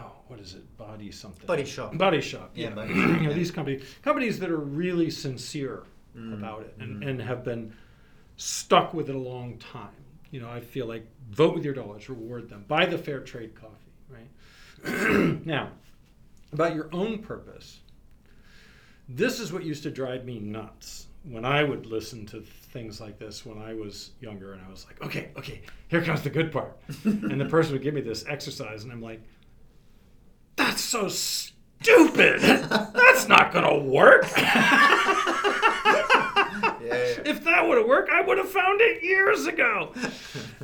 oh, 0.00 0.12
what 0.26 0.40
is 0.40 0.54
it? 0.54 0.76
Body 0.76 1.10
something. 1.10 1.46
Body 1.46 1.64
Shop. 1.64 1.96
Body 1.96 2.20
Shop. 2.20 2.50
Yeah, 2.54 2.68
Yeah. 2.68 2.74
Body 2.74 2.94
you 2.94 3.28
know, 3.28 3.32
these 3.32 3.50
companies 3.50 3.84
companies 4.02 4.38
that 4.40 4.50
are 4.50 4.58
really 4.58 5.08
sincere 5.08 5.84
Mm, 6.16 6.34
about 6.34 6.62
it 6.62 6.76
and, 6.78 7.02
mm. 7.02 7.08
and 7.08 7.20
have 7.20 7.42
been 7.42 7.74
stuck 8.36 8.94
with 8.94 9.08
it 9.08 9.16
a 9.16 9.18
long 9.18 9.58
time. 9.58 9.90
You 10.30 10.40
know, 10.40 10.48
I 10.48 10.60
feel 10.60 10.86
like 10.86 11.06
vote 11.30 11.54
with 11.54 11.64
your 11.64 11.74
dollars, 11.74 12.08
reward 12.08 12.48
them, 12.48 12.64
buy 12.68 12.86
the 12.86 12.98
fair 12.98 13.20
trade 13.20 13.52
coffee, 13.56 13.92
right? 14.08 15.44
now, 15.46 15.70
about 16.52 16.76
your 16.76 16.88
own 16.92 17.18
purpose, 17.18 17.80
this 19.08 19.40
is 19.40 19.52
what 19.52 19.64
used 19.64 19.82
to 19.82 19.90
drive 19.90 20.24
me 20.24 20.38
nuts 20.38 21.06
when 21.24 21.44
I 21.44 21.64
would 21.64 21.86
listen 21.86 22.26
to 22.26 22.40
things 22.40 23.00
like 23.00 23.18
this 23.18 23.46
when 23.46 23.58
I 23.58 23.74
was 23.74 24.10
younger 24.20 24.52
and 24.52 24.62
I 24.66 24.70
was 24.70 24.86
like, 24.86 25.02
okay, 25.02 25.30
okay, 25.36 25.62
here 25.88 26.02
comes 26.02 26.22
the 26.22 26.30
good 26.30 26.52
part. 26.52 26.76
and 27.04 27.40
the 27.40 27.46
person 27.46 27.72
would 27.72 27.82
give 27.82 27.94
me 27.94 28.02
this 28.02 28.24
exercise 28.28 28.84
and 28.84 28.92
I'm 28.92 29.00
like, 29.00 29.22
that's 30.56 30.82
so 30.82 31.08
stupid. 31.08 32.40
That's 32.40 33.26
not 33.28 33.52
going 33.52 33.64
to 33.64 33.88
work. 33.88 34.26
yeah, 34.36 35.20
yeah. 36.82 37.22
if 37.24 37.42
that 37.44 37.66
would 37.66 37.78
have 37.78 37.86
worked, 37.86 38.10
I 38.10 38.20
would 38.20 38.38
have 38.38 38.50
found 38.50 38.80
it 38.80 39.02
years 39.02 39.46
ago. 39.46 39.92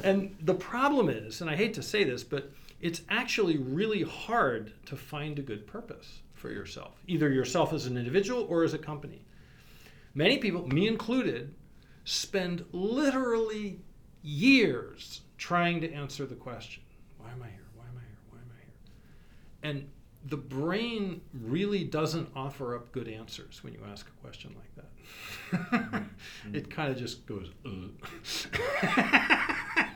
and 0.05 0.37
the 0.41 0.55
problem 0.55 1.09
is, 1.09 1.41
and 1.41 1.49
I 1.51 1.57
hate 1.57 1.75
to 1.75 1.83
say 1.83 2.05
this, 2.05 2.23
but 2.23 2.53
it's 2.81 3.03
actually 3.09 3.59
really 3.59 4.03
hard 4.03 4.73
to 4.87 4.97
find 4.97 5.39
a 5.39 5.43
good 5.43 5.67
purpose 5.67 6.21
for 6.41 6.51
yourself, 6.51 6.95
either 7.07 7.31
yourself 7.31 7.73
as 7.73 7.87
an 7.87 7.97
individual 7.97 8.47
or 8.49 8.65
as 8.65 8.75
a 8.75 8.79
company. 8.79 9.23
Many 10.15 10.39
people, 10.39 10.67
me 10.67 10.89
included, 10.89 11.55
spend 12.05 12.65
literally 12.73 13.81
years 14.23 15.21
trying 15.39 15.81
to 15.83 15.93
answer 15.93 16.27
the 16.27 16.35
question 16.35 16.83
why 17.19 17.31
am 17.31 17.43
I 17.43 17.47
here? 17.47 17.67
Why 17.77 17.85
am 17.85 17.97
I 17.97 18.01
here? 18.01 18.19
Why 18.31 18.39
am 18.39 18.51
I 18.51 18.61
here? 18.63 19.71
And 19.71 19.89
the 20.27 20.37
brain 20.37 21.21
really 21.33 21.85
doesn't 21.85 22.29
offer 22.35 22.75
up 22.77 22.93
good 22.93 23.09
answers 23.09 23.63
when 23.63 23.73
you 23.73 23.81
ask 23.91 24.07
a 24.09 24.13
question 24.23 24.55
like 24.57 24.75
that. 24.77 26.05
it 26.53 26.71
kind 26.71 26.91
of 26.91 26.99
just 26.99 27.27
goes, 27.27 27.51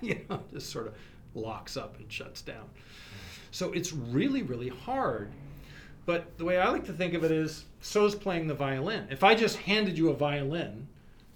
you 0.00 0.20
know, 0.28 0.42
just 0.52 0.70
sort 0.70 0.86
of 0.86 0.94
locks 1.34 1.76
up 1.76 1.98
and 1.98 2.10
shuts 2.10 2.42
down. 2.42 2.68
So 3.50 3.72
it's 3.72 3.92
really, 3.92 4.42
really 4.42 4.68
hard. 4.68 5.30
But 6.06 6.36
the 6.38 6.44
way 6.44 6.58
I 6.58 6.68
like 6.68 6.84
to 6.86 6.92
think 6.92 7.14
of 7.14 7.24
it 7.24 7.30
is 7.30 7.64
so 7.80 8.04
is 8.04 8.14
playing 8.14 8.46
the 8.46 8.54
violin. 8.54 9.06
If 9.10 9.24
I 9.24 9.34
just 9.34 9.56
handed 9.56 9.96
you 9.96 10.10
a 10.10 10.14
violin 10.14 10.88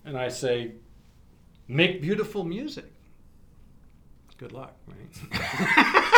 and 0.04 0.16
I 0.16 0.28
say, 0.28 0.72
make 1.66 2.02
beautiful 2.02 2.44
music, 2.44 2.92
good 4.36 4.52
luck, 4.52 4.74
right? 4.86 5.32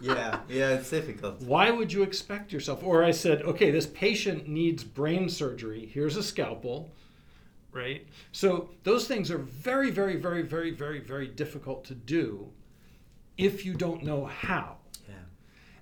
yeah, 0.00 0.40
yeah, 0.48 0.70
it's 0.70 0.90
difficult. 0.90 1.40
Why 1.42 1.70
would 1.70 1.92
you 1.92 2.02
expect 2.02 2.52
yourself? 2.52 2.82
Or 2.82 3.04
I 3.04 3.10
said, 3.10 3.42
okay, 3.42 3.70
this 3.70 3.86
patient 3.86 4.48
needs 4.48 4.84
brain 4.84 5.28
surgery. 5.28 5.90
Here's 5.92 6.16
a 6.16 6.22
scalpel, 6.22 6.90
right? 7.72 8.06
So 8.32 8.70
those 8.84 9.06
things 9.06 9.30
are 9.30 9.38
very, 9.38 9.90
very, 9.90 10.16
very, 10.16 10.42
very, 10.42 10.70
very, 10.70 11.00
very 11.00 11.28
difficult 11.28 11.84
to 11.86 11.94
do 11.94 12.48
if 13.36 13.64
you 13.64 13.74
don't 13.74 14.02
know 14.02 14.24
how. 14.24 14.77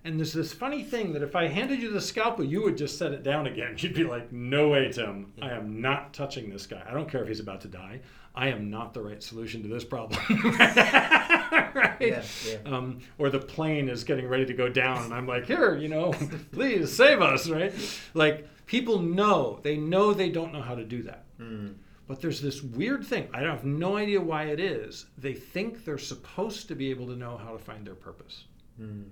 And 0.06 0.20
there's 0.20 0.32
this 0.32 0.52
funny 0.52 0.84
thing 0.84 1.12
that 1.14 1.22
if 1.22 1.34
I 1.34 1.48
handed 1.48 1.82
you 1.82 1.92
the 1.92 2.00
scalpel, 2.00 2.44
you 2.44 2.62
would 2.62 2.78
just 2.78 2.96
set 2.96 3.10
it 3.10 3.24
down 3.24 3.48
again. 3.48 3.74
You'd 3.78 3.92
be 3.92 4.04
like, 4.04 4.30
no 4.30 4.68
way, 4.68 4.92
Tim. 4.92 5.32
I 5.42 5.50
am 5.50 5.80
not 5.80 6.14
touching 6.14 6.48
this 6.48 6.64
guy. 6.64 6.80
I 6.88 6.94
don't 6.94 7.10
care 7.10 7.22
if 7.22 7.28
he's 7.28 7.40
about 7.40 7.60
to 7.62 7.68
die. 7.68 8.00
I 8.32 8.48
am 8.48 8.70
not 8.70 8.94
the 8.94 9.02
right 9.02 9.20
solution 9.20 9.62
to 9.64 9.68
this 9.68 9.84
problem. 9.84 10.20
right? 10.30 11.96
Yeah, 12.00 12.22
yeah. 12.46 12.58
Um, 12.66 13.00
or 13.18 13.30
the 13.30 13.40
plane 13.40 13.88
is 13.88 14.04
getting 14.04 14.28
ready 14.28 14.46
to 14.46 14.54
go 14.54 14.68
down, 14.68 15.04
and 15.04 15.12
I'm 15.12 15.26
like, 15.26 15.46
here, 15.46 15.76
you 15.76 15.88
know, 15.88 16.12
please 16.52 16.94
save 16.94 17.20
us, 17.20 17.48
right? 17.48 17.74
Like, 18.14 18.46
people 18.66 19.00
know, 19.00 19.58
they 19.64 19.76
know 19.76 20.14
they 20.14 20.28
don't 20.28 20.52
know 20.52 20.62
how 20.62 20.76
to 20.76 20.84
do 20.84 21.02
that. 21.02 21.24
Mm. 21.40 21.74
But 22.06 22.20
there's 22.20 22.40
this 22.40 22.62
weird 22.62 23.04
thing. 23.04 23.28
I 23.34 23.40
have 23.40 23.64
no 23.64 23.96
idea 23.96 24.20
why 24.20 24.44
it 24.44 24.60
is. 24.60 25.06
They 25.18 25.34
think 25.34 25.84
they're 25.84 25.98
supposed 25.98 26.68
to 26.68 26.76
be 26.76 26.90
able 26.90 27.08
to 27.08 27.16
know 27.16 27.36
how 27.36 27.50
to 27.50 27.58
find 27.58 27.84
their 27.84 27.96
purpose. 27.96 28.44
Mm. 28.80 29.06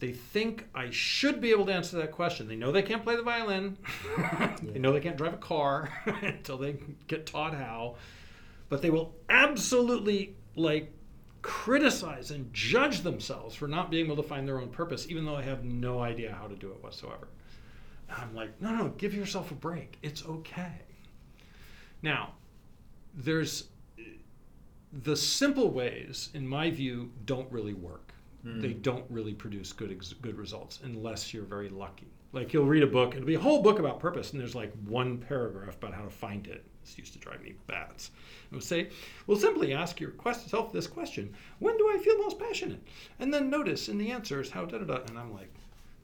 They 0.00 0.12
think 0.12 0.66
I 0.74 0.90
should 0.90 1.40
be 1.40 1.50
able 1.50 1.66
to 1.66 1.72
answer 1.72 1.96
that 1.98 2.12
question. 2.12 2.46
They 2.46 2.54
know 2.56 2.70
they 2.70 2.82
can't 2.82 3.02
play 3.02 3.16
the 3.16 3.22
violin. 3.22 3.76
They 4.62 4.78
know 4.78 4.92
they 4.92 5.00
can't 5.00 5.16
drive 5.16 5.34
a 5.34 5.38
car 5.38 5.88
until 6.22 6.58
they 6.58 6.76
get 7.06 7.26
taught 7.26 7.54
how. 7.54 7.96
But 8.68 8.82
they 8.82 8.90
will 8.90 9.14
absolutely 9.28 10.36
like 10.56 10.92
criticize 11.42 12.30
and 12.30 12.52
judge 12.52 13.00
themselves 13.00 13.54
for 13.54 13.68
not 13.68 13.90
being 13.90 14.06
able 14.06 14.16
to 14.16 14.22
find 14.22 14.46
their 14.46 14.60
own 14.60 14.68
purpose, 14.68 15.06
even 15.08 15.24
though 15.24 15.36
I 15.36 15.42
have 15.42 15.64
no 15.64 16.00
idea 16.00 16.36
how 16.38 16.46
to 16.46 16.56
do 16.56 16.70
it 16.70 16.82
whatsoever. 16.82 17.28
And 18.08 18.20
I'm 18.20 18.34
like, 18.34 18.60
no, 18.60 18.74
no, 18.74 18.88
give 18.98 19.14
yourself 19.14 19.50
a 19.50 19.54
break. 19.54 19.98
It's 20.02 20.24
okay. 20.24 20.72
Now, 22.02 22.32
there's 23.14 23.68
the 24.92 25.16
simple 25.16 25.70
ways, 25.70 26.30
in 26.34 26.46
my 26.46 26.70
view, 26.70 27.12
don't 27.24 27.50
really 27.52 27.74
work. 27.74 28.07
Mm. 28.46 28.60
They 28.60 28.72
don't 28.72 29.04
really 29.08 29.34
produce 29.34 29.72
good 29.72 29.90
ex- 29.90 30.12
good 30.12 30.38
results 30.38 30.80
unless 30.82 31.34
you're 31.34 31.44
very 31.44 31.68
lucky. 31.68 32.08
Like 32.32 32.52
you'll 32.52 32.66
read 32.66 32.82
a 32.82 32.86
book, 32.86 33.14
it'll 33.14 33.26
be 33.26 33.34
a 33.34 33.40
whole 33.40 33.62
book 33.62 33.78
about 33.78 34.00
purpose, 34.00 34.32
and 34.32 34.40
there's 34.40 34.54
like 34.54 34.72
one 34.86 35.18
paragraph 35.18 35.76
about 35.76 35.94
how 35.94 36.02
to 36.02 36.10
find 36.10 36.46
it. 36.46 36.64
This 36.82 36.98
used 36.98 37.12
to 37.14 37.18
drive 37.18 37.42
me 37.42 37.54
bats. 37.66 38.10
It 38.50 38.54
would 38.54 38.64
say, 38.64 38.90
"Well, 39.26 39.38
simply 39.38 39.72
ask 39.72 40.00
your 40.00 40.10
quest 40.10 40.44
yourself 40.44 40.72
this 40.72 40.86
question: 40.86 41.34
When 41.58 41.76
do 41.78 41.90
I 41.90 41.98
feel 41.98 42.18
most 42.18 42.38
passionate?" 42.38 42.82
And 43.18 43.32
then 43.32 43.50
notice 43.50 43.88
in 43.88 43.98
the 43.98 44.10
answers 44.10 44.50
how 44.50 44.66
da 44.66 44.78
da 44.78 44.84
da. 44.84 45.02
And 45.08 45.18
I'm 45.18 45.32
like, 45.32 45.52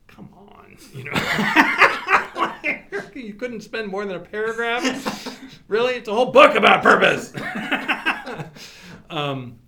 "Come 0.09 0.30
on, 0.35 0.76
you 0.95 1.05
know." 1.05 1.12
you 3.14 3.35
couldn't 3.35 3.62
spend 3.62 3.89
more 3.89 4.05
than 4.05 4.16
a 4.16 4.20
paragraph. 4.20 5.39
really, 5.68 5.95
it's 5.95 6.09
a 6.09 6.12
whole 6.12 6.32
book 6.32 6.55
about 6.55 6.82
purpose. 6.82 7.32
um, 9.11 9.59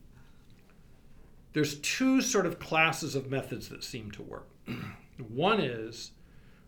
there's 1.56 1.76
two 1.76 2.20
sort 2.20 2.44
of 2.44 2.58
classes 2.58 3.14
of 3.14 3.30
methods 3.30 3.70
that 3.70 3.82
seem 3.82 4.10
to 4.10 4.20
work. 4.20 4.46
One 5.28 5.58
is 5.58 6.10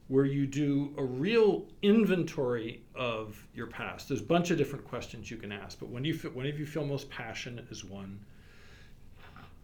where 0.06 0.24
you 0.24 0.46
do 0.46 0.94
a 0.96 1.04
real 1.04 1.66
inventory 1.82 2.80
of 2.94 3.46
your 3.52 3.66
past. 3.66 4.08
There's 4.08 4.22
a 4.22 4.24
bunch 4.24 4.50
of 4.50 4.56
different 4.56 4.86
questions 4.86 5.30
you 5.30 5.36
can 5.36 5.52
ask, 5.52 5.78
but 5.78 5.90
when 5.90 6.06
you 6.06 6.14
feel, 6.14 6.30
when 6.30 6.46
you 6.46 6.64
feel 6.64 6.86
most 6.86 7.10
passionate 7.10 7.70
is 7.70 7.84
one. 7.84 8.18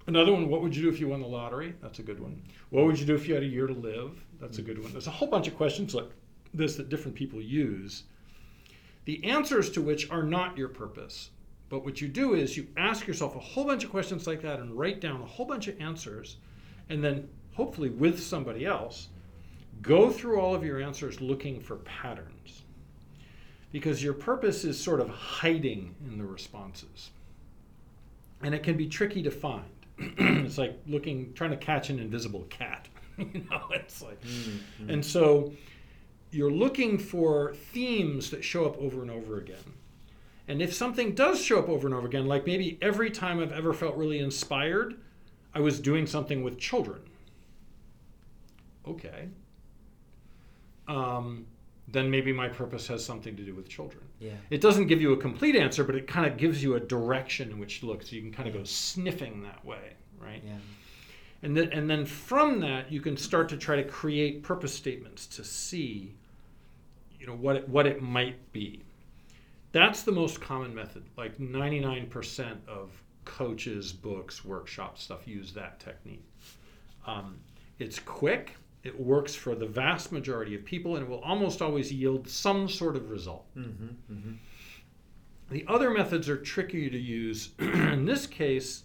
Another 0.07 0.31
one, 0.31 0.51
what 0.51 0.61
would 0.61 0.77
you 0.77 0.83
do 0.83 0.89
if 0.91 1.01
you 1.01 1.09
won 1.09 1.23
the 1.23 1.27
lottery? 1.27 1.75
That's 1.81 2.01
a 2.01 2.03
good 2.03 2.21
one. 2.21 2.43
What 2.69 2.85
would 2.85 3.01
you 3.01 3.07
do 3.07 3.15
if 3.15 3.27
you 3.27 3.33
had 3.33 3.45
a 3.45 3.47
year 3.47 3.67
to 3.67 3.73
live? 3.73 4.23
That's 4.39 4.59
a 4.59 4.63
good 4.63 4.79
one. 4.79 4.93
There's 4.93 5.07
a 5.07 5.11
whole 5.11 5.29
bunch 5.29 5.49
of 5.49 5.57
questions 5.57 5.95
like 5.95 6.11
this 6.53 6.77
that 6.77 6.91
different 6.91 7.17
people 7.17 7.41
use. 7.41 8.03
The 9.07 9.25
answers 9.25 9.71
to 9.71 9.81
which 9.81 10.11
are 10.11 10.23
not 10.23 10.59
your 10.59 10.69
purpose. 10.69 11.31
But 11.75 11.85
what 11.85 12.01
you 12.01 12.07
do 12.07 12.35
is 12.35 12.57
you 12.57 12.69
ask 12.77 13.05
yourself 13.05 13.35
a 13.35 13.41
whole 13.41 13.65
bunch 13.65 13.83
of 13.83 13.91
questions 13.91 14.29
like 14.29 14.41
that 14.43 14.61
and 14.61 14.79
write 14.79 15.01
down 15.01 15.21
a 15.21 15.27
whole 15.27 15.45
bunch 15.45 15.67
of 15.67 15.81
answers, 15.81 16.37
and 16.89 17.03
then 17.03 17.29
hopefully 17.53 17.89
with 17.91 18.23
somebody 18.23 18.65
else, 18.65 19.09
go 19.83 20.09
through 20.09 20.39
all 20.39 20.55
of 20.55 20.63
your 20.63 20.81
answers 20.81 21.21
looking 21.21 21.59
for 21.61 21.79
patterns. 21.79 22.63
Because 23.73 24.05
your 24.05 24.13
purpose 24.13 24.63
is 24.63 24.79
sort 24.79 25.01
of 25.01 25.09
hiding 25.09 25.97
in 26.07 26.17
the 26.17 26.25
responses. 26.25 27.11
And 28.41 28.55
it 28.55 28.63
can 28.63 28.77
be 28.77 28.87
tricky 28.87 29.21
to 29.25 29.33
find. 29.33 29.65
it's 29.99 30.59
like 30.59 30.79
looking, 30.87 31.33
trying 31.35 31.51
to 31.51 31.57
catch 31.57 31.91
an 31.91 31.99
invisible 31.99 32.47
cat. 32.51 32.87
you 33.19 33.45
know, 33.51 33.63
it's 33.73 34.01
like, 34.01 34.21
Mm. 34.23 34.93
and 34.93 35.05
so 35.05 35.53
you're 36.31 36.53
looking 36.53 36.99
for 36.99 37.55
themes 37.73 38.31
that 38.31 38.45
show 38.45 38.65
up 38.65 38.79
over 38.79 39.03
and 39.03 39.11
over 39.11 39.39
again. 39.39 39.57
And 40.47 40.61
if 40.61 40.75
something 40.75 41.15
does 41.15 41.43
show 41.43 41.59
up 41.59 41.69
over 41.69 41.87
and 41.87 41.95
over 41.95 42.07
again, 42.07 42.27
like 42.27 42.47
maybe 42.47 42.79
every 42.83 43.11
time 43.11 43.41
I've 43.41 43.53
ever 43.53 43.73
felt 43.73 43.97
really 43.97 44.19
inspired, 44.19 44.95
I 45.55 45.61
was 45.61 45.81
doing 45.81 46.07
something 46.07 46.43
with 46.43 46.59
children. 46.59 47.01
Okay. 48.87 49.29
Um, 50.87 51.47
then 51.89 52.11
maybe 52.11 52.33
my 52.33 52.49
purpose 52.49 52.87
has 52.89 53.05
something 53.05 53.37
to 53.37 53.43
do 53.43 53.55
with 53.55 53.69
children. 53.69 54.05
Yeah. 54.21 54.33
It 54.51 54.61
doesn't 54.61 54.87
give 54.87 55.01
you 55.01 55.13
a 55.13 55.17
complete 55.17 55.57
answer, 55.57 55.85
but 55.85 55.95
it 55.95 56.07
kind 56.07 56.27
of 56.27 56.37
gives 56.37 56.63
you 56.63 56.75
a 56.75 56.81
direction 56.81 57.51
in 57.51 57.59
which 57.59 57.81
to 57.81 57.87
look. 57.87 58.03
So 58.03 58.17
you 58.17 58.23
can 58.23 58.33
kind 58.33 58.49
of 58.49 58.55
go 58.55 58.65
sniffing 58.65 59.43
that 59.43 59.65
way, 59.65 59.95
right? 60.21 60.43
Yeah. 60.45 60.53
And 61.43 61.57
then, 61.57 61.73
and 61.73 61.89
then 61.89 62.05
from 62.05 62.61
that, 62.61 62.91
you 62.93 63.01
can 63.01 63.17
start 63.17 63.49
to 63.51 63.57
try 63.57 63.77
to 63.77 63.85
create 63.85 64.43
purpose 64.43 64.75
statements 64.75 65.27
to 65.29 65.45
see, 65.45 66.15
you 67.19 67.27
know, 67.27 67.35
what 67.35 67.57
it, 67.57 67.69
what 67.69 67.87
it 67.87 68.03
might 68.03 68.53
be. 68.53 68.83
That's 69.75 70.05
the 70.05 70.13
most 70.13 70.41
common 70.41 70.73
method. 70.73 71.03
Like 71.17 71.37
99% 71.39 72.59
of 72.69 72.93
coaches, 73.25 73.93
books, 73.93 74.45
workshops, 74.45 75.03
stuff 75.03 75.27
use 75.27 75.53
that 75.55 75.81
technique. 75.81 76.25
Um, 77.09 77.41
it's 77.81 77.99
quick. 77.99 78.53
It 78.85 78.99
works 79.01 79.35
for 79.35 79.57
the 79.57 79.67
vast 79.67 80.13
majority 80.13 80.55
of 80.55 80.65
people, 80.65 80.95
and 80.95 81.05
it 81.05 81.11
will 81.11 81.23
almost 81.23 81.61
always 81.61 81.93
yield 81.93 82.29
some 82.29 82.69
sort 82.69 82.95
of 82.95 83.11
result. 83.11 83.47
Mm-hmm. 83.57 84.13
Mm-hmm. 84.13 84.33
The 85.51 85.65
other 85.67 85.91
methods 85.91 86.29
are 86.29 86.37
trickier 86.37 86.89
to 86.91 86.99
use. 86.99 87.51
In 87.59 88.05
this 88.05 88.29
case, 88.29 88.85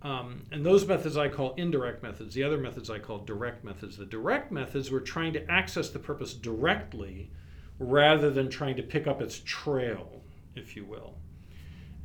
um, 0.00 0.42
and 0.50 0.64
those 0.64 0.86
methods 0.86 1.18
I 1.18 1.28
call 1.28 1.52
indirect 1.58 2.02
methods. 2.02 2.34
The 2.34 2.44
other 2.44 2.56
methods 2.56 2.88
I 2.88 2.98
call 2.98 3.18
direct 3.18 3.62
methods. 3.62 3.98
The 3.98 4.06
direct 4.06 4.50
methods 4.52 4.90
we're 4.90 5.00
trying 5.00 5.34
to 5.34 5.50
access 5.50 5.90
the 5.90 5.98
purpose 5.98 6.32
directly 6.32 7.30
rather 7.78 8.30
than 8.30 8.48
trying 8.48 8.76
to 8.76 8.82
pick 8.82 9.06
up 9.06 9.20
its 9.22 9.40
trail, 9.44 10.22
if 10.54 10.76
you 10.76 10.84
will. 10.84 11.14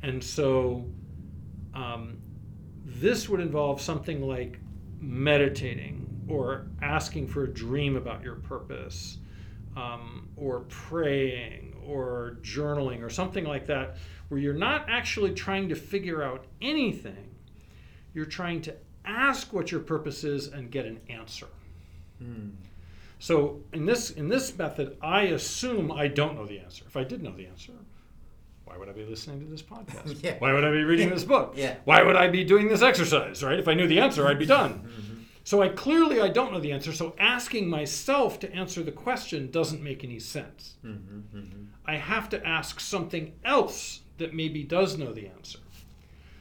And 0.02 0.22
so 0.22 0.86
um, 1.74 2.18
this 2.84 3.28
would 3.28 3.40
involve 3.40 3.80
something 3.80 4.22
like 4.22 4.58
meditating 5.00 6.26
or 6.28 6.66
asking 6.82 7.28
for 7.28 7.44
a 7.44 7.52
dream 7.52 7.96
about 7.96 8.22
your 8.22 8.36
purpose 8.36 9.18
um, 9.76 10.28
or 10.36 10.60
praying 10.60 11.74
or 11.86 12.38
journaling 12.42 13.02
or 13.02 13.10
something 13.10 13.44
like 13.44 13.66
that, 13.66 13.96
where 14.28 14.40
you're 14.40 14.54
not 14.54 14.86
actually 14.88 15.32
trying 15.32 15.68
to 15.68 15.74
figure 15.74 16.22
out 16.22 16.46
anything. 16.62 17.34
You're 18.14 18.24
trying 18.24 18.62
to 18.62 18.74
ask 19.04 19.52
what 19.52 19.70
your 19.70 19.80
purpose 19.80 20.24
is 20.24 20.46
and 20.46 20.70
get 20.70 20.86
an 20.86 21.00
answer. 21.10 21.48
Mm. 22.22 22.52
So 23.18 23.60
in 23.72 23.86
this 23.86 24.10
in 24.10 24.28
this 24.28 24.56
method, 24.56 24.96
I 25.00 25.22
assume 25.22 25.90
I 25.92 26.08
don't 26.08 26.36
know 26.36 26.46
the 26.46 26.58
answer. 26.58 26.84
If 26.86 26.96
I 26.96 27.04
did 27.04 27.22
know 27.22 27.32
the 27.32 27.46
answer, 27.46 27.72
why 28.64 28.76
would 28.76 28.88
I 28.88 28.92
be 28.92 29.04
listening 29.04 29.40
to 29.40 29.46
this 29.46 29.62
podcast? 29.62 30.20
Yeah. 30.22 30.36
Why 30.38 30.52
would 30.52 30.64
I 30.64 30.70
be 30.70 30.84
reading 30.84 31.10
this 31.10 31.24
book? 31.24 31.54
Yeah. 31.56 31.76
Why 31.84 32.02
would 32.02 32.16
I 32.16 32.28
be 32.28 32.44
doing 32.44 32.68
this 32.68 32.82
exercise? 32.82 33.42
Right? 33.42 33.58
If 33.58 33.68
I 33.68 33.74
knew 33.74 33.86
the 33.86 34.00
answer, 34.00 34.26
I'd 34.26 34.38
be 34.38 34.46
done. 34.46 34.72
Mm-hmm. 34.74 35.14
So 35.44 35.60
I 35.62 35.68
clearly 35.68 36.20
I 36.20 36.28
don't 36.28 36.52
know 36.52 36.60
the 36.60 36.72
answer. 36.72 36.92
So 36.92 37.14
asking 37.18 37.68
myself 37.68 38.38
to 38.40 38.52
answer 38.52 38.82
the 38.82 38.92
question 38.92 39.50
doesn't 39.50 39.82
make 39.82 40.02
any 40.02 40.18
sense. 40.18 40.76
Mm-hmm. 40.84 41.38
Mm-hmm. 41.38 41.64
I 41.84 41.96
have 41.96 42.30
to 42.30 42.46
ask 42.46 42.80
something 42.80 43.34
else 43.44 44.00
that 44.16 44.32
maybe 44.32 44.62
does 44.62 44.96
know 44.96 45.12
the 45.12 45.28
answer. 45.28 45.58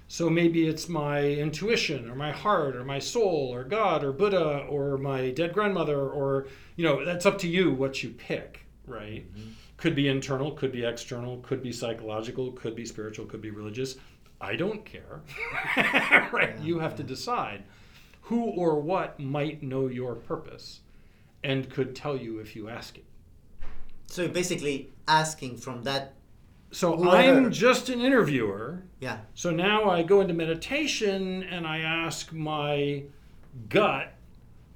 So 0.07 0.29
maybe 0.29 0.67
it's 0.67 0.87
my 0.87 1.23
intuition 1.23 2.09
or 2.09 2.15
my 2.15 2.31
heart 2.31 2.75
or 2.75 2.83
my 2.83 2.99
soul 2.99 3.49
or 3.51 3.63
God 3.63 4.03
or 4.03 4.11
Buddha 4.11 4.65
or 4.69 4.97
my 4.97 5.31
dead 5.31 5.53
grandmother 5.53 5.99
or, 5.99 6.47
you 6.75 6.85
know, 6.85 7.03
that's 7.03 7.25
up 7.25 7.37
to 7.39 7.47
you 7.47 7.73
what 7.73 8.03
you 8.03 8.09
pick, 8.09 8.65
right? 8.85 9.25
Mm-hmm. 9.35 9.49
Could 9.77 9.95
be 9.95 10.07
internal, 10.07 10.51
could 10.51 10.71
be 10.71 10.85
external, 10.85 11.37
could 11.37 11.63
be 11.63 11.71
psychological, 11.71 12.51
could 12.51 12.75
be 12.75 12.85
spiritual, 12.85 13.25
could 13.25 13.41
be 13.41 13.49
religious. 13.49 13.95
I 14.39 14.55
don't 14.55 14.85
care. 14.85 15.21
right? 16.31 16.55
Yeah, 16.57 16.63
you 16.63 16.79
have 16.79 16.95
to 16.97 17.03
decide 17.03 17.63
who 18.23 18.43
or 18.43 18.79
what 18.79 19.19
might 19.19 19.63
know 19.63 19.87
your 19.87 20.15
purpose 20.15 20.81
and 21.43 21.69
could 21.69 21.95
tell 21.95 22.15
you 22.15 22.39
if 22.39 22.55
you 22.55 22.69
ask 22.69 22.97
it. 22.97 23.05
So 24.07 24.27
basically, 24.27 24.91
asking 25.07 25.57
from 25.57 25.83
that 25.83 26.13
so 26.73 26.97
Whoever. 26.97 27.15
I'm 27.15 27.51
just 27.51 27.89
an 27.89 28.01
interviewer. 28.01 28.83
Yeah. 28.99 29.19
So 29.35 29.51
now 29.51 29.89
I 29.89 30.03
go 30.03 30.21
into 30.21 30.33
meditation 30.33 31.43
and 31.43 31.67
I 31.67 31.79
ask 31.79 32.33
my 32.33 33.03
gut 33.69 34.13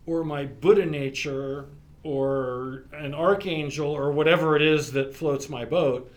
or 0.06 0.24
my 0.24 0.46
Buddha 0.46 0.86
nature 0.86 1.70
or 2.04 2.86
an 2.94 3.14
archangel 3.14 3.90
or 3.90 4.12
whatever 4.12 4.56
it 4.56 4.62
is 4.62 4.92
that 4.94 5.16
floats 5.16 5.50
my 5.50 5.66
boat. 5.66 6.12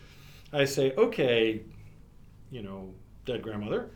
I 0.52 0.64
say, 0.64 0.92
okay, 0.96 1.62
you 2.50 2.62
know, 2.62 2.92
dead 3.24 3.42
grandmother, 3.42 3.90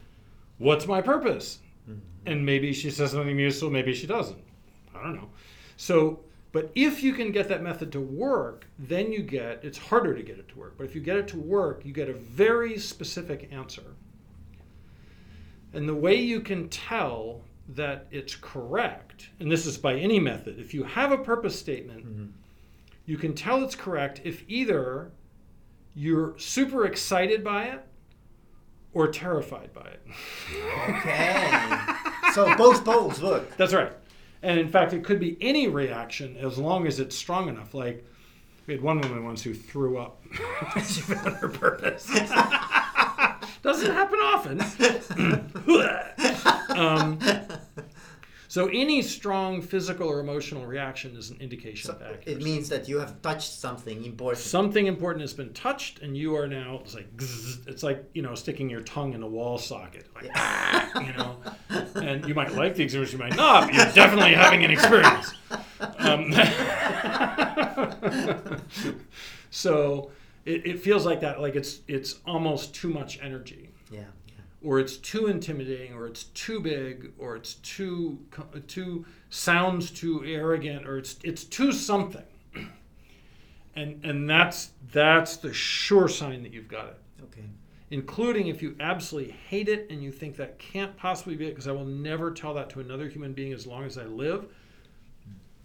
what's 0.59 0.87
my 0.87 1.01
purpose? 1.01 1.59
And 2.27 2.47
maybe 2.47 2.73
she 2.73 2.91
says 2.91 3.11
something 3.13 3.39
useful, 3.39 3.71
maybe 3.71 3.93
she 3.93 4.07
doesn't. 4.07 4.43
I 4.95 5.03
don't 5.03 5.17
know. 5.17 5.29
So, 5.77 6.21
but 6.55 6.71
if 6.77 7.03
you 7.03 7.13
can 7.13 7.33
get 7.33 7.49
that 7.49 7.63
method 7.65 7.91
to 7.93 8.01
work, 8.01 8.65
then 8.79 9.11
you 9.13 9.23
get, 9.23 9.59
it's 9.65 9.77
harder 9.77 10.15
to 10.15 10.23
get 10.23 10.39
it 10.39 10.49
to 10.49 10.59
work, 10.59 10.75
but 10.79 10.85
if 10.85 10.95
you 10.95 11.01
get 11.01 11.17
it 11.17 11.27
to 11.29 11.37
work, 11.37 11.85
you 11.85 11.93
get 11.93 12.09
a 12.09 12.13
very 12.15 12.79
specific 12.79 13.49
answer. 13.53 13.83
And 15.73 15.89
the 15.89 15.95
way 15.97 16.15
you 16.15 16.41
can 16.41 16.69
tell 16.69 17.41
that 17.71 18.07
it's 18.13 18.37
correct, 18.37 19.31
and 19.41 19.51
this 19.51 19.67
is 19.67 19.77
by 19.77 19.97
any 19.97 20.21
method, 20.21 20.61
if 20.61 20.73
you 20.73 20.85
have 20.85 21.11
a 21.11 21.19
purpose 21.19 21.59
statement, 21.59 22.07
Mhm. 22.07 22.31
you 23.05 23.17
can 23.19 23.35
tell 23.35 23.65
it's 23.65 23.75
correct 23.75 24.21
if 24.23 24.45
either 24.49 25.11
you're 25.97 26.39
super 26.39 26.87
excited 26.87 27.43
by 27.43 27.65
it 27.65 27.85
or 28.93 29.09
terrified 29.09 29.73
by 29.75 29.89
it. 29.89 30.03
Okay. 30.89 31.79
so 32.33 32.55
both 32.57 32.85
poles 32.85 33.21
look. 33.21 33.57
That's 33.57 33.73
right. 33.75 33.93
And 34.45 34.61
in 34.61 34.69
fact, 34.69 34.93
it 34.93 35.05
could 35.05 35.19
be 35.19 35.39
any 35.41 35.69
reaction 35.69 36.37
as 36.37 36.59
long 36.59 36.87
as 36.87 37.01
it's 37.01 37.17
strong 37.17 37.49
enough. 37.49 37.73
Like, 37.73 38.05
we 38.67 38.75
had 38.75 38.83
one 38.83 39.01
woman 39.01 39.25
once 39.25 39.43
who 39.43 39.55
threw 39.55 39.97
up. 39.97 40.23
she 40.77 41.01
found 41.01 41.37
her 41.37 41.49
purpose. 41.49 42.07
Doesn't 43.63 43.91
happen 43.91 44.19
often. 44.19 44.61
um, 46.77 47.19
so, 48.55 48.69
any 48.69 49.03
strong 49.03 49.63
physical 49.63 50.09
or 50.09 50.21
emotional 50.21 50.65
reaction 50.65 51.17
is 51.17 51.31
an 51.31 51.39
indication 51.41 51.89
So 51.89 51.95
of 51.95 52.03
accuracy. 52.03 52.31
it 52.31 52.41
means 52.41 52.69
that 52.69 52.89
you 52.89 53.01
have 53.01 53.21
touched 53.21 53.53
something 53.53 54.05
important. 54.05 54.45
Something 54.45 54.87
important 54.87 55.23
has 55.23 55.33
been 55.33 55.53
touched, 55.55 56.03
and 56.03 56.17
you 56.17 56.37
are 56.37 56.47
now. 56.47 56.79
It's 56.85 56.95
like 56.95 57.09
it's 57.67 57.83
like 57.83 58.09
you 58.15 58.23
know 58.23 58.37
sticking 58.37 58.71
your 58.71 58.83
tongue 58.83 59.13
in 59.13 59.25
a 59.25 59.27
wall 59.27 59.59
socket, 59.59 60.07
like 60.15 60.31
ah, 60.37 61.01
you 61.01 61.13
know. 61.15 61.41
And 61.97 62.29
you 62.29 62.35
might 62.37 62.55
like 62.55 62.77
the 62.77 62.85
experience, 62.85 63.13
you 63.13 63.19
might 63.19 63.35
not. 63.35 63.67
But 63.67 63.75
you're 63.75 63.87
definitely 63.87 64.35
having 64.35 64.65
an 64.65 64.71
experience. 64.71 65.35
Um, 65.99 66.31
so 69.51 70.13
it, 70.45 70.65
it 70.65 70.79
feels 70.79 71.05
like 71.05 71.23
that, 71.23 71.41
like 71.41 71.57
it's 71.57 71.81
it's 71.89 72.21
almost 72.25 72.73
too 72.73 72.89
much 72.89 73.19
energy, 73.21 73.57
yeah. 73.59 73.65
yeah. 73.65 73.71
Or 74.65 74.81
it's 74.81 74.97
too 74.97 75.27
intimidating, 75.27 75.93
or 75.95 76.07
it's 76.07 76.25
too 76.25 76.61
big, 76.61 77.13
or 77.19 77.37
it's 77.37 77.55
too 77.55 78.19
too 78.67 79.05
sounds 79.31 79.91
too 79.91 80.25
arrogant, 80.25 80.87
or 80.87 80.99
it's 80.99 81.19
it's 81.23 81.45
too 81.45 81.73
something. 81.73 82.25
And 83.77 84.05
and 84.05 84.31
that's 84.31 84.71
that's 84.93 85.37
the 85.37 85.53
sure 85.53 86.09
sign 86.09 86.43
that 86.45 86.53
you've 86.53 86.69
got 86.69 86.87
it 86.89 86.99
Okay. 87.25 87.43
including 87.91 88.47
if 88.49 88.63
you 88.63 88.77
absolutely 88.81 89.33
hate 89.49 89.69
it 89.69 89.87
and 89.91 90.03
you 90.03 90.13
think 90.13 90.37
that 90.37 90.59
can't 90.59 90.97
possibly 90.97 91.37
be 91.37 91.47
it 91.47 91.51
because 91.51 91.69
I 91.69 91.73
will 91.73 91.85
never 91.85 92.31
tell 92.31 92.55
that 92.55 92.71
to 92.71 92.81
another 92.81 93.09
human 93.09 93.33
being 93.33 93.53
as 93.53 93.67
long 93.67 93.85
as 93.85 93.99
I 93.99 94.05
live. 94.05 94.47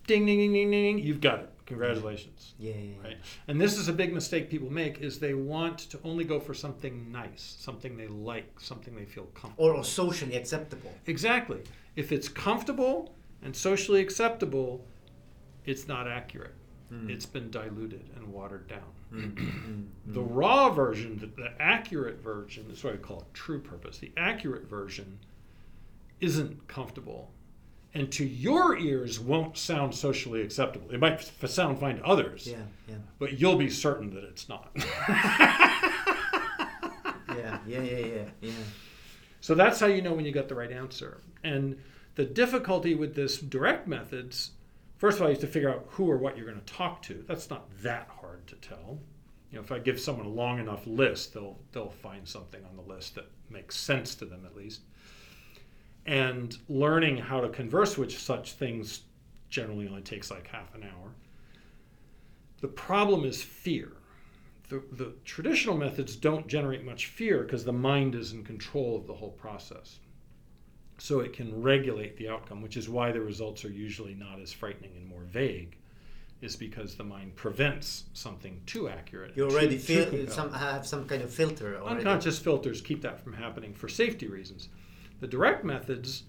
Ding 0.07 0.25
ding 0.25 0.39
ding 0.39 0.53
ding 0.53 0.71
ding, 0.71 0.99
you've 0.99 1.21
got 1.21 1.39
it. 1.39 1.49
Congratulations. 1.69 2.55
Yeah. 2.57 2.73
yeah, 2.73 2.79
yeah. 2.79 3.07
Right? 3.07 3.17
And 3.47 3.61
this 3.61 3.77
is 3.77 3.87
a 3.87 3.93
big 3.93 4.13
mistake 4.13 4.49
people 4.49 4.71
make 4.71 4.99
is 4.99 5.19
they 5.19 5.35
want 5.35 5.77
to 5.91 5.99
only 6.03 6.23
go 6.23 6.39
for 6.39 6.53
something 6.53 7.11
nice, 7.11 7.55
something 7.59 7.95
they 7.95 8.07
like, 8.07 8.59
something 8.59 8.95
they 8.95 9.05
feel 9.05 9.25
comfortable. 9.35 9.69
Or, 9.69 9.75
or 9.75 9.83
socially 9.83 10.35
acceptable. 10.35 10.91
Exactly. 11.05 11.61
If 11.95 12.11
it's 12.11 12.27
comfortable 12.27 13.13
and 13.43 13.55
socially 13.55 14.01
acceptable, 14.01 14.83
it's 15.65 15.87
not 15.87 16.07
accurate. 16.07 16.55
Mm. 16.91 17.09
It's 17.09 17.27
been 17.27 17.51
diluted 17.51 18.09
and 18.15 18.33
watered 18.33 18.67
down. 18.67 18.91
Mm, 19.13 19.33
mm, 19.33 19.85
The 20.07 20.21
mm. 20.21 20.27
raw 20.29 20.69
version, 20.69 21.17
the, 21.19 21.27
the 21.27 21.51
accurate 21.59 22.21
version, 22.21 22.65
is 22.71 22.83
what 22.83 22.93
I 22.95 22.97
call 22.97 23.19
it 23.19 23.33
true 23.33 23.59
purpose. 23.59 23.99
The 23.99 24.11
accurate 24.17 24.67
version 24.67 25.19
isn't 26.19 26.67
comfortable 26.67 27.31
and 27.93 28.11
to 28.11 28.23
your 28.25 28.77
ears 28.77 29.19
won't 29.19 29.57
sound 29.57 29.95
socially 29.95 30.41
acceptable. 30.41 30.89
It 30.91 30.99
might 30.99 31.13
f- 31.13 31.49
sound 31.49 31.79
fine 31.79 31.97
to 31.97 32.03
others, 32.05 32.47
Yeah. 32.47 32.57
Yeah. 32.87 32.95
but 33.17 33.39
you'll 33.39 33.55
be 33.57 33.69
certain 33.69 34.13
that 34.13 34.23
it's 34.23 34.47
not. 34.49 34.71
Yeah. 37.35 37.59
Yeah. 37.67 37.81
Yeah. 37.81 37.97
Yeah. 37.99 38.23
Yeah. 38.41 38.51
so 39.39 39.53
that's 39.55 39.79
how 39.79 39.85
you 39.87 40.01
know 40.01 40.13
when 40.13 40.25
you 40.25 40.31
got 40.31 40.47
the 40.49 40.55
right 40.55 40.71
answer. 40.71 41.21
And 41.43 41.77
the 42.15 42.25
difficulty 42.25 42.95
with 42.95 43.15
this 43.15 43.37
direct 43.37 43.87
methods, 43.87 44.51
first 44.97 45.17
of 45.17 45.21
all, 45.21 45.27
you 45.29 45.33
have 45.35 45.41
to 45.41 45.47
figure 45.47 45.69
out 45.69 45.85
who 45.89 46.09
or 46.09 46.17
what 46.17 46.35
you're 46.35 46.45
going 46.47 46.59
to 46.59 46.73
talk 46.73 47.01
to. 47.03 47.23
That's 47.27 47.49
not 47.49 47.67
that 47.83 48.09
hard 48.19 48.45
to 48.47 48.55
tell. 48.55 48.99
You 49.51 49.57
know, 49.57 49.63
if 49.63 49.71
I 49.71 49.79
give 49.79 49.99
someone 49.99 50.25
a 50.25 50.29
long 50.29 50.59
enough 50.59 50.85
list, 50.85 51.33
they'll 51.33 51.57
they'll 51.71 51.89
find 51.89 52.27
something 52.27 52.61
on 52.65 52.75
the 52.75 52.83
list 52.93 53.15
that 53.15 53.27
makes 53.49 53.77
sense 53.77 54.15
to 54.15 54.25
them 54.25 54.45
at 54.45 54.55
least. 54.55 54.81
And 56.09 56.57
learning 56.67 57.17
how 57.17 57.39
to 57.39 57.49
converse 57.49 57.95
with 57.95 58.11
such 58.11 58.53
things 58.53 59.01
generally 59.49 59.87
only 59.87 60.01
takes 60.01 60.31
like 60.31 60.47
half 60.47 60.73
an 60.73 60.81
hour. 60.81 61.13
The 62.61 62.67
problem 62.67 63.25
is 63.25 63.43
fear. 63.43 63.91
The, 64.69 64.81
the 64.91 65.13
traditional 65.23 65.77
methods 65.77 66.15
don't 66.15 66.47
generate 66.47 66.83
much 66.83 67.05
fear 67.05 67.43
because 67.43 67.63
the 67.63 67.73
mind 67.73 68.15
is 68.15 68.33
in 68.33 68.43
control 68.43 68.95
of 68.97 69.05
the 69.05 69.13
whole 69.13 69.33
process. 69.33 69.99
So 70.97 71.19
it 71.19 71.31
can 71.31 71.61
regulate 71.61 72.17
the 72.17 72.27
outcome, 72.27 72.63
which 72.63 72.75
is 72.75 72.89
why 72.89 73.11
the 73.11 73.21
results 73.21 73.63
are 73.63 73.71
usually 73.71 74.15
not 74.15 74.39
as 74.41 74.51
frightening 74.51 74.93
and 74.95 75.07
more 75.07 75.25
vague, 75.25 75.77
is 76.41 76.55
because 76.55 76.95
the 76.95 77.03
mind 77.03 77.35
prevents 77.35 78.05
something 78.13 78.59
too 78.65 78.89
accurate. 78.89 79.33
You 79.35 79.43
already 79.45 79.77
too- 79.77 79.81
too 79.81 79.93
feel 79.93 80.03
compelling. 80.05 80.31
some 80.31 80.53
have 80.53 80.87
some 80.87 81.07
kind 81.07 81.21
of 81.21 81.31
filter 81.31 81.77
already. 81.79 81.99
Unconscious 81.99 82.39
filters 82.39 82.81
keep 82.81 83.03
that 83.03 83.23
from 83.23 83.33
happening 83.33 83.75
for 83.75 83.87
safety 83.87 84.27
reasons. 84.27 84.69
The 85.19 85.27
direct 85.27 85.65
methods, 85.65 86.23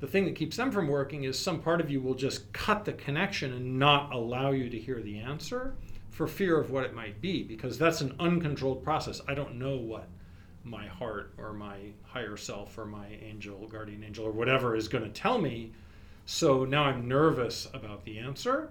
the 0.00 0.06
thing 0.06 0.24
that 0.24 0.34
keeps 0.34 0.56
them 0.56 0.72
from 0.72 0.88
working 0.88 1.24
is 1.24 1.38
some 1.38 1.60
part 1.60 1.80
of 1.80 1.90
you 1.90 2.00
will 2.00 2.14
just 2.14 2.52
cut 2.52 2.84
the 2.84 2.92
connection 2.92 3.52
and 3.52 3.78
not 3.78 4.12
allow 4.12 4.50
you 4.50 4.68
to 4.68 4.78
hear 4.78 5.00
the 5.00 5.18
answer 5.18 5.74
for 6.10 6.26
fear 6.26 6.58
of 6.58 6.70
what 6.70 6.84
it 6.84 6.94
might 6.94 7.20
be, 7.20 7.42
because 7.42 7.78
that's 7.78 8.00
an 8.00 8.14
uncontrolled 8.18 8.82
process. 8.82 9.20
I 9.28 9.34
don't 9.34 9.58
know 9.58 9.76
what 9.76 10.08
my 10.64 10.86
heart 10.86 11.34
or 11.38 11.52
my 11.52 11.76
higher 12.02 12.36
self 12.36 12.78
or 12.78 12.86
my 12.86 13.06
angel, 13.22 13.66
guardian 13.68 14.02
angel, 14.02 14.24
or 14.26 14.32
whatever 14.32 14.74
is 14.74 14.88
going 14.88 15.04
to 15.04 15.10
tell 15.10 15.38
me. 15.38 15.72
So 16.26 16.64
now 16.64 16.84
I'm 16.84 17.06
nervous 17.06 17.68
about 17.74 18.04
the 18.04 18.18
answer. 18.18 18.70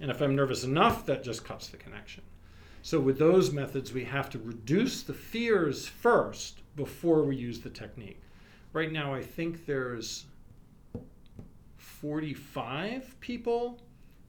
And 0.00 0.10
if 0.10 0.20
I'm 0.20 0.36
nervous 0.36 0.64
enough, 0.64 1.06
that 1.06 1.22
just 1.22 1.44
cuts 1.44 1.68
the 1.68 1.76
connection. 1.76 2.22
So 2.82 3.00
with 3.00 3.18
those 3.18 3.52
methods, 3.52 3.92
we 3.92 4.04
have 4.04 4.30
to 4.30 4.38
reduce 4.38 5.02
the 5.02 5.14
fears 5.14 5.86
first 5.86 6.60
before 6.76 7.22
we 7.22 7.36
use 7.36 7.60
the 7.60 7.70
technique. 7.70 8.20
Right 8.72 8.92
now, 8.92 9.14
I 9.14 9.22
think 9.22 9.66
there's 9.66 10.26
45 11.76 13.18
people 13.20 13.80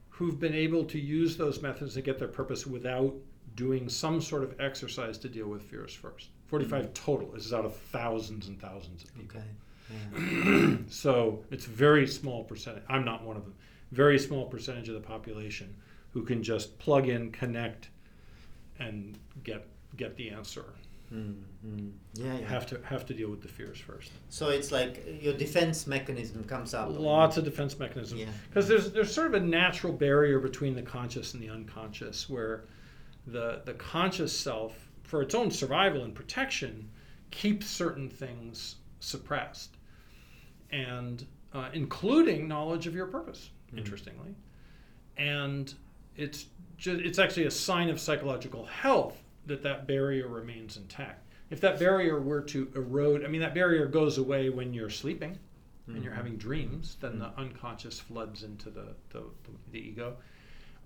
who've 0.08 0.38
been 0.38 0.54
able 0.54 0.84
to 0.84 0.98
use 0.98 1.36
those 1.36 1.62
methods 1.62 1.94
to 1.94 2.02
get 2.02 2.18
their 2.18 2.28
purpose 2.28 2.66
without 2.66 3.14
doing 3.54 3.88
some 3.88 4.20
sort 4.20 4.42
of 4.42 4.58
exercise 4.60 5.18
to 5.18 5.28
deal 5.28 5.48
with 5.48 5.62
fears 5.62 5.92
first. 5.92 6.28
45 6.46 6.82
mm-hmm. 6.82 6.92
total. 6.92 7.30
This 7.32 7.46
is 7.46 7.52
out 7.52 7.64
of 7.64 7.76
thousands 7.76 8.48
and 8.48 8.60
thousands 8.60 9.04
of 9.04 9.14
people. 9.14 9.40
Okay. 9.40 9.46
Yeah. 9.90 10.76
so 10.88 11.42
it's 11.50 11.64
very 11.64 12.06
small 12.06 12.44
percentage. 12.44 12.84
I'm 12.88 13.04
not 13.04 13.24
one 13.24 13.36
of 13.36 13.42
them. 13.42 13.54
Very 13.90 14.20
small 14.20 14.46
percentage 14.46 14.88
of 14.88 14.94
the 14.94 15.00
population 15.00 15.74
who 16.12 16.22
can 16.22 16.44
just 16.44 16.78
plug 16.78 17.08
in, 17.08 17.32
connect, 17.32 17.88
and 18.78 19.18
get 19.42 19.66
get 19.96 20.16
the 20.16 20.30
answer. 20.30 20.64
Mm, 21.12 21.42
mm. 21.66 21.92
Yeah. 22.14 22.34
You 22.34 22.40
Yeah. 22.40 22.48
have 22.48 22.66
to 22.66 22.80
have 22.84 23.04
to 23.06 23.14
deal 23.14 23.30
with 23.30 23.42
the 23.42 23.48
fears 23.48 23.78
first. 23.78 24.12
So 24.28 24.48
it's 24.50 24.70
like 24.70 25.04
your 25.22 25.34
defense 25.34 25.86
mechanism 25.86 26.44
comes 26.44 26.72
up. 26.74 26.88
Lots 26.96 27.36
of 27.36 27.44
defense 27.44 27.78
mechanisms 27.78 28.20
Yeah. 28.20 28.28
because 28.48 28.68
there's 28.68 28.92
there's 28.92 29.12
sort 29.12 29.26
of 29.28 29.34
a 29.34 29.40
natural 29.44 29.92
barrier 29.92 30.38
between 30.38 30.74
the 30.74 30.82
conscious 30.82 31.34
and 31.34 31.42
the 31.42 31.48
unconscious 31.50 32.28
where 32.30 32.64
the 33.26 33.62
the 33.64 33.74
conscious 33.74 34.32
self 34.36 34.88
for 35.02 35.20
its 35.22 35.34
own 35.34 35.50
survival 35.50 36.04
and 36.04 36.14
protection 36.14 36.88
keeps 37.32 37.66
certain 37.66 38.08
things 38.08 38.76
suppressed 39.00 39.76
and 40.70 41.26
uh, 41.52 41.68
including 41.72 42.46
knowledge 42.46 42.86
of 42.86 42.94
your 42.94 43.06
purpose 43.06 43.50
Mhm. 43.72 43.78
interestingly 43.78 44.34
and 45.16 45.74
it's 46.16 46.46
ju- 46.76 47.00
it's 47.04 47.18
actually 47.18 47.46
a 47.46 47.50
sign 47.50 47.88
of 47.88 47.98
psychological 48.00 48.64
health 48.66 49.20
that 49.46 49.62
that 49.62 49.86
barrier 49.86 50.28
remains 50.28 50.76
intact 50.76 51.26
if 51.50 51.60
that 51.60 51.78
barrier 51.78 52.20
were 52.20 52.40
to 52.42 52.70
erode 52.74 53.24
i 53.24 53.28
mean 53.28 53.40
that 53.40 53.54
barrier 53.54 53.86
goes 53.86 54.18
away 54.18 54.48
when 54.50 54.72
you're 54.74 54.90
sleeping 54.90 55.38
and 55.86 56.04
you're 56.04 56.12
Mhm. 56.12 56.16
having 56.16 56.36
dreams, 56.36 56.96
then 57.00 57.14
Mhm. 57.14 57.18
the 57.18 57.40
unconscious 57.40 57.98
floods 57.98 58.44
into 58.44 58.70
the, 58.70 58.94
the, 59.08 59.22
the, 59.42 59.50
the 59.72 59.78
ego. 59.80 60.16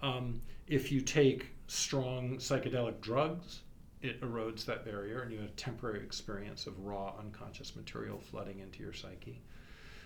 Um, 0.01 0.41
if 0.67 0.91
you 0.91 1.03
take 1.03 1.49
strong 1.67 2.37
psychedelic 2.39 3.03
drugs, 3.03 3.61
it 4.01 4.19
erodes 4.23 4.65
that 4.65 4.83
barrier, 4.87 5.21
and 5.21 5.31
you 5.31 5.39
have 5.41 5.49
a 5.49 5.53
temporary 5.53 6.01
experience 6.01 6.67
of 6.67 6.79
raw 6.87 7.15
unconscious 7.19 7.77
material 7.77 8.19
flooding 8.19 8.61
into 8.61 8.83
your 8.83 8.95
psyche. 8.95 9.43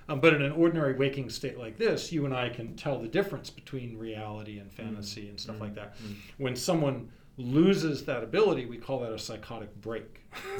Um, 0.08 0.20
but 0.20 0.34
in 0.34 0.42
an 0.42 0.50
ordinary 0.52 0.94
waking 0.94 1.30
state 1.30 1.58
like 1.58 1.76
this, 1.76 2.10
you 2.10 2.24
and 2.24 2.34
I 2.34 2.48
can 2.48 2.74
tell 2.74 2.98
the 3.00 3.06
difference 3.08 3.50
between 3.50 3.96
reality 3.98 4.58
and 4.58 4.72
fantasy 4.72 5.26
Mm, 5.26 5.28
and 5.30 5.40
stuff 5.40 5.56
mm, 5.56 5.60
like 5.60 5.74
that. 5.76 5.96
mm. 6.02 6.14
When 6.38 6.56
someone 6.56 7.08
loses 7.38 8.04
that 8.04 8.22
ability, 8.22 8.66
we 8.66 8.76
call 8.76 9.00
that 9.00 9.12
a 9.12 9.18
psychotic 9.18 9.74
break. 9.80 10.20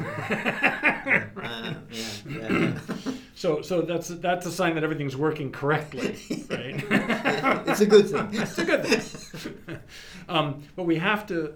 Uh, 1.08 1.74
yeah, 1.90 2.02
yeah. 2.28 2.78
So, 3.34 3.62
so 3.62 3.80
that's 3.82 4.08
that's 4.08 4.44
a 4.46 4.50
sign 4.50 4.74
that 4.74 4.84
everything's 4.84 5.16
working 5.16 5.50
correctly, 5.52 6.16
right? 6.50 6.84
it's 7.66 7.80
a 7.80 7.86
good 7.86 8.08
thing. 8.10 8.28
it's 8.32 8.58
a 8.58 8.64
good 8.64 8.84
thing. 8.84 9.78
um, 10.28 10.62
but 10.76 10.84
we 10.84 10.96
have 10.96 11.26
to 11.28 11.54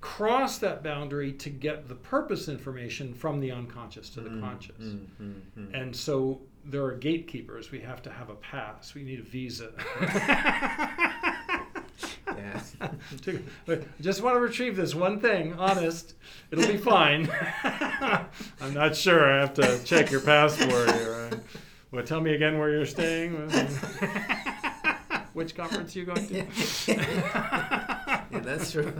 cross 0.00 0.58
that 0.58 0.84
boundary 0.84 1.32
to 1.32 1.50
get 1.50 1.88
the 1.88 1.94
purpose 1.94 2.48
information 2.48 3.12
from 3.14 3.40
the 3.40 3.50
unconscious 3.50 4.10
to 4.10 4.20
the 4.20 4.30
Mm, 4.30 4.40
conscious. 4.40 4.76
mm, 4.78 5.06
mm, 5.20 5.34
mm. 5.58 5.80
And 5.82 5.96
so 5.96 6.40
there 6.64 6.84
are 6.84 6.94
gatekeepers. 6.94 7.70
We 7.72 7.80
have 7.80 8.02
to 8.02 8.10
have 8.10 8.28
a 8.28 8.34
pass. 8.36 8.94
We 8.94 9.02
need 9.02 9.18
a 9.20 9.22
visa. 9.22 9.70
Yeah. 12.26 12.60
Just 14.00 14.22
want 14.22 14.36
to 14.36 14.40
retrieve 14.40 14.76
this 14.76 14.94
one 14.94 15.20
thing. 15.20 15.54
Honest, 15.54 16.14
it'll 16.50 16.66
be 16.66 16.76
fine. 16.78 17.30
I'm 18.60 18.74
not 18.74 18.96
sure. 18.96 19.30
I 19.32 19.40
have 19.40 19.54
to 19.54 19.82
check 19.84 20.10
your 20.10 20.20
passport 20.20 20.90
here. 20.92 21.30
Uh, 21.32 21.36
Well, 21.90 22.04
tell 22.04 22.20
me 22.20 22.34
again 22.34 22.58
where 22.58 22.70
you're 22.70 22.86
staying. 22.86 23.36
Which 25.32 25.54
conference 25.54 25.94
are 25.94 25.98
you 26.00 26.04
going 26.06 26.26
to? 26.28 26.34
yeah, 26.88 28.24
that's 28.30 28.72
true. 28.72 28.92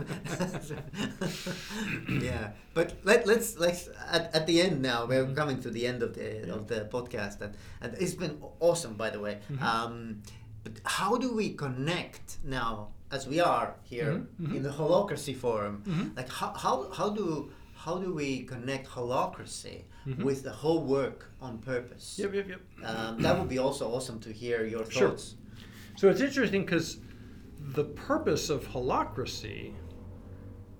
yeah, 2.09 2.51
but 2.73 2.93
let, 3.03 3.25
let's 3.25 3.57
let's 3.57 3.89
at, 4.11 4.33
at 4.35 4.45
the 4.47 4.61
end 4.61 4.81
now. 4.81 5.05
We're 5.05 5.25
Mhm. 5.25 5.35
coming 5.35 5.59
to 5.61 5.69
the 5.69 5.87
end 5.87 6.03
of 6.03 6.13
the 6.13 6.51
of 6.53 6.67
the 6.67 6.87
podcast, 6.91 7.41
and, 7.41 7.55
and 7.81 7.95
it's 7.99 8.13
been 8.15 8.37
awesome, 8.59 8.95
by 8.95 9.09
the 9.09 9.19
way. 9.19 9.39
Mhm. 9.51 9.61
Um, 9.61 10.21
but 10.63 10.79
how 10.83 11.17
do 11.17 11.33
we 11.33 11.53
connect 11.53 12.37
now, 12.43 12.89
as 13.11 13.27
we 13.27 13.39
are 13.39 13.75
here 13.83 14.25
Mhm, 14.41 14.47
mhm. 14.49 14.55
in 14.55 14.63
the 14.63 14.69
Holacracy 14.69 15.35
Forum? 15.35 15.83
Mhm. 15.85 16.17
Like 16.17 16.29
how, 16.29 16.53
how 16.53 16.89
how 16.91 17.09
do 17.09 17.51
how 17.75 17.97
do 17.99 18.13
we 18.13 18.43
connect 18.43 18.87
holacracy 18.87 19.83
Mhm. 20.07 20.23
with 20.23 20.43
the 20.43 20.51
whole 20.51 20.83
work 20.83 21.31
on 21.41 21.59
purpose? 21.59 22.17
Yep, 22.17 22.33
yep, 22.33 22.47
yep. 22.49 22.61
Um, 22.83 23.21
that 23.21 23.37
would 23.39 23.49
be 23.49 23.59
also 23.59 23.89
awesome 23.91 24.19
to 24.21 24.31
hear 24.31 24.65
your 24.65 24.83
thoughts 24.83 24.95
Sure. 24.97 25.17
So 25.97 26.09
it's 26.09 26.21
interesting 26.21 26.61
because 26.65 26.97
the 27.59 27.83
purpose 27.85 28.49
of 28.49 28.67
holacracy 28.67 29.73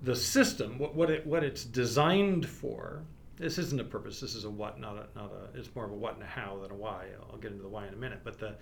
the 0.02 0.14
system, 0.14 0.78
what, 0.78 0.94
what 0.94 1.10
it 1.10 1.26
what 1.26 1.42
it's 1.42 1.64
designed 1.64 2.46
for. 2.46 3.02
This 3.38 3.58
isn't 3.58 3.80
a 3.80 3.84
purpose. 3.84 4.20
This 4.20 4.34
is 4.34 4.44
a 4.44 4.50
what, 4.50 4.78
not 4.78 4.96
a 4.96 5.06
not 5.18 5.32
a. 5.32 5.58
It's 5.58 5.74
more 5.74 5.84
of 5.84 5.90
a 5.90 5.94
what 5.96 6.14
and 6.14 6.22
a 6.22 6.26
how 6.26 6.58
than 6.62 6.70
a 6.70 6.74
why. 6.74 7.06
I'll 7.30 7.38
get 7.38 7.50
into 7.50 7.62
the 7.62 7.68
why 7.68 7.86
in 7.86 7.94
a 7.94 7.96
minute. 7.96 8.20
But 8.22 8.38
the 8.38 8.56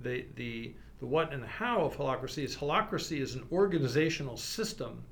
the 0.00 0.26
the 0.34 0.74
the 1.00 1.06
what 1.06 1.32
and 1.32 1.42
the 1.42 1.46
how 1.46 1.80
of 1.82 1.96
holacracy 1.96 2.44
is 2.44 2.56
holacracy 2.56 3.20
is 3.20 3.34
an 3.34 3.44
organizational 3.52 4.36
system 4.36 5.04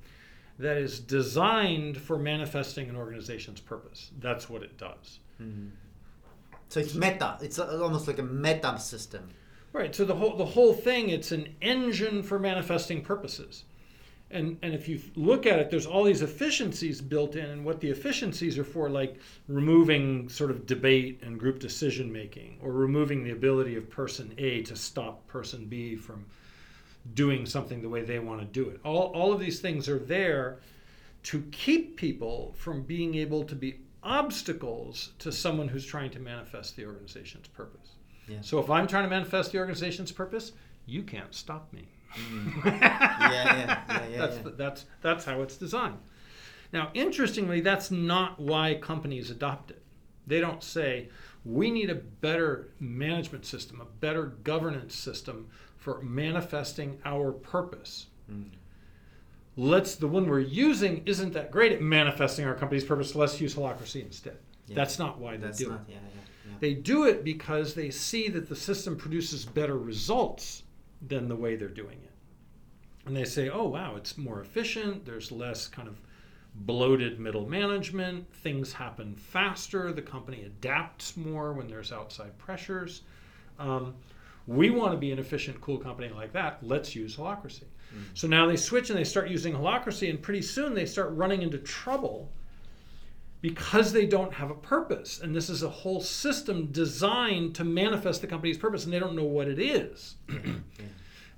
that 0.59 0.77
is 0.77 1.01
designed 1.01 1.97
for 1.97 2.19
manifesting 2.19 2.89
an 2.89 2.97
organization's 2.97 3.61
purpose. 3.61 4.11
That's 4.21 4.49
what 4.49 4.63
it 4.63 4.79
does. 4.79 5.19
Mm-hmm. 5.41 5.69
So 6.69 6.81
it's 6.81 6.95
meta. 6.95 7.37
It's 7.43 7.59
almost 7.59 8.07
like 8.07 8.19
a 8.19 8.23
meta 8.23 8.79
system. 8.79 9.29
Right. 9.73 9.95
So 9.95 10.05
the 10.05 10.15
whole 10.15 10.37
the 10.37 10.45
whole 10.45 10.73
thing 10.73 11.11
it's 11.11 11.33
an 11.33 11.55
engine 11.61 12.23
for 12.23 12.39
manifesting 12.39 13.03
purposes. 13.03 13.65
And 14.33 14.59
and 14.63 14.75
if 14.75 14.89
you 14.89 15.01
look 15.15 15.47
at 15.47 15.59
it, 15.59 15.71
there's 15.71 15.87
all 15.87 16.05
these 16.05 16.23
efficiencies 16.23 17.01
built 17.01 17.37
in, 17.37 17.51
and 17.51 17.65
what 17.65 17.81
the 17.81 17.91
efficiencies 17.91 18.59
are 18.59 18.65
for, 18.65 18.89
like 18.89 19.19
removing 19.49 20.29
sort 20.29 20.51
of 20.51 20.67
debate 20.67 21.21
and 21.23 21.39
group 21.39 21.59
decision 21.59 22.13
making, 22.13 22.59
or 22.63 22.73
removing 22.73 23.25
the 23.25 23.31
ability 23.31 23.77
of 23.77 23.91
person 23.91 24.33
A 24.39 24.63
to 24.63 24.77
stop 24.77 25.27
person 25.27 25.67
B 25.67 25.97
from 25.97 26.25
doing 27.15 27.47
something 27.47 27.83
the 27.83 27.89
way 27.89 28.03
they 28.03 28.19
want 28.19 28.41
to 28.41 28.47
do 28.47 28.69
it. 28.69 28.81
All 28.85 29.13
all 29.15 29.33
of 29.33 29.41
these 29.41 29.61
things 29.61 29.89
are 29.89 29.99
there 29.99 30.59
to 31.25 31.43
keep 31.53 31.97
people 31.97 32.55
from 32.57 32.83
being 32.83 33.15
able 33.15 33.45
to 33.45 33.55
be 33.55 33.81
obstacles 34.03 35.13
to 35.19 35.31
someone 35.31 35.69
who's 35.69 35.87
trying 35.87 36.11
to 36.11 36.19
manifest 36.19 36.77
the 36.77 36.85
organization's 36.85 37.47
purpose. 37.49 37.93
Yeah. 38.29 38.39
So 38.41 38.59
if 38.59 38.71
I'm 38.71 38.87
trying 38.87 39.05
to 39.05 39.11
manifest 39.11 39.53
the 39.53 39.59
organization's 39.59 40.13
purpose, 40.13 40.53
you 40.87 41.03
can't 41.03 41.35
stop 41.35 41.73
me. 41.73 41.87
Yeah, 42.17 42.73
yeah, 42.75 43.83
yeah, 43.89 44.07
yeah. 44.09 44.19
that's, 44.19 44.37
yeah. 44.37 44.51
That's 44.57 44.87
that's 45.01 45.25
how 45.25 45.43
it's 45.43 45.57
designed. 45.57 45.99
Now, 46.73 46.91
interestingly, 46.95 47.61
that's 47.61 47.91
not 47.91 48.41
why 48.41 48.75
companies 48.75 49.31
adopt 49.31 49.71
it. 49.71 49.83
They 50.27 50.41
don't 50.41 50.63
say 50.63 51.11
we 51.45 51.71
need 51.71 51.91
a 51.91 51.97
better 51.97 52.69
management 52.81 53.45
system, 53.45 53.81
a 53.81 53.85
better 53.85 54.27
governance 54.45 54.95
system 54.95 55.49
for 55.77 56.01
manifesting 56.03 56.99
our 57.05 57.33
purpose. 57.33 58.07
Mm. 58.31 58.51
Let's 59.57 59.97
the 59.97 60.07
one 60.09 60.27
we're 60.27 60.41
using 60.41 61.03
isn't 61.05 61.33
that 61.35 61.51
great 61.51 61.73
at 61.73 61.83
manifesting 61.83 62.47
our 62.47 62.55
company's 62.55 62.85
purpose. 62.85 63.15
Let's 63.15 63.41
use 63.41 63.55
holacracy 63.55 64.03
instead. 64.03 64.39
Yeah. 64.67 64.77
That's 64.77 64.99
not 64.99 65.19
why 65.19 65.37
they 65.37 65.47
That's 65.47 65.59
do 65.59 65.71
not. 65.71 65.81
it. 65.81 65.93
Yeah, 65.93 65.97
yeah, 66.47 66.55
They 66.61 66.75
do 66.75 67.05
it 67.05 67.25
because 67.25 67.75
they 67.75 67.91
see 67.91 68.29
that 68.29 68.49
the 68.49 68.57
system 68.57 68.97
produces 68.97 69.45
better 69.45 69.77
results 69.77 70.63
than 71.07 71.29
the 71.29 71.37
way 71.37 71.57
they're 71.57 71.69
doing 71.69 71.99
it. 72.03 72.11
And 73.07 73.17
they 73.17 73.25
say, 73.25 73.49
oh, 73.49 73.67
wow, 73.67 73.97
it's 73.97 74.17
more 74.17 74.41
efficient. 74.41 75.05
There's 75.05 75.33
less 75.33 75.67
kind 75.67 75.89
of 75.89 76.01
bloated 76.55 77.19
middle 77.19 77.49
management. 77.49 78.33
Things 78.33 78.73
happen 78.73 79.17
faster. 79.17 79.93
The 79.93 80.03
company 80.03 80.45
adapts 80.45 81.17
more 81.17 81.53
when 81.53 81.67
there's 81.67 81.93
outside 81.93 82.37
pressures. 82.39 83.03
Um, 83.59 83.95
we 84.47 84.71
want 84.71 84.93
to 84.93 84.99
be 84.99 85.13
an 85.13 85.19
efficient, 85.19 85.61
cool 85.61 85.79
company 85.79 86.09
like 86.11 86.33
that. 86.33 86.59
Let's 86.63 86.95
use 86.95 87.17
holacracy. 87.17 87.65
Mm. 87.95 88.05
So 88.15 88.27
now 88.27 88.47
they 88.47 88.57
switch 88.57 88.91
and 88.91 88.99
they 88.99 89.05
start 89.05 89.29
using 89.29 89.55
holacracy, 89.55 90.11
and 90.11 90.21
pretty 90.21 90.43
soon 90.43 90.75
they 90.75 90.87
start 90.87 91.11
running 91.13 91.43
into 91.43 91.59
trouble 91.59 92.31
because 93.43 93.93
they 93.93 94.07
don't 94.07 94.33
have 94.33 94.51
a 94.51 94.55
purpose. 94.55 95.21
And 95.21 95.37
this 95.37 95.51
is 95.51 95.63
a 95.63 95.69
whole 95.69 96.01
system 96.01 96.69
designed 96.69 97.55
to 97.57 97.65
manifest 97.65 98.23
the 98.23 98.27
company's 98.27 98.57
purpose, 98.57 98.85
and 98.85 98.93
they 98.93 99.01
don't 99.01 99.17
know 99.17 99.25
what 99.25 99.49
it 99.49 99.59
is. 99.59 100.15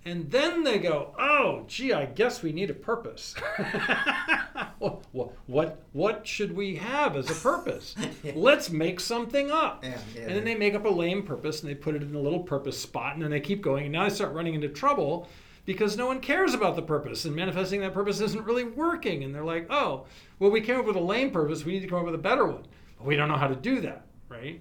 And 0.07 0.30
then 0.30 0.64
they 0.64 0.78
go, 0.78 1.14
oh, 1.18 1.64
gee, 1.66 1.94
I 1.94 2.05
guess 2.05 2.42
we 2.42 2.52
need 2.52 2.68
a 2.68 2.74
purpose. 2.74 3.34
what, 4.78 5.32
what, 5.46 5.82
what 5.92 6.26
should 6.26 6.55
we 6.55 6.76
have 6.76 7.16
as 7.16 7.30
a 7.30 7.34
purpose? 7.34 7.94
Let's 8.34 8.68
make 8.68 9.00
something 9.00 9.50
up. 9.50 9.82
Yeah, 9.82 9.96
yeah, 10.14 10.20
and 10.20 10.30
then 10.30 10.36
yeah. 10.36 10.44
they 10.44 10.55
make 10.57 10.74
up 10.74 10.84
a 10.84 10.90
lame 10.90 11.22
purpose 11.22 11.62
and 11.62 11.70
they 11.70 11.74
put 11.74 11.94
it 11.94 12.02
in 12.02 12.14
a 12.14 12.20
little 12.20 12.40
purpose 12.40 12.78
spot, 12.78 13.14
and 13.14 13.22
then 13.22 13.30
they 13.30 13.40
keep 13.40 13.62
going. 13.62 13.84
And 13.84 13.92
now 13.92 14.07
they 14.07 14.14
start 14.14 14.34
running 14.34 14.52
into 14.52 14.68
trouble 14.68 15.26
because 15.64 15.96
no 15.96 16.06
one 16.06 16.20
cares 16.20 16.54
about 16.54 16.76
the 16.76 16.82
purpose, 16.82 17.24
and 17.24 17.34
manifesting 17.34 17.80
that 17.80 17.94
purpose 17.94 18.20
isn't 18.20 18.44
really 18.44 18.64
working. 18.64 19.24
And 19.24 19.34
they're 19.34 19.44
like, 19.44 19.66
oh, 19.70 20.04
well, 20.38 20.50
we 20.50 20.60
came 20.60 20.78
up 20.78 20.86
with 20.86 20.96
a 20.96 21.00
lame 21.00 21.30
purpose, 21.30 21.64
we 21.64 21.72
need 21.72 21.80
to 21.80 21.88
come 21.88 21.98
up 21.98 22.04
with 22.04 22.14
a 22.14 22.18
better 22.18 22.46
one. 22.46 22.66
But 22.98 23.06
we 23.06 23.16
don't 23.16 23.28
know 23.28 23.36
how 23.36 23.48
to 23.48 23.56
do 23.56 23.80
that, 23.80 24.06
right? 24.28 24.60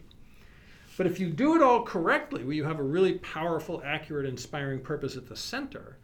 But 0.98 1.08
if 1.08 1.20
you 1.20 1.30
do 1.30 1.56
it 1.56 1.62
all 1.62 1.84
correctly, 1.84 2.44
where 2.44 2.54
you 2.54 2.64
have 2.64 2.80
a 2.80 2.84
really 2.84 3.14
powerful, 3.16 3.82
accurate, 3.84 4.28
inspiring 4.28 4.80
purpose 4.80 5.18
at 5.18 5.28
the 5.28 5.36
center, 5.36 5.98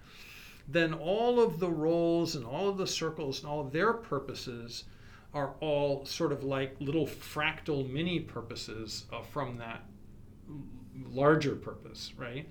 then 0.67 0.93
all 0.93 1.39
of 1.39 1.59
the 1.59 1.69
roles 1.69 2.35
and 2.35 2.45
all 2.45 2.69
of 2.69 2.77
the 2.77 2.87
circles 2.87 3.39
and 3.41 3.49
all 3.49 3.59
of 3.59 3.71
their 3.71 3.93
purposes 3.93 4.85
are 5.33 5.53
all 5.59 6.05
sort 6.05 6.31
of 6.31 6.43
like 6.43 6.75
little 6.79 7.05
fractal 7.05 7.89
mini 7.89 8.19
purposes 8.19 9.05
uh, 9.13 9.21
from 9.21 9.57
that 9.57 9.83
larger 11.11 11.55
purpose, 11.55 12.13
right? 12.17 12.49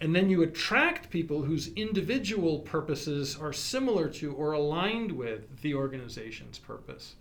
And 0.00 0.16
then 0.16 0.30
you 0.30 0.42
attract 0.42 1.10
people 1.10 1.42
whose 1.42 1.68
individual 1.74 2.60
purposes 2.60 3.36
are 3.38 3.52
similar 3.52 4.08
to 4.08 4.32
or 4.32 4.52
aligned 4.52 5.12
with 5.12 5.60
the 5.60 5.74
organization's 5.74 6.58
purpose. 6.58 7.16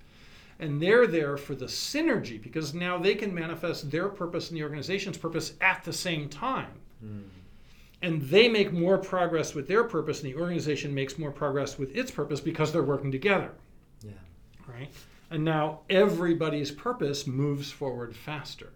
And 0.59 0.81
they're 0.81 1.07
there 1.07 1.35
for 1.37 1.55
the 1.55 1.65
synergy 1.65 2.41
because 2.41 2.73
now 2.73 2.97
they 2.97 3.15
can 3.15 3.33
manifest 3.33 3.91
their 3.91 4.07
purpose 4.07 4.49
and 4.49 4.57
the 4.57 4.63
organization's 4.63 5.17
purpose 5.17 5.53
at 5.61 5.83
the 5.83 5.93
same 5.93 6.29
time. 6.29 6.71
Mm. 7.03 7.23
And 8.01 8.21
they 8.21 8.47
make 8.47 8.71
more 8.71 8.97
progress 8.97 9.53
with 9.53 9.67
their 9.67 9.83
purpose, 9.83 10.21
and 10.23 10.33
the 10.33 10.39
organization 10.39 10.93
makes 10.93 11.17
more 11.17 11.31
progress 11.31 11.77
with 11.77 11.93
its 11.95 12.11
purpose 12.11 12.39
because 12.39 12.71
they're 12.71 12.81
working 12.81 13.11
together, 13.11 13.51
Yeah. 14.01 14.11
right? 14.67 14.89
And 15.29 15.43
now 15.43 15.81
everybody's 15.89 16.71
purpose 16.71 17.27
moves 17.27 17.71
forward 17.71 18.15
faster. 18.15 18.71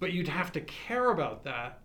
But 0.00 0.12
you'd 0.12 0.28
have 0.28 0.52
to 0.52 0.60
care 0.62 1.10
about 1.10 1.44
that 1.44 1.80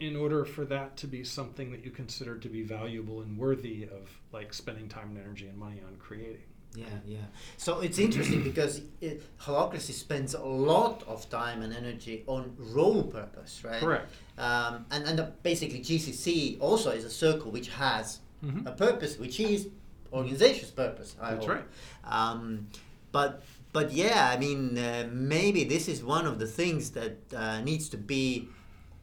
in 0.00 0.16
order 0.16 0.44
for 0.44 0.64
that 0.64 0.96
to 0.96 1.06
be 1.06 1.22
something 1.22 1.70
that 1.70 1.84
you 1.84 1.90
consider 1.90 2.36
to 2.38 2.48
be 2.48 2.62
valuable 2.62 3.20
and 3.20 3.36
worthy 3.38 3.84
of 3.84 4.10
like 4.32 4.52
spending 4.52 4.88
time 4.88 5.10
and 5.10 5.18
energy 5.18 5.46
and 5.46 5.56
money 5.58 5.80
on 5.86 5.94
creating. 5.96 6.42
Yeah, 6.74 6.86
yeah. 7.04 7.18
So 7.56 7.80
it's 7.80 7.98
interesting 7.98 8.42
because 8.42 8.82
it, 9.00 9.22
holacracy 9.40 9.90
spends 9.92 10.34
a 10.34 10.40
lot 10.42 11.02
of 11.08 11.28
time 11.28 11.62
and 11.62 11.74
energy 11.74 12.22
on 12.28 12.54
role 12.58 13.02
purpose, 13.02 13.62
right? 13.64 13.80
Correct. 13.80 14.10
Um, 14.38 14.86
and 14.92 15.04
and 15.04 15.20
uh, 15.20 15.26
basically 15.42 15.80
GCC 15.80 16.58
also 16.60 16.90
is 16.90 17.04
a 17.04 17.10
circle 17.10 17.50
which 17.50 17.68
has 17.70 18.20
Mhm. 18.44 18.66
a 18.66 18.72
purpose, 18.72 19.18
which 19.18 19.38
is 19.40 19.68
organization's 20.12 20.70
purpose. 20.70 21.14
I 21.20 21.32
That's 21.34 21.44
hope. 21.46 21.56
right. 21.56 21.64
Um, 22.04 22.68
but 23.12 23.42
but 23.72 23.92
yeah, 23.92 24.30
I 24.34 24.38
mean, 24.38 24.78
uh, 24.78 25.08
maybe 25.12 25.64
this 25.64 25.88
is 25.88 26.02
one 26.02 26.26
of 26.26 26.38
the 26.38 26.46
things 26.46 26.90
that 26.92 27.16
uh, 27.36 27.60
needs 27.60 27.88
to 27.90 27.96
be 27.98 28.48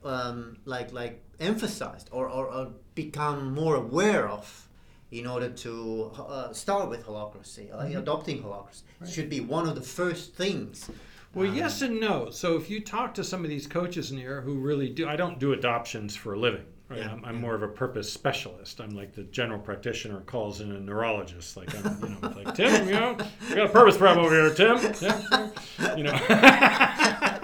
um, 0.04 0.58
like 0.66 0.92
like 0.94 1.24
emphasized 1.40 2.10
or, 2.12 2.28
or, 2.28 2.46
or 2.48 2.72
become 2.96 3.54
more 3.54 3.76
aware 3.76 4.28
of 4.28 4.68
in 5.12 5.26
order 5.26 5.50
to 5.50 6.12
uh, 6.18 6.52
start 6.52 6.90
with 6.90 7.06
holacracy, 7.06 7.74
like 7.74 7.94
adopting 7.94 8.44
holacracy. 8.44 8.82
Right. 9.00 9.10
Should 9.10 9.30
be 9.30 9.40
one 9.40 9.68
of 9.68 9.76
the 9.76 9.82
first 9.82 10.34
things. 10.34 10.90
Well, 11.34 11.48
Um, 11.48 11.56
yes 11.56 11.82
and 11.82 12.00
no. 12.00 12.30
So 12.30 12.58
if 12.58 12.70
you 12.70 12.82
talk 12.82 13.14
to 13.16 13.24
some 13.24 13.44
of 13.44 13.50
these 13.50 13.68
coaches 13.68 14.12
in 14.12 14.18
here 14.18 14.42
who 14.42 14.56
really 14.56 14.90
do, 14.90 15.08
I 15.08 15.16
don't 15.16 15.40
do 15.40 15.54
adoptions 15.54 16.16
for 16.16 16.34
a 16.34 16.40
living. 16.40 16.66
Right? 16.90 17.00
Yeah, 17.00 17.12
I'm, 17.12 17.26
I'm 17.26 17.36
yeah. 17.36 17.42
more 17.42 17.54
of 17.54 17.64
a 17.64 17.68
purpose 17.68 18.12
specialist. 18.12 18.80
I'm 18.80 18.92
like 18.92 19.14
the 19.14 19.24
general 19.24 19.60
practitioner 19.60 20.22
calls 20.22 20.62
in 20.62 20.72
a 20.72 20.80
neurologist. 20.80 21.58
Like 21.58 21.76
I'm, 21.76 22.02
you 22.02 22.10
know, 22.10 22.34
like 22.44 22.56
Tim, 22.56 22.88
you 22.88 22.94
know, 22.94 23.18
we 23.50 23.56
got 23.56 23.66
a 23.66 23.70
purpose 23.70 23.98
problem 23.98 24.26
over 24.26 24.34
here, 24.34 24.54
Tim. 24.54 24.94
Yeah, 25.02 25.50
yeah. 25.80 25.96
you 25.98 26.04
know. 26.04 27.34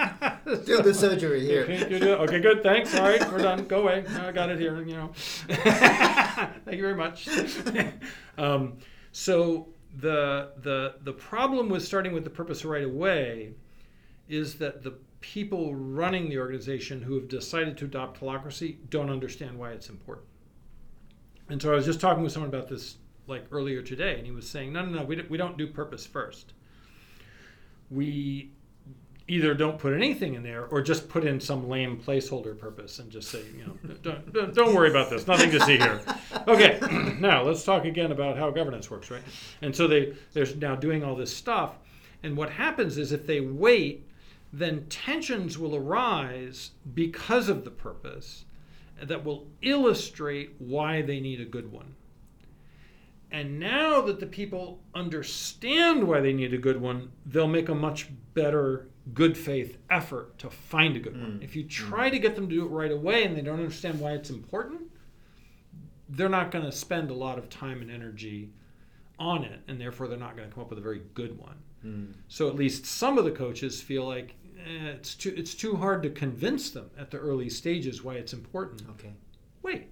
Do 0.65 0.81
the 0.81 0.93
surgery 0.93 1.41
here. 1.45 1.63
Okay, 1.63 1.89
you 1.89 1.99
do- 1.99 2.13
okay, 2.15 2.39
good. 2.39 2.63
Thanks. 2.63 2.93
All 2.95 3.03
right, 3.07 3.31
we're 3.31 3.39
done. 3.39 3.65
Go 3.65 3.81
away. 3.81 4.05
I 4.07 4.31
got 4.31 4.49
it 4.49 4.59
here. 4.59 4.81
You 4.83 4.95
know. 4.95 5.11
Thank 5.47 6.77
you 6.77 6.81
very 6.81 6.95
much. 6.95 7.27
um, 8.37 8.77
so 9.11 9.67
the 9.99 10.51
the 10.57 10.95
the 11.03 11.13
problem 11.13 11.69
with 11.69 11.83
starting 11.83 12.13
with 12.13 12.23
the 12.23 12.29
purpose 12.29 12.65
right 12.65 12.83
away 12.83 13.53
is 14.27 14.55
that 14.55 14.83
the 14.83 14.93
people 15.21 15.75
running 15.75 16.29
the 16.29 16.37
organization 16.37 17.01
who 17.01 17.15
have 17.15 17.27
decided 17.29 17.77
to 17.77 17.85
adopt 17.85 18.19
holacracy 18.19 18.77
don't 18.89 19.09
understand 19.09 19.57
why 19.57 19.71
it's 19.71 19.89
important. 19.89 20.27
And 21.49 21.61
so 21.61 21.71
I 21.71 21.75
was 21.75 21.85
just 21.85 21.99
talking 22.01 22.23
with 22.23 22.31
someone 22.31 22.49
about 22.49 22.67
this 22.67 22.95
like 23.27 23.45
earlier 23.51 23.81
today, 23.81 24.15
and 24.17 24.25
he 24.25 24.31
was 24.31 24.49
saying, 24.49 24.73
no, 24.73 24.83
no, 24.85 24.99
no, 24.99 25.03
we, 25.05 25.15
don't- 25.15 25.29
we 25.29 25.37
don't 25.37 25.57
do 25.57 25.67
purpose 25.67 26.05
first. 26.05 26.53
We 27.89 28.51
either 29.27 29.53
don't 29.53 29.79
put 29.79 29.93
anything 29.93 30.33
in 30.33 30.43
there 30.43 30.65
or 30.65 30.81
just 30.81 31.07
put 31.07 31.23
in 31.23 31.39
some 31.39 31.69
lame 31.69 32.01
placeholder 32.05 32.57
purpose 32.57 32.99
and 32.99 33.09
just 33.09 33.29
say, 33.29 33.41
you 33.57 33.65
know, 33.65 33.95
don't, 34.01 34.33
don't, 34.33 34.53
don't 34.53 34.75
worry 34.75 34.89
about 34.89 35.09
this, 35.09 35.27
nothing 35.27 35.51
to 35.51 35.59
see 35.61 35.77
here. 35.77 36.01
Okay, 36.45 36.77
now 37.21 37.41
let's 37.41 37.63
talk 37.63 37.85
again 37.85 38.11
about 38.11 38.37
how 38.37 38.51
governance 38.51 38.91
works, 38.91 39.09
right? 39.09 39.21
And 39.61 39.73
so 39.73 39.87
they, 39.87 40.13
they're 40.33 40.53
now 40.57 40.75
doing 40.75 41.01
all 41.01 41.15
this 41.15 41.33
stuff. 41.33 41.75
And 42.21 42.35
what 42.35 42.49
happens 42.49 42.97
is 42.97 43.13
if 43.13 43.25
they 43.25 43.39
wait, 43.39 44.05
then 44.51 44.85
tensions 44.89 45.57
will 45.57 45.73
arise 45.73 46.71
because 46.93 47.47
of 47.47 47.63
the 47.63 47.71
purpose 47.71 48.43
that 49.01 49.23
will 49.23 49.47
illustrate 49.61 50.53
why 50.59 51.01
they 51.01 51.21
need 51.21 51.39
a 51.39 51.45
good 51.45 51.71
one. 51.71 51.95
And 53.31 53.59
now 53.59 54.01
that 54.01 54.19
the 54.19 54.27
people 54.27 54.79
understand 54.93 56.07
why 56.07 56.19
they 56.19 56.33
need 56.33 56.53
a 56.53 56.57
good 56.57 56.79
one, 56.79 57.11
they'll 57.25 57.47
make 57.47 57.69
a 57.69 57.75
much 57.75 58.09
better 58.33 58.87
good 59.13 59.37
faith 59.37 59.77
effort 59.89 60.37
to 60.39 60.49
find 60.49 60.95
a 60.95 60.99
good 60.99 61.19
one. 61.19 61.39
Mm. 61.39 61.43
If 61.43 61.55
you 61.55 61.63
try 61.63 62.09
to 62.09 62.19
get 62.19 62.35
them 62.35 62.47
to 62.47 62.55
do 62.55 62.65
it 62.65 62.69
right 62.69 62.91
away 62.91 63.25
and 63.25 63.35
they 63.35 63.41
don't 63.41 63.59
understand 63.59 63.99
why 63.99 64.11
it's 64.11 64.29
important, 64.29 64.81
they're 66.09 66.29
not 66.29 66.51
going 66.51 66.65
to 66.65 66.71
spend 66.71 67.09
a 67.11 67.13
lot 67.13 67.37
of 67.37 67.49
time 67.49 67.81
and 67.81 67.91
energy 67.91 68.51
on 69.19 69.43
it, 69.43 69.59
and 69.67 69.79
therefore 69.79 70.07
they're 70.07 70.17
not 70.17 70.35
going 70.35 70.47
to 70.47 70.53
come 70.53 70.63
up 70.63 70.69
with 70.69 70.79
a 70.79 70.81
very 70.81 71.01
good 71.13 71.37
one. 71.37 71.57
Mm. 71.85 72.13
So 72.27 72.47
at 72.47 72.55
least 72.55 72.85
some 72.85 73.17
of 73.17 73.25
the 73.25 73.31
coaches 73.31 73.81
feel 73.81 74.07
like 74.07 74.35
eh, 74.59 74.87
it's 74.95 75.15
too 75.15 75.33
it's 75.35 75.53
too 75.53 75.75
hard 75.75 76.01
to 76.03 76.09
convince 76.09 76.71
them 76.71 76.89
at 76.97 77.11
the 77.11 77.17
early 77.17 77.49
stages 77.49 78.03
why 78.03 78.15
it's 78.15 78.33
important. 78.33 78.83
Okay. 78.91 79.13
Wait. 79.61 79.89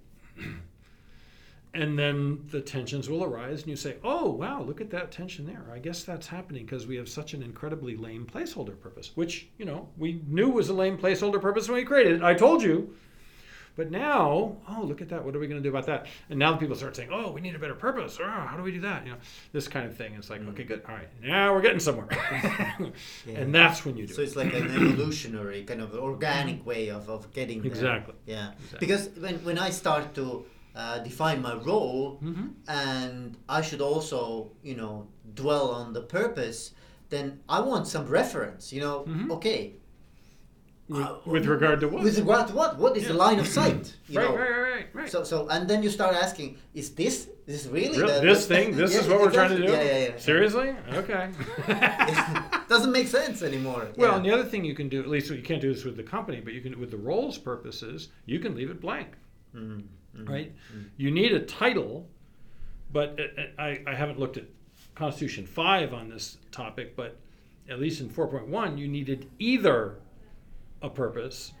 And 1.74 1.98
then 1.98 2.44
the 2.50 2.60
tensions 2.60 3.08
will 3.08 3.24
arise, 3.24 3.60
and 3.62 3.68
you 3.70 3.76
say, 3.76 3.96
"Oh, 4.04 4.28
wow! 4.30 4.60
Look 4.62 4.82
at 4.82 4.90
that 4.90 5.10
tension 5.10 5.46
there. 5.46 5.64
I 5.72 5.78
guess 5.78 6.04
that's 6.04 6.26
happening 6.26 6.66
because 6.66 6.86
we 6.86 6.96
have 6.96 7.08
such 7.08 7.32
an 7.32 7.42
incredibly 7.42 7.96
lame 7.96 8.26
placeholder 8.26 8.78
purpose, 8.78 9.12
which 9.14 9.48
you 9.56 9.64
know 9.64 9.88
we 9.96 10.20
knew 10.28 10.50
was 10.50 10.68
a 10.68 10.74
lame 10.74 10.98
placeholder 10.98 11.40
purpose 11.40 11.68
when 11.68 11.76
we 11.76 11.84
created 11.84 12.16
it. 12.16 12.22
I 12.22 12.34
told 12.34 12.62
you, 12.62 12.94
but 13.74 13.90
now, 13.90 14.58
oh, 14.68 14.82
look 14.82 15.00
at 15.00 15.08
that! 15.08 15.24
What 15.24 15.34
are 15.34 15.38
we 15.38 15.46
going 15.46 15.62
to 15.62 15.66
do 15.66 15.70
about 15.74 15.86
that? 15.86 16.08
And 16.28 16.38
now 16.38 16.52
the 16.52 16.58
people 16.58 16.76
start 16.76 16.94
saying, 16.94 17.08
"Oh, 17.10 17.32
we 17.32 17.40
need 17.40 17.54
a 17.54 17.58
better 17.58 17.74
purpose. 17.74 18.18
Oh, 18.20 18.28
how 18.28 18.54
do 18.58 18.62
we 18.62 18.72
do 18.72 18.80
that? 18.82 19.06
You 19.06 19.12
know, 19.12 19.18
this 19.52 19.66
kind 19.66 19.86
of 19.86 19.96
thing. 19.96 20.12
It's 20.12 20.28
like, 20.28 20.42
Mm. 20.42 20.50
okay, 20.50 20.64
good. 20.64 20.82
All 20.86 20.94
right, 20.94 21.08
now 21.22 21.54
we're 21.54 21.62
getting 21.62 21.80
somewhere, 21.80 22.06
Yeah. 23.26 23.38
and 23.38 23.54
that's 23.54 23.86
when 23.86 23.96
you 23.96 24.06
do 24.06 24.12
So 24.12 24.20
it. 24.20 24.24
it's 24.26 24.36
like 24.36 24.52
an 24.52 24.66
evolutionary 24.66 25.64
kind 25.64 25.80
of 25.80 25.94
organic 25.94 26.66
way 26.66 26.88
of, 26.88 27.08
of 27.08 27.32
getting 27.32 27.62
there. 27.62 27.70
Exactly. 27.72 28.14
Yeah. 28.26 28.50
Exactly. 28.58 28.78
Because 28.80 29.08
when, 29.18 29.36
when 29.42 29.58
I 29.58 29.70
start 29.70 30.14
to 30.16 30.44
uh, 30.74 30.98
define 31.00 31.42
my 31.42 31.54
role 31.54 32.16
hmm 32.20 32.46
and 32.68 33.36
I 33.48 33.60
should 33.62 33.80
also, 33.82 34.52
you 34.62 34.74
know, 34.76 35.06
dwell 35.34 35.70
on 35.70 35.92
the 35.92 36.00
purpose, 36.02 36.72
then 37.10 37.40
I 37.48 37.60
want 37.60 37.86
some 37.86 38.06
reference, 38.06 38.72
you 38.72 38.80
know, 38.80 39.04
Mhm. 39.06 39.30
okay. 39.36 39.74
With, 40.88 41.00
uh, 41.02 41.18
with 41.26 41.46
regard 41.46 41.80
to 41.80 41.88
what? 41.88 42.02
With 42.02 42.18
regard 42.18 42.48
to 42.48 42.54
what? 42.54 42.78
What 42.78 42.96
is 42.96 43.06
the 43.06 43.14
line 43.14 43.38
of 43.38 43.46
sight? 43.46 43.94
You 44.08 44.18
right, 44.18 44.28
know? 44.28 44.36
right, 44.36 44.50
right, 44.50 44.72
right, 44.72 44.86
right. 44.94 45.10
So, 45.10 45.22
so, 45.24 45.46
and 45.48 45.68
then 45.70 45.82
you 45.82 45.88
start 45.90 46.14
asking, 46.14 46.58
is 46.74 46.90
this, 46.90 47.28
is 47.46 47.64
this 47.64 47.66
really 47.66 47.98
Real- 47.98 48.08
the, 48.20 48.20
this 48.26 48.46
the- 48.46 48.54
thing, 48.54 48.76
this 48.76 48.92
Yeah, 48.92 49.00
is 49.02 49.08
what 49.08 49.20
we're 49.20 49.30
trying 49.30 49.50
to 49.56 49.62
do. 49.66 49.72
Yeah, 49.72 49.82
yeah, 49.82 49.98
yeah. 50.08 50.16
Seriously? 50.18 50.74
Okay. 51.00 51.30
Doesn't 52.68 52.92
make 52.92 53.08
sense 53.08 53.42
anymore. 53.42 53.88
well, 53.96 54.10
yeah. 54.10 54.16
and 54.16 54.24
the 54.24 54.32
other 54.32 54.44
thing 54.44 54.64
you 54.64 54.74
can 54.74 54.88
do, 54.88 55.00
at 55.00 55.08
least 55.08 55.30
you 55.30 55.40
can't 55.42 55.60
do 55.62 55.72
this 55.72 55.84
with 55.84 55.96
the 55.96 56.02
company, 56.02 56.40
but 56.40 56.52
you 56.52 56.60
can 56.60 56.78
with 56.80 56.90
the 56.90 56.96
roles 56.96 57.38
purposes, 57.38 58.08
you 58.26 58.38
can 58.40 58.54
leave 58.54 58.70
it 58.70 58.80
blank, 58.80 59.08
Mhm, 59.56 59.84
mhm, 60.16 60.28
right? 60.28 60.52
mhm. 60.74 60.90
You 60.96 61.10
need 61.10 61.32
a 61.32 61.40
title, 61.40 62.08
but 62.92 63.18
uh, 63.18 63.40
uh, 63.40 63.62
I, 63.62 63.82
I 63.86 63.94
haven't 63.94 64.18
looked 64.18 64.36
at 64.36 64.44
Constitution 64.94 65.46
five 65.46 65.94
on 65.94 66.08
this 66.08 66.38
topic, 66.50 66.96
but 66.96 67.18
at 67.68 67.80
least 67.80 68.00
in 68.00 68.08
four 68.08 68.28
point 68.28 68.48
one, 68.48 68.76
you 68.76 68.88
needed 68.88 69.30
either 69.38 69.98
a 70.82 70.90
purpose, 70.90 71.52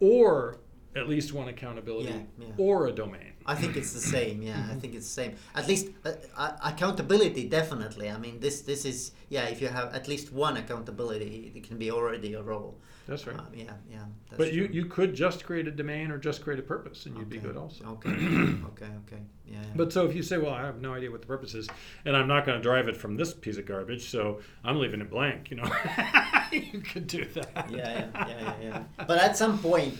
or 0.00 0.58
at 0.96 1.08
least 1.08 1.32
one 1.32 1.48
accountability, 1.48 2.08
Yeah, 2.10 2.46
yeah. 2.46 2.52
or 2.58 2.86
a 2.88 2.92
domain. 2.92 3.32
I 3.46 3.54
think 3.54 3.76
it's 3.76 3.92
the 3.92 4.00
same. 4.00 4.42
Yeah, 4.42 4.62
I 4.70 4.74
think 4.74 4.94
it's 4.94 5.06
the 5.06 5.22
same. 5.22 5.34
At 5.54 5.66
least 5.66 5.88
uh, 6.04 6.12
uh, 6.36 6.52
accountability, 6.64 7.48
definitely. 7.48 8.10
I 8.10 8.18
mean, 8.18 8.40
this 8.40 8.62
this 8.62 8.84
is 8.84 9.12
yeah. 9.28 9.44
If 9.44 9.60
you 9.62 9.68
have 9.68 9.94
at 9.94 10.08
least 10.08 10.32
one 10.32 10.56
accountability, 10.56 11.52
it 11.54 11.62
can 11.66 11.78
be 11.78 11.90
already 11.90 12.34
a 12.34 12.42
role. 12.42 12.78
That's 13.08 13.26
right. 13.26 13.38
Um, 13.38 13.46
yeah, 13.54 13.72
yeah. 13.90 14.04
That's 14.28 14.38
but 14.38 14.52
you, 14.52 14.66
true. 14.66 14.74
you 14.76 14.84
could 14.84 15.14
just 15.14 15.44
create 15.44 15.66
a 15.66 15.72
domain 15.72 16.12
or 16.12 16.18
just 16.18 16.42
create 16.44 16.60
a 16.60 16.62
purpose, 16.62 17.06
and 17.06 17.16
you'd 17.16 17.30
be 17.30 17.38
good 17.38 17.56
also. 17.56 17.84
Okay, 17.84 18.10
okay, 18.70 18.86
okay. 19.06 19.22
Yeah. 19.46 19.54
yeah. 19.54 19.58
But 19.74 19.92
so 19.92 20.06
if 20.06 20.14
you 20.14 20.22
say, 20.22 20.38
well, 20.38 20.52
I 20.54 20.62
have 20.64 20.80
no 20.80 20.94
idea 20.94 21.10
what 21.10 21.20
the 21.20 21.26
purpose 21.26 21.54
is, 21.54 21.68
and 22.04 22.16
I'm 22.16 22.28
not 22.28 22.46
going 22.46 22.58
to 22.58 22.62
drive 22.62 22.86
it 22.88 22.96
from 22.96 23.16
this 23.16 23.32
piece 23.34 23.56
of 23.56 23.66
garbage, 23.66 24.08
so 24.10 24.40
I'm 24.64 24.78
leaving 24.78 25.00
it 25.00 25.10
blank, 25.10 25.50
you 25.50 25.56
know, 25.56 25.68
you 26.52 26.80
could 26.80 27.08
do 27.08 27.24
that. 27.34 27.68
yeah, 27.70 27.76
yeah, 27.76 28.08
yeah, 28.14 28.28
yeah, 28.28 28.54
yeah. 28.62 28.82
But 29.08 29.18
at 29.18 29.36
some 29.36 29.58
point, 29.58 29.98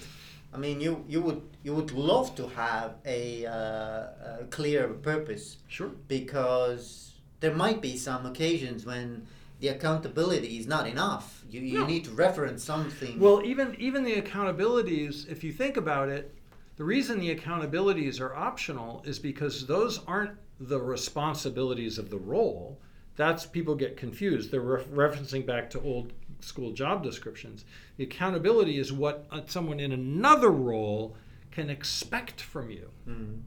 I 0.52 0.58
mean, 0.58 0.80
you 0.80 1.04
you 1.08 1.20
would 1.22 1.42
you 1.62 1.74
would 1.74 1.92
love 1.92 2.34
to 2.36 2.48
have 2.48 2.96
a, 3.04 3.46
uh, 3.46 4.40
a 4.40 4.46
clear 4.50 4.88
purpose 4.88 5.58
Sure. 5.68 5.90
because 6.08 7.12
there 7.40 7.54
might 7.54 7.80
be 7.80 7.96
some 7.96 8.26
occasions 8.26 8.84
when 8.84 9.26
the 9.60 9.68
accountability 9.68 10.58
is 10.58 10.66
not 10.66 10.86
enough. 10.88 11.44
You 11.50 11.60
you 11.60 11.78
No. 11.80 11.86
need 11.86 12.04
to 12.06 12.10
reference 12.10 12.64
something. 12.64 13.18
Well, 13.20 13.42
even 13.44 13.76
even 13.78 14.04
the 14.04 14.16
accountabilities, 14.20 15.28
if 15.28 15.44
you 15.44 15.52
think 15.52 15.76
about 15.76 16.08
it, 16.08 16.34
the 16.76 16.84
reason 16.84 17.20
the 17.20 17.34
accountabilities 17.34 18.20
are 18.20 18.34
optional 18.34 19.02
is 19.04 19.18
because 19.18 19.66
those 19.66 20.00
aren't 20.06 20.36
the 20.58 20.80
responsibilities 20.80 21.98
of 21.98 22.10
the 22.10 22.18
role. 22.18 22.78
That's 23.16 23.44
people 23.46 23.74
get 23.74 23.96
confused. 23.96 24.50
They're 24.50 24.60
ref- 24.62 24.86
referencing 24.88 25.44
back 25.46 25.68
to 25.70 25.80
old 25.80 26.12
school 26.40 26.72
job 26.72 27.02
descriptions. 27.02 27.64
The 28.00 28.06
accountability 28.06 28.78
is 28.78 28.94
what 28.94 29.26
uh, 29.30 29.42
someone 29.44 29.78
in 29.78 29.92
another 29.92 30.48
role 30.48 31.18
can 31.50 31.68
expect 31.68 32.40
from 32.40 32.70
you. 32.70 32.88
Mm. 33.06 33.42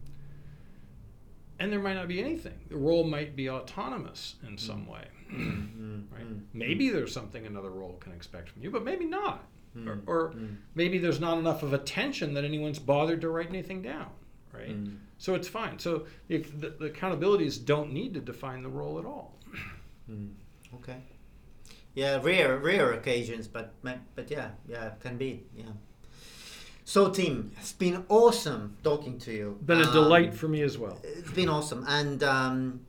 And 1.58 1.72
there 1.72 1.80
might 1.80 1.96
not 1.96 2.08
be 2.08 2.20
anything. 2.20 2.60
The 2.70 2.78
role 2.78 3.04
might 3.04 3.36
be 3.36 3.50
autonomous 3.50 4.36
in 4.48 4.60
some 4.60 4.86
way. 4.86 5.06
Mm, 5.34 6.04
Right? 6.12 6.22
mm, 6.32 6.42
Maybe 6.54 6.90
there's 6.90 7.12
something 7.12 7.48
another 7.48 7.72
role 7.72 7.94
can 8.00 8.12
expect 8.12 8.50
from 8.50 8.62
you, 8.62 8.70
but 8.70 8.84
maybe 8.84 9.06
not. 9.06 9.44
Or, 9.88 10.02
or 10.06 10.36
maybe 10.76 11.00
there's 11.00 11.20
not 11.20 11.40
enough 11.40 11.64
of 11.64 11.74
attention 11.74 12.36
that 12.36 12.46
anyone's 12.46 12.78
bothered 12.78 13.22
to 13.22 13.30
write 13.30 13.50
anything 13.50 13.82
down. 13.82 14.12
Right? 14.54 14.76
So 15.18 15.34
it's 15.34 15.48
fine. 15.48 15.80
So 15.80 16.06
the, 16.28 16.38
the, 16.38 16.70
the 16.80 16.90
accountabilities 16.92 17.66
don't 17.66 17.92
need 17.92 18.14
to 18.14 18.20
define 18.20 18.62
the 18.62 18.70
role 18.70 19.00
at 19.00 19.06
all. 19.06 19.40
Okay. 20.76 20.98
Yeah, 21.96 22.20
rare, 22.24 22.58
rare 22.58 22.94
occasions, 22.94 23.48
but 23.48 23.74
but 24.16 24.30
yeah, 24.32 24.50
yeah, 24.68 24.92
can 25.00 25.18
be. 25.18 25.44
Yeah. 25.56 25.74
So, 26.86 27.10
Tim, 27.10 27.52
it's 27.60 27.72
been 27.74 28.04
awesome 28.10 28.76
talking 28.84 29.18
to 29.20 29.32
you. 29.32 29.58
Been 29.66 29.82
a 29.82 29.88
Um, 29.88 29.94
delight 29.94 30.34
for 30.34 30.48
me 30.50 30.62
as 30.64 30.78
well. 30.78 30.98
It's 31.04 31.32
been 31.32 31.50
awesome. 31.50 31.86
And 31.88 32.22
um, 32.24 32.82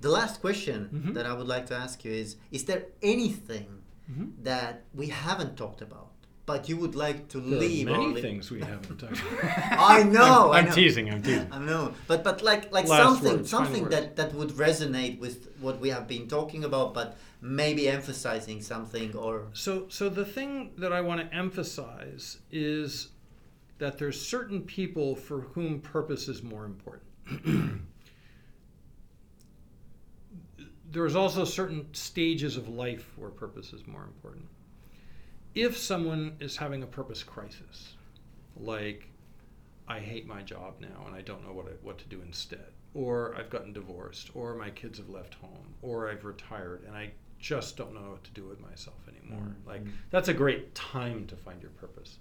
the 0.00 0.08
last 0.10 0.40
question 0.40 0.88
Mhm. 0.92 1.14
that 1.14 1.26
I 1.26 1.32
would 1.32 1.48
like 1.48 1.66
to 1.66 1.74
ask 1.74 2.04
you 2.04 2.12
is: 2.12 2.36
Is 2.52 2.64
there 2.64 2.82
anything 3.02 3.68
Mhm. 4.10 4.26
that 4.44 4.74
we 4.94 5.06
haven't 5.08 5.56
talked 5.56 5.82
about 5.82 6.10
but 6.46 6.68
you 6.68 6.76
would 6.76 6.94
like 6.94 7.20
to 7.34 7.40
There 7.40 7.58
leave. 7.58 7.88
are 7.88 7.92
many 7.96 8.14
li- 8.16 8.20
things 8.20 8.50
we 8.50 8.60
haven't 8.60 8.98
touched. 8.98 9.22
I 9.96 10.02
know. 10.02 10.52
I 10.52 10.58
I'm, 10.58 10.66
know. 10.66 10.74
teasing. 10.74 11.06
I'm 11.10 11.22
teasing. 11.22 11.48
I 11.50 11.58
know, 11.58 11.94
but 12.06 12.22
but 12.22 12.42
like 12.50 12.64
like 12.76 12.86
Last 12.86 13.02
something 13.02 13.36
words, 13.38 13.50
something 13.56 13.84
that 13.94 14.16
that 14.16 14.30
would 14.34 14.50
resonate 14.66 15.14
with 15.24 15.36
what 15.64 15.76
we 15.80 15.88
have 15.96 16.06
been 16.06 16.28
talking 16.28 16.62
about, 16.70 16.92
but 16.92 17.16
maybe 17.44 17.90
emphasizing 17.90 18.62
something 18.62 19.14
or 19.14 19.48
So, 19.52 19.84
so 19.90 20.08
the 20.08 20.24
thing 20.24 20.72
that 20.78 20.94
I 20.94 21.02
want 21.02 21.20
to 21.20 21.36
emphasize 21.36 22.38
is 22.50 23.08
that 23.76 23.98
there's 23.98 24.18
certain 24.18 24.62
people 24.62 25.14
for 25.14 25.40
whom 25.40 25.80
purpose 25.80 26.26
is 26.26 26.42
more 26.42 26.64
important. 26.64 27.02
there's 30.90 31.14
also 31.14 31.44
certain 31.44 31.92
stages 31.92 32.56
of 32.56 32.70
life 32.70 33.12
where 33.16 33.28
purpose 33.28 33.74
is 33.74 33.86
more 33.86 34.04
important. 34.04 34.46
If 35.54 35.76
someone 35.76 36.36
is 36.40 36.56
having 36.56 36.82
a 36.82 36.86
purpose 36.86 37.22
crisis, 37.22 37.92
like 38.56 39.06
I 39.86 39.98
hate 39.98 40.26
my 40.26 40.40
job 40.40 40.76
now 40.80 41.04
and 41.06 41.14
I 41.14 41.20
don't 41.20 41.44
know 41.46 41.52
what 41.52 41.66
I, 41.66 41.72
what 41.82 41.98
to 41.98 42.06
do 42.06 42.22
instead, 42.22 42.72
or 42.94 43.34
I've 43.36 43.50
gotten 43.50 43.74
divorced, 43.74 44.30
or 44.34 44.54
my 44.54 44.70
kids 44.70 44.96
have 44.96 45.10
left 45.10 45.34
home, 45.34 45.74
or 45.82 46.08
I've 46.08 46.24
retired 46.24 46.84
and 46.86 46.96
I 46.96 47.12
just 47.44 47.76
don't 47.76 47.92
know 47.92 48.12
what 48.12 48.24
to 48.24 48.30
do 48.30 48.42
with 48.46 48.58
myself 48.58 48.96
anymore. 49.06 49.48
Mm, 49.48 49.66
Like 49.66 49.82
that's 50.08 50.28
a 50.28 50.32
great 50.34 50.74
time 50.74 51.26
to 51.26 51.36
find 51.36 51.60
your 51.60 51.72
purpose. 51.72 52.18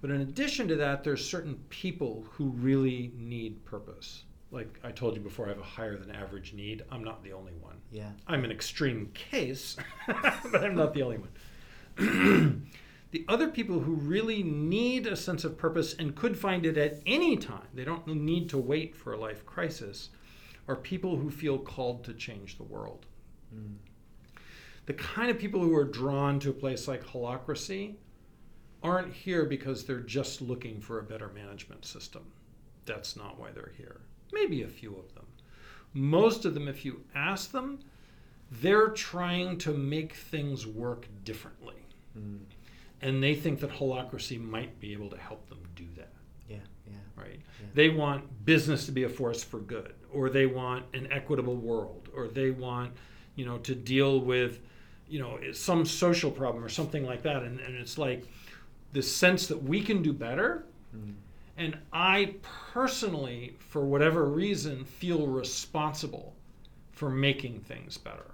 But 0.00 0.10
in 0.10 0.20
addition 0.20 0.68
to 0.68 0.76
that, 0.76 1.02
there's 1.02 1.28
certain 1.28 1.56
people 1.68 2.24
who 2.30 2.50
really 2.50 3.10
need 3.16 3.64
purpose. 3.64 4.22
Like 4.52 4.78
I 4.84 4.92
told 4.92 5.16
you 5.16 5.20
before, 5.20 5.46
I 5.46 5.48
have 5.48 5.58
a 5.58 5.64
higher 5.64 5.96
than 5.96 6.12
average 6.14 6.52
need. 6.52 6.84
I'm 6.92 7.02
not 7.02 7.24
the 7.24 7.32
only 7.32 7.54
one. 7.60 7.78
yeah. 7.90 8.10
I'm 8.28 8.44
an 8.44 8.52
extreme 8.52 9.10
case, 9.14 9.76
but 10.06 10.62
I'm 10.62 10.76
not 10.76 10.94
the 10.94 11.02
only 11.02 11.18
one. 11.18 11.32
the 13.10 13.24
other 13.26 13.48
people 13.48 13.80
who 13.80 13.94
really 13.94 14.44
need 14.44 15.08
a 15.08 15.16
sense 15.16 15.42
of 15.42 15.58
purpose 15.58 15.94
and 15.98 16.14
could 16.14 16.38
find 16.38 16.64
it 16.64 16.76
at 16.78 17.00
any 17.04 17.36
time, 17.36 17.66
they 17.74 17.84
don't 17.84 18.06
need 18.06 18.48
to 18.50 18.58
wait 18.58 18.94
for 18.94 19.12
a 19.12 19.18
life 19.18 19.44
crisis, 19.44 20.10
are 20.68 20.76
people 20.76 21.16
who 21.16 21.30
feel 21.30 21.58
called 21.58 22.04
to 22.04 22.14
change 22.14 22.56
the 22.58 22.62
world. 22.62 23.06
Mm. 23.52 23.74
The 24.86 24.94
kind 24.94 25.30
of 25.30 25.38
people 25.38 25.60
who 25.60 25.74
are 25.76 25.84
drawn 25.84 26.40
to 26.40 26.50
a 26.50 26.54
place 26.54 26.88
like 26.88 27.04
Holacracy 27.04 27.94
aren't 28.82 29.12
here 29.12 29.44
because 29.44 29.84
they're 29.84 30.00
just 30.00 30.40
looking 30.40 30.80
for 30.80 30.98
a 30.98 31.02
better 31.04 31.28
management 31.28 31.84
system. 31.84 32.22
That's 32.84 33.16
not 33.16 33.38
why 33.38 33.52
they're 33.52 33.72
here. 33.76 34.00
Maybe 34.32 34.62
a 34.62 34.68
few 34.68 34.96
of 34.96 35.14
them. 35.14 35.26
Most 35.94 36.44
of 36.44 36.54
them, 36.54 36.66
if 36.68 36.84
you 36.84 37.04
ask 37.14 37.52
them, 37.52 37.78
they're 38.50 38.88
trying 38.88 39.56
to 39.58 39.72
make 39.72 40.14
things 40.14 40.66
work 40.66 41.06
differently. 41.24 41.76
Mm. 42.18 42.40
And 43.00 43.22
they 43.22 43.34
think 43.34 43.60
that 43.60 43.70
Holacracy 43.70 44.40
might 44.40 44.78
be 44.80 44.92
able 44.92 45.10
to 45.10 45.16
help 45.16 45.48
them 45.48 45.60
do 45.74 45.86
that, 45.96 46.12
Yeah, 46.48 46.56
yeah. 46.86 46.94
right? 47.16 47.40
Yeah. 47.60 47.66
They 47.74 47.88
want 47.88 48.44
business 48.44 48.86
to 48.86 48.92
be 48.92 49.04
a 49.04 49.08
force 49.08 49.42
for 49.42 49.58
good, 49.58 49.94
or 50.12 50.28
they 50.28 50.46
want 50.46 50.84
an 50.94 51.08
equitable 51.10 51.56
world, 51.56 52.08
or 52.14 52.28
they 52.28 52.50
want, 52.50 52.92
you 53.34 53.44
know, 53.44 53.58
to 53.58 53.74
deal 53.74 54.20
with, 54.20 54.60
you 55.12 55.18
know, 55.20 55.38
some 55.52 55.84
social 55.84 56.30
problem 56.30 56.64
or 56.64 56.68
something 56.70 57.04
like 57.04 57.22
that. 57.22 57.42
And, 57.42 57.60
and 57.60 57.74
it's 57.76 57.98
like 57.98 58.20
the 58.92 59.02
sense 59.02 59.46
that 59.48 59.62
we 59.62 59.80
can 59.82 60.02
do 60.02 60.12
better 60.12 60.64
Mm. 60.94 61.14
and 61.56 61.78
I 61.92 62.34
personally, 62.74 63.56
for 63.58 63.82
whatever 63.84 64.26
reason, 64.26 64.84
feel 64.84 65.26
responsible 65.26 66.34
for 66.92 67.08
making 67.10 67.60
things 67.60 67.96
better. 67.96 68.26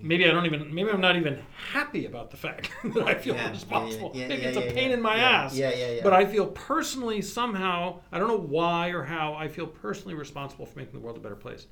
Maybe 0.00 0.24
I 0.28 0.32
don't 0.32 0.46
even, 0.46 0.72
maybe 0.74 0.90
I'm 0.90 1.00
not 1.00 1.16
even 1.16 1.38
happy 1.72 2.06
about 2.06 2.30
the 2.30 2.36
fact 2.36 2.70
that 2.94 3.06
I 3.06 3.14
feel 3.14 3.34
Yeah, 3.34 3.50
responsible. 3.50 4.12
yeah, 4.14 4.22
yeah, 4.22 4.28
maybe 4.28 4.46
it's 4.46 4.56
a 4.56 4.62
pain 4.62 4.92
in 4.92 5.02
my 5.02 5.16
ass. 5.18 5.54
yeah, 5.56 5.70
yeah, 5.70 5.90
yeah. 5.96 6.02
But 6.04 6.12
I 6.14 6.24
feel 6.24 6.46
personally 6.46 7.20
somehow, 7.20 8.00
I 8.12 8.18
don't 8.18 8.28
know 8.28 8.38
why 8.38 8.88
or 8.90 9.02
how, 9.02 9.34
I 9.34 9.48
feel 9.48 9.66
personally 9.66 10.14
responsible 10.14 10.66
for 10.66 10.78
making 10.78 10.94
the 10.94 11.00
world 11.00 11.16
a 11.16 11.20
better 11.20 11.36
place. 11.36 11.66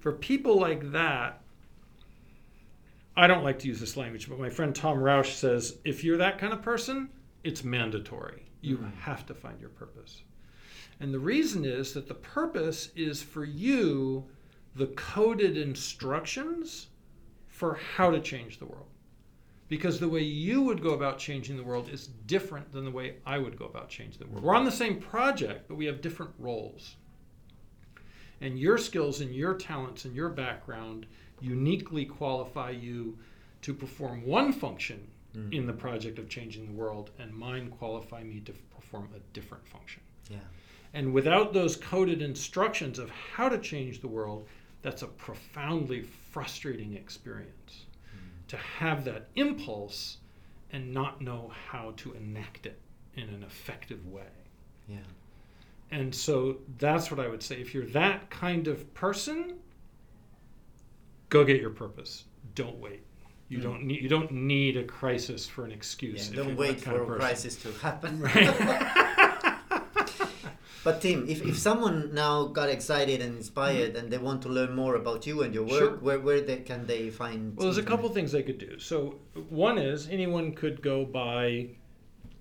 For 0.00 0.12
people 0.12 0.60
like 0.60 0.92
that, 0.92 1.40
I 3.20 3.26
don't 3.26 3.44
like 3.44 3.58
to 3.58 3.68
use 3.68 3.78
this 3.78 3.98
language, 3.98 4.30
but 4.30 4.38
my 4.38 4.48
friend 4.48 4.74
Tom 4.74 4.98
Rausch 4.98 5.34
says 5.34 5.76
if 5.84 6.02
you're 6.02 6.16
that 6.16 6.38
kind 6.38 6.54
of 6.54 6.62
person, 6.62 7.10
it's 7.44 7.62
mandatory. 7.62 8.46
You 8.62 8.78
Mhm. 8.78 8.94
have 8.94 9.26
to 9.26 9.34
find 9.34 9.60
your 9.60 9.68
purpose. 9.68 10.22
And 10.98 11.12
the 11.12 11.18
reason 11.18 11.66
is 11.66 11.92
that 11.92 12.08
the 12.08 12.14
purpose 12.14 12.90
is 12.96 13.22
for 13.22 13.44
you 13.44 14.26
the 14.74 14.86
coded 14.86 15.58
instructions 15.58 16.88
for 17.46 17.74
how 17.74 18.10
to 18.10 18.20
change 18.20 18.58
the 18.58 18.64
world. 18.64 18.88
Because 19.68 20.00
the 20.00 20.08
way 20.08 20.22
you 20.22 20.62
would 20.62 20.80
go 20.80 20.94
about 20.94 21.18
changing 21.18 21.58
the 21.58 21.62
world 21.62 21.90
is 21.90 22.06
different 22.06 22.72
than 22.72 22.86
the 22.86 22.90
way 22.90 23.16
I 23.26 23.36
would 23.36 23.58
go 23.58 23.66
about 23.66 23.90
changing 23.90 24.18
the 24.18 24.28
world. 24.28 24.42
We're 24.42 24.54
on 24.54 24.64
the 24.64 24.72
same 24.72 24.98
project, 24.98 25.68
but 25.68 25.74
we 25.74 25.84
have 25.84 26.00
different 26.00 26.32
roles. 26.38 26.96
And 28.40 28.58
your 28.58 28.78
skills 28.78 29.20
and 29.20 29.34
your 29.34 29.52
talents 29.54 30.06
and 30.06 30.16
your 30.16 30.30
background 30.30 31.06
uniquely 31.40 32.04
qualify 32.04 32.70
you 32.70 33.18
to 33.62 33.74
perform 33.74 34.24
one 34.26 34.52
function 34.52 35.06
Mm. 35.34 35.52
in 35.52 35.66
the 35.66 35.72
project 35.72 36.18
of 36.18 36.28
changing 36.28 36.66
the 36.66 36.72
world, 36.72 37.10
and 37.20 37.32
mine 37.32 37.70
qualify 37.70 38.24
me 38.24 38.40
to 38.40 38.52
perform 38.74 39.08
a 39.14 39.20
different 39.32 39.64
function. 39.64 40.02
Yeah. 40.28 40.38
And 40.92 41.12
without 41.12 41.52
those 41.52 41.76
coded 41.76 42.20
instructions 42.20 42.98
of 42.98 43.10
how 43.10 43.48
to 43.48 43.58
change 43.58 44.00
the 44.00 44.08
world, 44.08 44.48
that's 44.82 45.02
a 45.02 45.06
profoundly 45.06 46.02
frustrating 46.02 46.94
experience. 46.94 47.86
To 48.48 48.56
have 48.56 49.04
that 49.04 49.28
impulse 49.36 50.18
and 50.72 50.92
not 50.92 51.20
know 51.20 51.52
how 51.68 51.92
to 51.98 52.12
enact 52.14 52.66
it 52.66 52.80
in 53.14 53.28
an 53.28 53.44
effective 53.44 54.04
way. 54.08 54.32
Yeah. 54.88 54.98
And 55.92 56.12
so 56.12 56.58
that's 56.78 57.08
what 57.12 57.20
I 57.20 57.28
would 57.28 57.42
say. 57.44 57.60
If 57.60 57.72
you're 57.72 57.86
that 57.86 58.28
kind 58.30 58.66
of 58.66 58.92
person, 58.94 59.60
go 61.30 61.42
get 61.44 61.60
your 61.60 61.70
purpose. 61.70 62.24
Don't 62.54 62.76
wait. 62.78 63.02
You 63.48 63.58
Mm. 63.58 63.62
don't 63.62 63.82
need 63.84 64.02
you 64.02 64.08
don't 64.08 64.30
need 64.30 64.76
a 64.76 64.84
crisis 64.84 65.46
for 65.46 65.64
an 65.64 65.72
excuse. 65.72 66.30
Yeah, 66.30 66.36
don't 66.44 66.56
wait 66.56 66.80
for 66.80 67.02
a 67.02 67.06
crisis 67.18 67.56
to 67.62 67.72
happen. 67.80 68.20
Right. 68.26 69.66
But 70.82 71.02
Tim, 71.02 71.28
if, 71.28 71.42
if 71.44 71.58
someone 71.58 72.14
now 72.14 72.46
got 72.46 72.70
excited 72.70 73.20
and 73.20 73.36
inspired 73.36 73.96
and 73.96 74.10
they 74.10 74.16
want 74.16 74.40
to 74.42 74.48
learn 74.48 74.74
more 74.74 74.94
about 74.94 75.26
you 75.26 75.42
and 75.42 75.52
your 75.52 75.64
work, 75.64 75.78
Sure. 75.78 75.96
where, 75.96 76.18
where 76.18 76.40
they, 76.40 76.56
can 76.60 76.86
they 76.86 77.10
find? 77.10 77.54
Well, 77.54 77.66
there's 77.66 77.76
a 77.76 77.82
couple 77.82 78.08
things 78.08 78.32
they 78.32 78.42
could 78.42 78.56
do. 78.56 78.78
So, 78.78 79.16
one 79.50 79.76
is 79.76 80.08
anyone 80.08 80.54
could 80.54 80.80
go 80.80 81.04
buy 81.04 81.68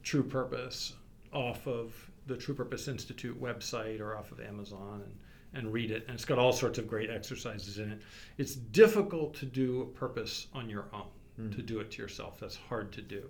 True 0.04 0.24
Purpose 0.24 0.94
off 1.34 1.68
of 1.68 1.94
the 2.28 2.38
True 2.38 2.56
Purpose 2.56 2.88
Institute 2.88 3.38
website 3.42 4.00
or 4.00 4.16
off 4.18 4.32
of 4.32 4.40
Amazon 4.40 5.02
and, 5.04 5.14
and 5.54 5.72
read 5.74 5.92
it. 5.92 6.06
And 6.08 6.16
it's 6.16 6.26
got 6.26 6.38
all 6.40 6.52
sorts 6.54 6.78
of 6.78 6.88
great 6.88 7.10
exercises 7.10 7.80
in 7.80 7.92
it. 7.92 8.02
It's 8.38 8.56
difficult 8.56 9.34
to 9.36 9.46
do 9.46 9.82
a 9.82 9.86
purpose 9.86 10.48
on 10.54 10.70
your 10.70 10.86
own, 10.94 11.08
Mm. 11.40 11.56
to 11.56 11.62
do 11.62 11.80
it 11.80 11.90
to 11.92 12.02
yourself. 12.02 12.38
That's 12.40 12.56
hard 12.58 12.92
to 12.94 13.02
do. 13.02 13.30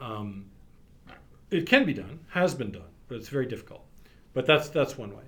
Um, 0.00 0.46
it 1.50 1.66
can 1.66 1.84
be 1.86 1.94
done, 1.94 2.18
has 2.30 2.54
been 2.54 2.70
done, 2.72 2.90
but 3.06 3.16
it's 3.16 3.28
very 3.28 3.46
difficult. 3.46 3.84
But 4.34 4.44
that's 4.46 4.68
that's 4.68 4.98
one 4.98 5.16
way. 5.16 5.24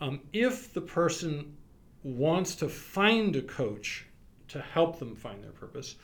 Um, 0.00 0.20
if 0.32 0.72
the 0.74 0.80
person 0.80 1.56
wants 2.02 2.56
to 2.56 2.68
find 2.68 3.34
a 3.36 3.42
coach 3.42 4.06
to 4.48 4.60
help 4.60 4.98
them 4.98 5.14
find 5.16 5.42
their 5.42 5.52
purpose, 5.52 5.94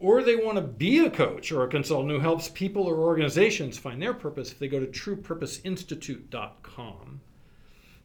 or 0.00 0.22
they 0.22 0.36
want 0.36 0.56
to 0.56 0.62
be 0.62 1.04
a 1.06 1.10
coach 1.10 1.50
or 1.50 1.64
a 1.64 1.68
consultant 1.68 2.12
who 2.12 2.20
helps 2.20 2.48
people 2.48 2.82
or 2.84 2.98
organizations 2.98 3.78
find 3.78 4.00
their 4.02 4.14
purpose, 4.14 4.52
if 4.52 4.58
they 4.58 4.68
go 4.68 4.78
to 4.78 4.86
truepurposeinstitute.com, 4.86 7.20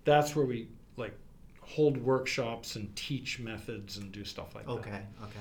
that's 0.06 0.36
where 0.36 0.46
we 0.46 0.68
like 0.98 1.14
hold 1.62 1.98
workshops 1.98 2.76
and 2.76 2.94
teach 2.96 3.40
methods 3.40 3.98
and 3.98 4.12
do 4.12 4.24
stuff 4.26 4.56
like 4.56 4.66
that. 4.66 4.72
Okay, 4.72 5.02
okay. 5.22 5.40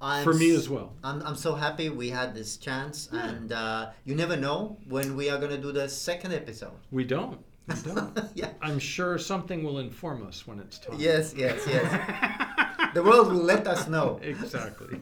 I'm 0.00 0.24
For 0.24 0.34
me 0.34 0.54
as 0.54 0.68
well. 0.68 0.92
I'm, 1.02 1.22
I'm 1.22 1.36
so 1.36 1.54
happy 1.54 1.88
we 1.88 2.10
had 2.10 2.34
this 2.34 2.56
chance, 2.56 3.08
Yeah. 3.12 3.28
and 3.28 3.52
uh, 3.52 3.90
you 4.04 4.14
never 4.14 4.36
know 4.36 4.76
when 4.88 5.16
we 5.16 5.30
are 5.30 5.38
gonna 5.38 5.56
do 5.56 5.72
the 5.72 5.88
second 5.88 6.32
episode. 6.34 6.72
We 6.90 7.04
don't. 7.04 7.38
We 7.66 7.74
don't. 7.82 8.18
yeah. 8.34 8.50
I'm 8.60 8.78
sure 8.78 9.18
something 9.18 9.64
will 9.64 9.78
inform 9.78 10.26
us 10.26 10.46
when 10.46 10.58
it's 10.60 10.78
time. 10.78 10.96
Yes, 10.98 11.34
yes, 11.36 11.62
yes. 11.66 12.90
the 12.94 13.02
world 13.02 13.32
will 13.32 13.42
let 13.42 13.66
us 13.66 13.88
know. 13.88 14.20
exactly. 14.22 15.00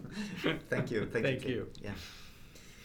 Thank 0.69 0.91
you. 0.91 1.07
Thank, 1.07 1.25
Thank 1.25 1.45
you. 1.45 1.51
you. 1.55 1.71
Yeah. 1.83 1.91